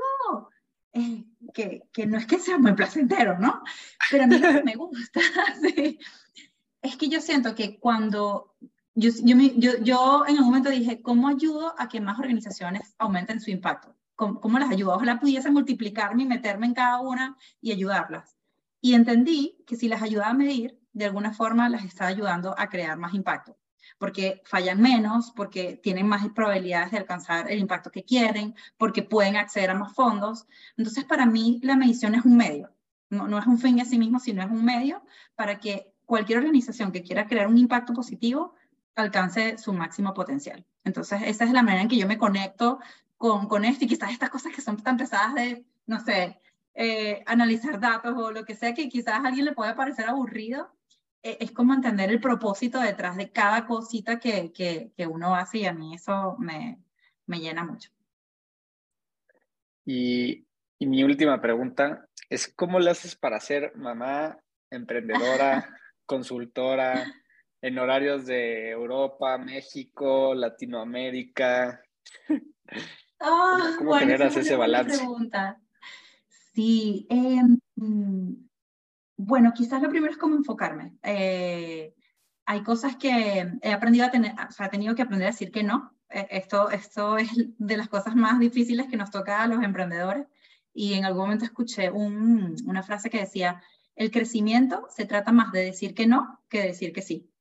que, 1.53 2.05
no 2.05 2.17
es 2.17 2.25
que 2.25 2.39
sea 2.39 2.57
muy 2.57 2.73
placentero, 2.73 3.37
¿no? 3.39 3.63
Pero 4.11 4.23
a 4.23 4.27
mí 4.27 4.41
me 4.63 4.75
gusta. 4.75 5.19
Es 6.79 6.95
que 6.95 7.09
yo 7.09 7.19
siento 7.19 7.55
que 7.55 7.79
cuando 7.79 8.55
yo, 8.93 9.09
yo, 9.23 9.71
yo, 9.81 10.25
en 10.27 10.37
un 10.37 10.45
momento 10.45 10.69
dije, 10.69 11.01
¿cómo 11.01 11.27
ayudo 11.27 11.73
a 11.77 11.89
que 11.89 11.99
más 11.99 12.19
organizaciones 12.19 12.95
aumenten 12.99 13.41
su 13.41 13.49
impacto? 13.49 13.95
¿Cómo, 14.15 14.39
¿Cómo, 14.39 14.59
las 14.59 14.69
ayudo? 14.69 14.93
Ojalá 14.93 15.19
pudiese 15.19 15.49
multiplicarme 15.49 16.23
y 16.23 16.27
meterme 16.27 16.67
en 16.67 16.75
cada 16.75 16.99
una 16.99 17.35
y 17.61 17.71
ayudarlas. 17.71 18.37
Y 18.79 18.93
entendí 18.93 19.57
que 19.65 19.75
si 19.75 19.89
las 19.89 20.03
ayudaba 20.03 20.29
a 20.29 20.35
medir, 20.35 20.79
de 20.93 21.05
alguna 21.05 21.33
forma 21.33 21.67
las 21.67 21.83
estaba 21.83 22.11
ayudando 22.11 22.55
a 22.57 22.69
crear 22.69 22.95
más 22.97 23.13
impacto 23.15 23.57
porque 23.97 24.41
fallan 24.45 24.81
menos, 24.81 25.31
porque 25.35 25.79
tienen 25.81 26.07
más 26.07 26.27
probabilidades 26.29 26.91
de 26.91 26.97
alcanzar 26.97 27.51
el 27.51 27.59
impacto 27.59 27.91
que 27.91 28.03
quieren, 28.03 28.55
porque 28.77 29.03
pueden 29.03 29.35
acceder 29.35 29.69
a 29.69 29.75
más 29.75 29.93
fondos. 29.93 30.47
Entonces, 30.77 31.05
para 31.05 31.25
mí, 31.25 31.59
la 31.63 31.75
medición 31.75 32.15
es 32.15 32.25
un 32.25 32.37
medio, 32.37 32.71
no, 33.09 33.27
no 33.27 33.39
es 33.39 33.45
un 33.47 33.59
fin 33.59 33.79
en 33.79 33.85
sí 33.85 33.97
mismo, 33.97 34.19
sino 34.19 34.41
es 34.43 34.49
un 34.49 34.63
medio 34.63 35.03
para 35.35 35.59
que 35.59 35.93
cualquier 36.05 36.39
organización 36.39 36.91
que 36.91 37.03
quiera 37.03 37.27
crear 37.27 37.47
un 37.47 37.57
impacto 37.57 37.93
positivo 37.93 38.55
alcance 38.95 39.57
su 39.57 39.73
máximo 39.73 40.13
potencial. 40.13 40.65
Entonces, 40.83 41.21
esa 41.25 41.43
es 41.43 41.51
la 41.51 41.61
manera 41.61 41.83
en 41.83 41.87
que 41.87 41.97
yo 41.97 42.07
me 42.07 42.17
conecto 42.17 42.79
con, 43.17 43.47
con 43.47 43.65
esto 43.65 43.85
y 43.85 43.87
quizás 43.87 44.11
estas 44.11 44.29
cosas 44.29 44.53
que 44.53 44.61
son 44.61 44.77
tan 44.77 44.97
pesadas 44.97 45.35
de, 45.35 45.65
no 45.85 45.99
sé, 45.99 46.39
eh, 46.73 47.23
analizar 47.25 47.79
datos 47.79 48.15
o 48.15 48.31
lo 48.31 48.45
que 48.45 48.55
sea 48.55 48.73
que 48.73 48.87
quizás 48.87 49.15
a 49.15 49.27
alguien 49.27 49.45
le 49.45 49.53
pueda 49.53 49.75
parecer 49.75 50.07
aburrido, 50.07 50.71
es 51.39 51.51
como 51.51 51.73
entender 51.73 52.09
el 52.09 52.19
propósito 52.19 52.79
detrás 52.79 53.17
de 53.17 53.31
cada 53.31 53.65
cosita 53.65 54.19
que, 54.19 54.51
que, 54.51 54.91
que 54.95 55.07
uno 55.07 55.35
hace 55.35 55.59
y 55.59 55.65
a 55.65 55.73
mí 55.73 55.95
eso 55.95 56.35
me, 56.39 56.79
me 57.25 57.39
llena 57.39 57.63
mucho. 57.63 57.91
Y, 59.85 60.45
y, 60.79 60.85
mi 60.85 61.03
última 61.03 61.41
pregunta 61.41 62.07
es, 62.29 62.47
¿cómo 62.53 62.79
le 62.79 62.91
haces 62.91 63.15
para 63.15 63.39
ser 63.39 63.75
mamá, 63.75 64.37
emprendedora, 64.69 65.77
consultora, 66.05 67.05
en 67.61 67.79
horarios 67.79 68.25
de 68.25 68.69
Europa, 68.69 69.37
México, 69.37 70.35
Latinoamérica? 70.35 71.81
Oh, 73.19 73.57
¿Cómo, 73.77 73.93
generas 73.95 74.35
ese 74.35 74.55
balance? 74.55 74.97
Pregunta. 74.97 75.59
Sí, 76.53 77.07
eh, 77.09 77.41
bueno, 79.17 79.53
quizás 79.53 79.81
lo 79.81 79.89
primero 79.89 80.11
es 80.11 80.17
cómo 80.17 80.35
enfocarme. 80.35 80.93
Eh, 81.03 81.93
hay 82.45 82.63
cosas 82.63 82.95
que 82.95 83.51
he 83.61 83.71
aprendido 83.73 84.05
a 84.05 84.11
tener, 84.11 84.33
o 84.47 84.51
sea, 84.51 84.67
he 84.67 84.69
tenido 84.69 84.95
que 84.95 85.01
aprender 85.01 85.27
a 85.27 85.31
decir 85.31 85.51
que 85.51 85.63
no. 85.63 85.93
Eh, 86.09 86.27
esto, 86.31 86.69
esto 86.69 87.17
es 87.17 87.29
de 87.35 87.77
las 87.77 87.89
cosas 87.89 88.15
más 88.15 88.39
difíciles 88.39 88.87
que 88.87 88.97
nos 88.97 89.11
toca 89.11 89.41
a 89.43 89.47
los 89.47 89.63
emprendedores. 89.63 90.27
Y 90.73 90.93
en 90.93 91.05
algún 91.05 91.23
momento 91.23 91.45
escuché 91.45 91.89
una 91.91 92.83
frase 92.83 93.09
que 93.09 93.19
decía, 93.19 93.63
el 93.95 94.11
crecimiento 94.11 94.87
se 94.91 95.05
trata 95.05 95.31
más 95.31 95.51
de 95.51 95.65
decir 95.65 95.95
que 95.95 96.05
no 96.05 96.39
que 96.49 96.61
de 96.61 96.67
decir 96.67 96.93
que 96.93 97.01
sí. 97.01 97.31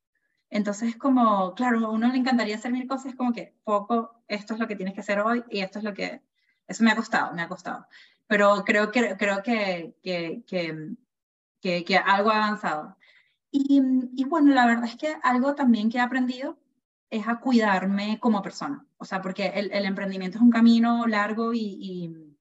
Entonces, 0.50 0.96
como, 0.96 1.54
claro, 1.54 1.84
a 1.86 1.90
uno 1.90 2.08
le 2.08 2.18
encantaría 2.18 2.56
hacer 2.56 2.72
mil 2.72 2.86
cosas, 2.86 3.14
como 3.14 3.32
que 3.32 3.54
poco, 3.64 4.22
esto 4.28 4.54
es 4.54 4.60
lo 4.60 4.66
que 4.66 4.76
tienes 4.76 4.94
que 4.94 5.00
hacer 5.00 5.20
hoy 5.20 5.44
y 5.50 5.60
esto 5.60 5.78
es 5.78 5.84
lo 5.84 5.92
que, 5.94 6.22
Eso 6.66 6.84
me 6.84 6.92
ha 6.92 6.96
costado, 6.96 7.34
me 7.34 7.42
ha 7.42 7.48
costado. 7.48 7.86
Pero 8.26 8.64
creo 8.64 8.90
que, 8.90 9.16
creo 9.16 9.42
que, 9.42 9.96
que, 10.02 10.42
que, 10.46 10.96
que 11.84 11.96
algo 11.96 12.30
ha 12.30 12.44
avanzado. 12.44 12.96
Y, 13.50 13.82
y, 14.14 14.24
bueno, 14.24 14.52
la 14.52 14.66
verdad 14.66 14.84
es 14.86 14.96
que 14.96 15.16
algo 15.22 15.54
también 15.54 15.90
que 15.90 15.98
he 15.98 16.00
aprendido 16.00 16.58
es 17.10 17.26
a 17.28 17.40
cuidarme 17.40 18.18
como 18.20 18.42
persona. 18.42 18.86
O 18.98 19.04
sea, 19.04 19.22
porque 19.22 19.46
el, 19.54 19.84
emprendimiento 19.84 20.38
es 20.38 20.42
un 20.42 20.50
camino 20.50 21.06
largo 21.06 21.54
y, 21.54 21.60
y 21.60 22.36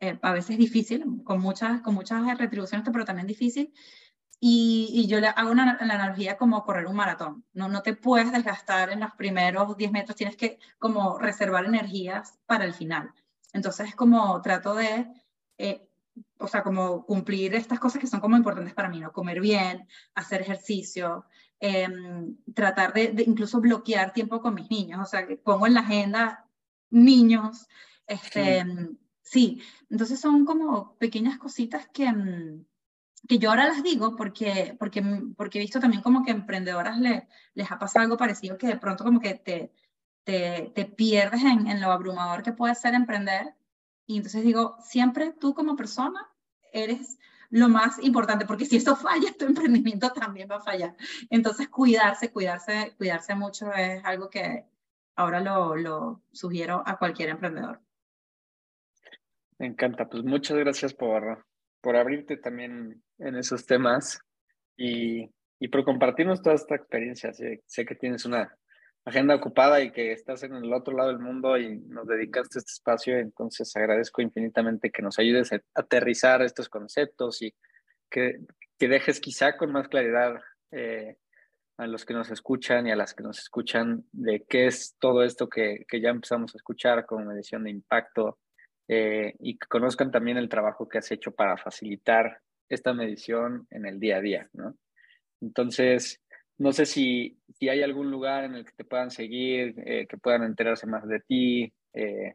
eh, 0.00 0.18
a 0.22 0.32
veces 0.32 0.58
difícil, 0.58 1.22
con 1.24 1.40
muchas, 1.40 1.82
con 1.82 1.94
muchas 1.94 2.38
retribuciones, 2.38 2.88
pero 2.92 3.04
también 3.04 3.26
difícil. 3.26 3.72
Y, 4.42 5.06
yo 5.06 5.20
le 5.20 5.28
hago 5.28 5.50
una, 5.50 5.76
la 5.82 5.94
analogía 5.94 6.38
como 6.38 6.64
correr 6.64 6.86
un 6.86 6.96
maratón. 6.96 7.44
No, 7.52 7.68
no 7.68 7.82
te 7.82 7.94
puedes 7.94 8.32
desgastar 8.32 8.90
en 8.90 9.00
los 9.00 9.12
primeros 9.12 9.76
10 9.76 9.92
metros, 9.92 10.16
tienes 10.16 10.36
que 10.36 10.58
como 10.78 11.18
reservar 11.18 11.66
energías 11.66 12.38
para 12.46 12.64
el 12.64 12.72
final. 12.72 13.12
Entonces 13.52 13.88
es 13.88 13.94
como 13.94 14.40
trato 14.40 14.74
de, 14.74 15.08
eh, 15.58 15.89
o 16.38 16.48
sea, 16.48 16.62
como 16.62 17.04
cumplir 17.04 17.54
estas 17.54 17.78
cosas 17.78 18.00
que 18.00 18.06
son 18.06 18.20
como 18.20 18.36
importantes 18.36 18.74
para 18.74 18.88
mí, 18.88 19.00
¿no? 19.00 19.12
Comer 19.12 19.40
bien, 19.40 19.86
hacer 20.14 20.40
ejercicio, 20.42 21.26
eh, 21.60 21.88
tratar 22.54 22.92
de, 22.92 23.08
de, 23.12 23.22
incluso 23.22 23.60
bloquear 23.60 24.12
tiempo 24.12 24.40
con 24.40 24.54
mis 24.54 24.70
niños. 24.70 25.00
O 25.02 25.06
sea, 25.06 25.26
que 25.26 25.36
pongo 25.36 25.66
en 25.66 25.74
la 25.74 25.80
agenda 25.80 26.46
niños, 26.90 27.68
este, 28.06 28.64
sí. 28.64 28.98
sí. 29.22 29.62
Entonces 29.90 30.20
son 30.20 30.44
como 30.44 30.96
pequeñas 30.98 31.38
cositas 31.38 31.88
que 31.92 32.10
mm, 32.10 32.64
que 33.28 33.38
yo 33.38 33.50
ahora 33.50 33.68
las 33.68 33.82
digo 33.82 34.16
porque, 34.16 34.76
porque, 34.78 35.02
porque 35.36 35.58
he 35.58 35.62
visto 35.62 35.80
también 35.80 36.02
como 36.02 36.24
que 36.24 36.30
emprendedoras 36.30 36.98
le, 36.98 37.28
les 37.54 37.70
ha 37.70 37.78
pasado 37.78 38.04
algo 38.04 38.16
parecido, 38.16 38.58
que 38.58 38.66
de 38.66 38.76
pronto 38.76 39.04
como 39.04 39.20
que 39.20 39.34
te, 39.34 39.72
te, 40.24 40.72
te 40.74 40.84
pierdes 40.84 41.42
en, 41.42 41.66
en, 41.68 41.80
lo 41.80 41.92
abrumador 41.92 42.42
que 42.42 42.52
puede 42.52 42.74
ser 42.74 42.94
emprender. 42.94 43.54
Y 44.10 44.16
entonces 44.16 44.42
digo, 44.42 44.76
siempre 44.82 45.32
tú 45.38 45.54
como 45.54 45.76
persona 45.76 46.28
eres 46.72 47.16
lo 47.48 47.68
más 47.68 48.02
importante, 48.02 48.44
porque 48.44 48.64
si 48.64 48.74
eso 48.74 48.96
falla, 49.06 49.32
tu 49.38 49.44
emprendimiento 49.44 50.10
también 50.10 50.48
va 50.50 50.56
a 50.56 50.60
fallar. 50.60 50.96
Entonces 51.30 51.68
cuidarse, 51.68 52.32
cuidarse, 52.32 52.92
cuidarse 52.98 53.36
mucho 53.36 53.72
es 53.72 54.04
algo 54.04 54.28
que 54.28 54.64
ahora 55.14 55.38
lo, 55.38 55.76
lo 55.76 56.22
sugiero 56.32 56.82
a 56.84 56.98
cualquier 56.98 57.28
emprendedor. 57.28 57.80
Me 59.58 59.66
encanta, 59.66 60.08
pues 60.08 60.24
muchas 60.24 60.58
gracias 60.58 60.92
por, 60.92 61.46
por 61.80 61.94
abrirte 61.94 62.36
también 62.36 63.04
en 63.18 63.36
esos 63.36 63.64
temas 63.64 64.18
y, 64.76 65.30
y 65.60 65.68
por 65.68 65.84
compartirnos 65.84 66.42
toda 66.42 66.56
esta 66.56 66.74
experiencia. 66.74 67.32
Sé, 67.32 67.62
sé, 67.64 67.86
que 67.86 67.94
tienes 67.94 68.24
una 68.24 68.58
agenda 69.04 69.34
ocupada 69.34 69.80
y 69.80 69.90
que 69.90 70.12
estás 70.12 70.42
en 70.42 70.54
el 70.54 70.72
otro 70.72 70.96
lado 70.96 71.08
del 71.08 71.18
mundo 71.18 71.58
y 71.58 71.78
nos 71.78 72.06
dedicaste 72.06 72.58
este 72.58 72.72
espacio, 72.72 73.18
entonces 73.18 73.74
agradezco 73.76 74.22
infinitamente 74.22 74.90
que 74.90 75.02
nos 75.02 75.18
ayudes 75.18 75.52
a 75.52 75.60
aterrizar 75.74 76.42
estos 76.42 76.68
conceptos 76.68 77.42
y 77.42 77.54
que, 78.10 78.40
que 78.78 78.88
dejes 78.88 79.20
quizá 79.20 79.56
con 79.56 79.72
más 79.72 79.88
claridad 79.88 80.40
eh, 80.70 81.16
a 81.78 81.86
los 81.86 82.04
que 82.04 82.14
nos 82.14 82.30
escuchan 82.30 82.86
y 82.86 82.92
a 82.92 82.96
las 82.96 83.14
que 83.14 83.22
nos 83.22 83.38
escuchan 83.38 84.04
de 84.12 84.44
qué 84.48 84.66
es 84.66 84.96
todo 84.98 85.22
esto 85.22 85.48
que, 85.48 85.84
que 85.88 86.00
ya 86.00 86.10
empezamos 86.10 86.54
a 86.54 86.58
escuchar 86.58 87.06
como 87.06 87.24
medición 87.24 87.64
de 87.64 87.70
impacto, 87.70 88.38
eh, 88.92 89.36
y 89.38 89.56
que 89.56 89.68
conozcan 89.68 90.10
también 90.10 90.36
el 90.36 90.48
trabajo 90.48 90.88
que 90.88 90.98
has 90.98 91.12
hecho 91.12 91.30
para 91.30 91.56
facilitar 91.56 92.40
esta 92.68 92.92
medición 92.92 93.68
en 93.70 93.86
el 93.86 94.00
día 94.00 94.16
a 94.16 94.20
día, 94.20 94.50
¿no? 94.52 94.74
Entonces, 95.40 96.20
no 96.60 96.72
sé 96.74 96.84
si, 96.84 97.40
si 97.58 97.70
hay 97.70 97.82
algún 97.82 98.10
lugar 98.10 98.44
en 98.44 98.54
el 98.54 98.66
que 98.66 98.72
te 98.72 98.84
puedan 98.84 99.10
seguir, 99.10 99.74
eh, 99.78 100.06
que 100.06 100.18
puedan 100.18 100.42
enterarse 100.42 100.86
más 100.86 101.08
de 101.08 101.20
ti. 101.20 101.72
Eh. 101.94 102.34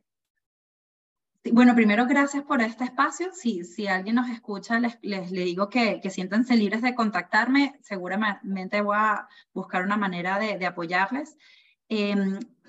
Bueno, 1.51 1.75
primero, 1.75 2.07
gracias 2.07 2.43
por 2.43 2.63
este 2.63 2.85
espacio. 2.85 3.31
Si, 3.33 3.63
si 3.63 3.85
alguien 3.85 4.15
nos 4.15 4.27
escucha, 4.31 4.79
les, 4.79 4.97
les, 5.03 5.29
les 5.29 5.45
digo 5.45 5.69
que, 5.69 5.99
que 6.01 6.09
siéntanse 6.09 6.55
libres 6.55 6.81
de 6.81 6.95
contactarme. 6.95 7.75
Seguramente 7.83 8.81
voy 8.81 8.95
a 8.97 9.27
buscar 9.53 9.83
una 9.83 9.95
manera 9.95 10.39
de, 10.39 10.57
de 10.57 10.65
apoyarles. 10.65 11.37
Eh, 11.89 12.15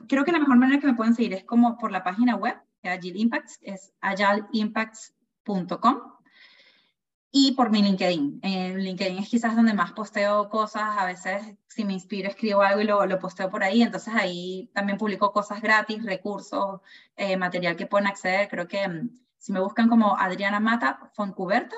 creo 0.07 0.26
que 0.26 0.32
la 0.32 0.40
mejor 0.40 0.59
manera 0.59 0.78
que 0.78 0.88
me 0.88 0.94
pueden 0.94 1.14
seguir 1.14 1.32
es 1.32 1.44
como 1.44 1.78
por 1.78 1.90
la 1.90 2.04
página 2.04 2.36
web, 2.36 2.54
Agile 2.82 3.18
Impacts, 3.18 3.59
es 3.62 3.94
agilimpacts.com 4.02 6.15
y 7.30 7.52
por 7.52 7.70
mi 7.70 7.82
LinkedIn. 7.82 8.40
En 8.42 8.78
LinkedIn 8.78 9.18
es 9.18 9.28
quizás 9.28 9.56
donde 9.56 9.74
más 9.74 9.92
posteo 9.92 10.48
cosas, 10.48 10.96
a 10.98 11.06
veces 11.06 11.56
si 11.66 11.84
me 11.84 11.92
inspiro 11.92 12.28
escribo 12.28 12.62
algo 12.62 12.80
y 12.80 12.84
lo, 12.84 13.04
lo 13.06 13.18
posteo 13.18 13.50
por 13.50 13.62
ahí, 13.62 13.82
entonces 13.82 14.14
ahí 14.14 14.70
también 14.72 14.98
publico 14.98 15.32
cosas 15.32 15.60
gratis, 15.60 16.04
recursos, 16.04 16.80
eh, 17.16 17.36
material 17.36 17.76
que 17.76 17.86
pueden 17.86 18.06
acceder. 18.06 18.48
Creo 18.48 18.66
que 18.66 18.86
um, 18.86 19.10
si 19.38 19.52
me 19.52 19.60
buscan 19.60 19.88
como 19.88 20.16
Adriana 20.16 20.60
Mata 20.60 21.10
Foncuberta, 21.14 21.76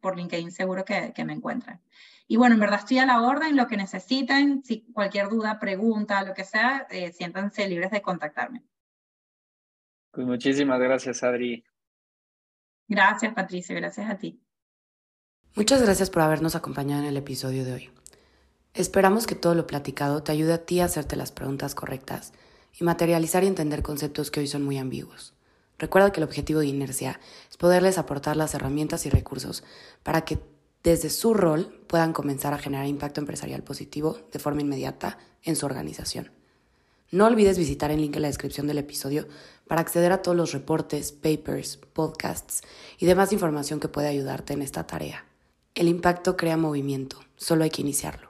por 0.00 0.16
LinkedIn 0.16 0.50
seguro 0.50 0.84
que, 0.84 1.12
que 1.14 1.24
me 1.24 1.32
encuentran. 1.32 1.80
Y 2.26 2.36
bueno, 2.36 2.54
en 2.54 2.60
verdad 2.60 2.80
estoy 2.80 2.98
a 2.98 3.06
la 3.06 3.22
orden, 3.22 3.56
lo 3.56 3.66
que 3.66 3.76
necesiten, 3.76 4.62
si 4.62 4.82
cualquier 4.92 5.28
duda, 5.28 5.58
pregunta, 5.58 6.22
lo 6.22 6.34
que 6.34 6.44
sea, 6.44 6.86
eh, 6.90 7.12
siéntanse 7.12 7.68
libres 7.68 7.90
de 7.90 8.02
contactarme. 8.02 8.62
Pues 10.12 10.26
muchísimas 10.26 10.78
gracias, 10.78 11.22
Adri. 11.22 11.64
Gracias, 12.86 13.32
Patricia, 13.34 13.74
gracias 13.74 14.10
a 14.10 14.18
ti. 14.18 14.40
Muchas 15.56 15.82
gracias 15.82 16.10
por 16.10 16.22
habernos 16.22 16.54
acompañado 16.54 17.02
en 17.02 17.08
el 17.08 17.16
episodio 17.16 17.64
de 17.64 17.72
hoy. 17.72 17.90
Esperamos 18.72 19.26
que 19.26 19.34
todo 19.34 19.56
lo 19.56 19.66
platicado 19.66 20.22
te 20.22 20.30
ayude 20.30 20.52
a 20.52 20.64
ti 20.64 20.78
a 20.78 20.84
hacerte 20.84 21.16
las 21.16 21.32
preguntas 21.32 21.74
correctas 21.74 22.32
y 22.78 22.84
materializar 22.84 23.42
y 23.42 23.48
entender 23.48 23.82
conceptos 23.82 24.30
que 24.30 24.38
hoy 24.38 24.46
son 24.46 24.62
muy 24.62 24.78
ambiguos. 24.78 25.34
Recuerda 25.76 26.12
que 26.12 26.20
el 26.20 26.24
objetivo 26.24 26.60
de 26.60 26.68
Inercia 26.68 27.18
es 27.50 27.56
poderles 27.56 27.98
aportar 27.98 28.36
las 28.36 28.54
herramientas 28.54 29.06
y 29.06 29.10
recursos 29.10 29.64
para 30.04 30.24
que 30.24 30.38
desde 30.84 31.10
su 31.10 31.34
rol 31.34 31.82
puedan 31.88 32.12
comenzar 32.12 32.54
a 32.54 32.58
generar 32.58 32.86
impacto 32.86 33.20
empresarial 33.20 33.64
positivo 33.64 34.20
de 34.30 34.38
forma 34.38 34.60
inmediata 34.60 35.18
en 35.42 35.56
su 35.56 35.66
organización. 35.66 36.30
No 37.10 37.26
olvides 37.26 37.58
visitar 37.58 37.90
el 37.90 38.00
link 38.00 38.14
en 38.14 38.22
la 38.22 38.28
descripción 38.28 38.68
del 38.68 38.78
episodio 38.78 39.26
para 39.66 39.80
acceder 39.80 40.12
a 40.12 40.22
todos 40.22 40.36
los 40.36 40.52
reportes, 40.52 41.10
papers, 41.10 41.76
podcasts 41.76 42.62
y 42.98 43.06
demás 43.06 43.32
información 43.32 43.80
que 43.80 43.88
puede 43.88 44.06
ayudarte 44.06 44.52
en 44.52 44.62
esta 44.62 44.86
tarea. 44.86 45.24
El 45.80 45.88
impacto 45.88 46.36
crea 46.36 46.58
movimiento, 46.58 47.16
solo 47.36 47.64
hay 47.64 47.70
que 47.70 47.80
iniciarlo. 47.80 48.29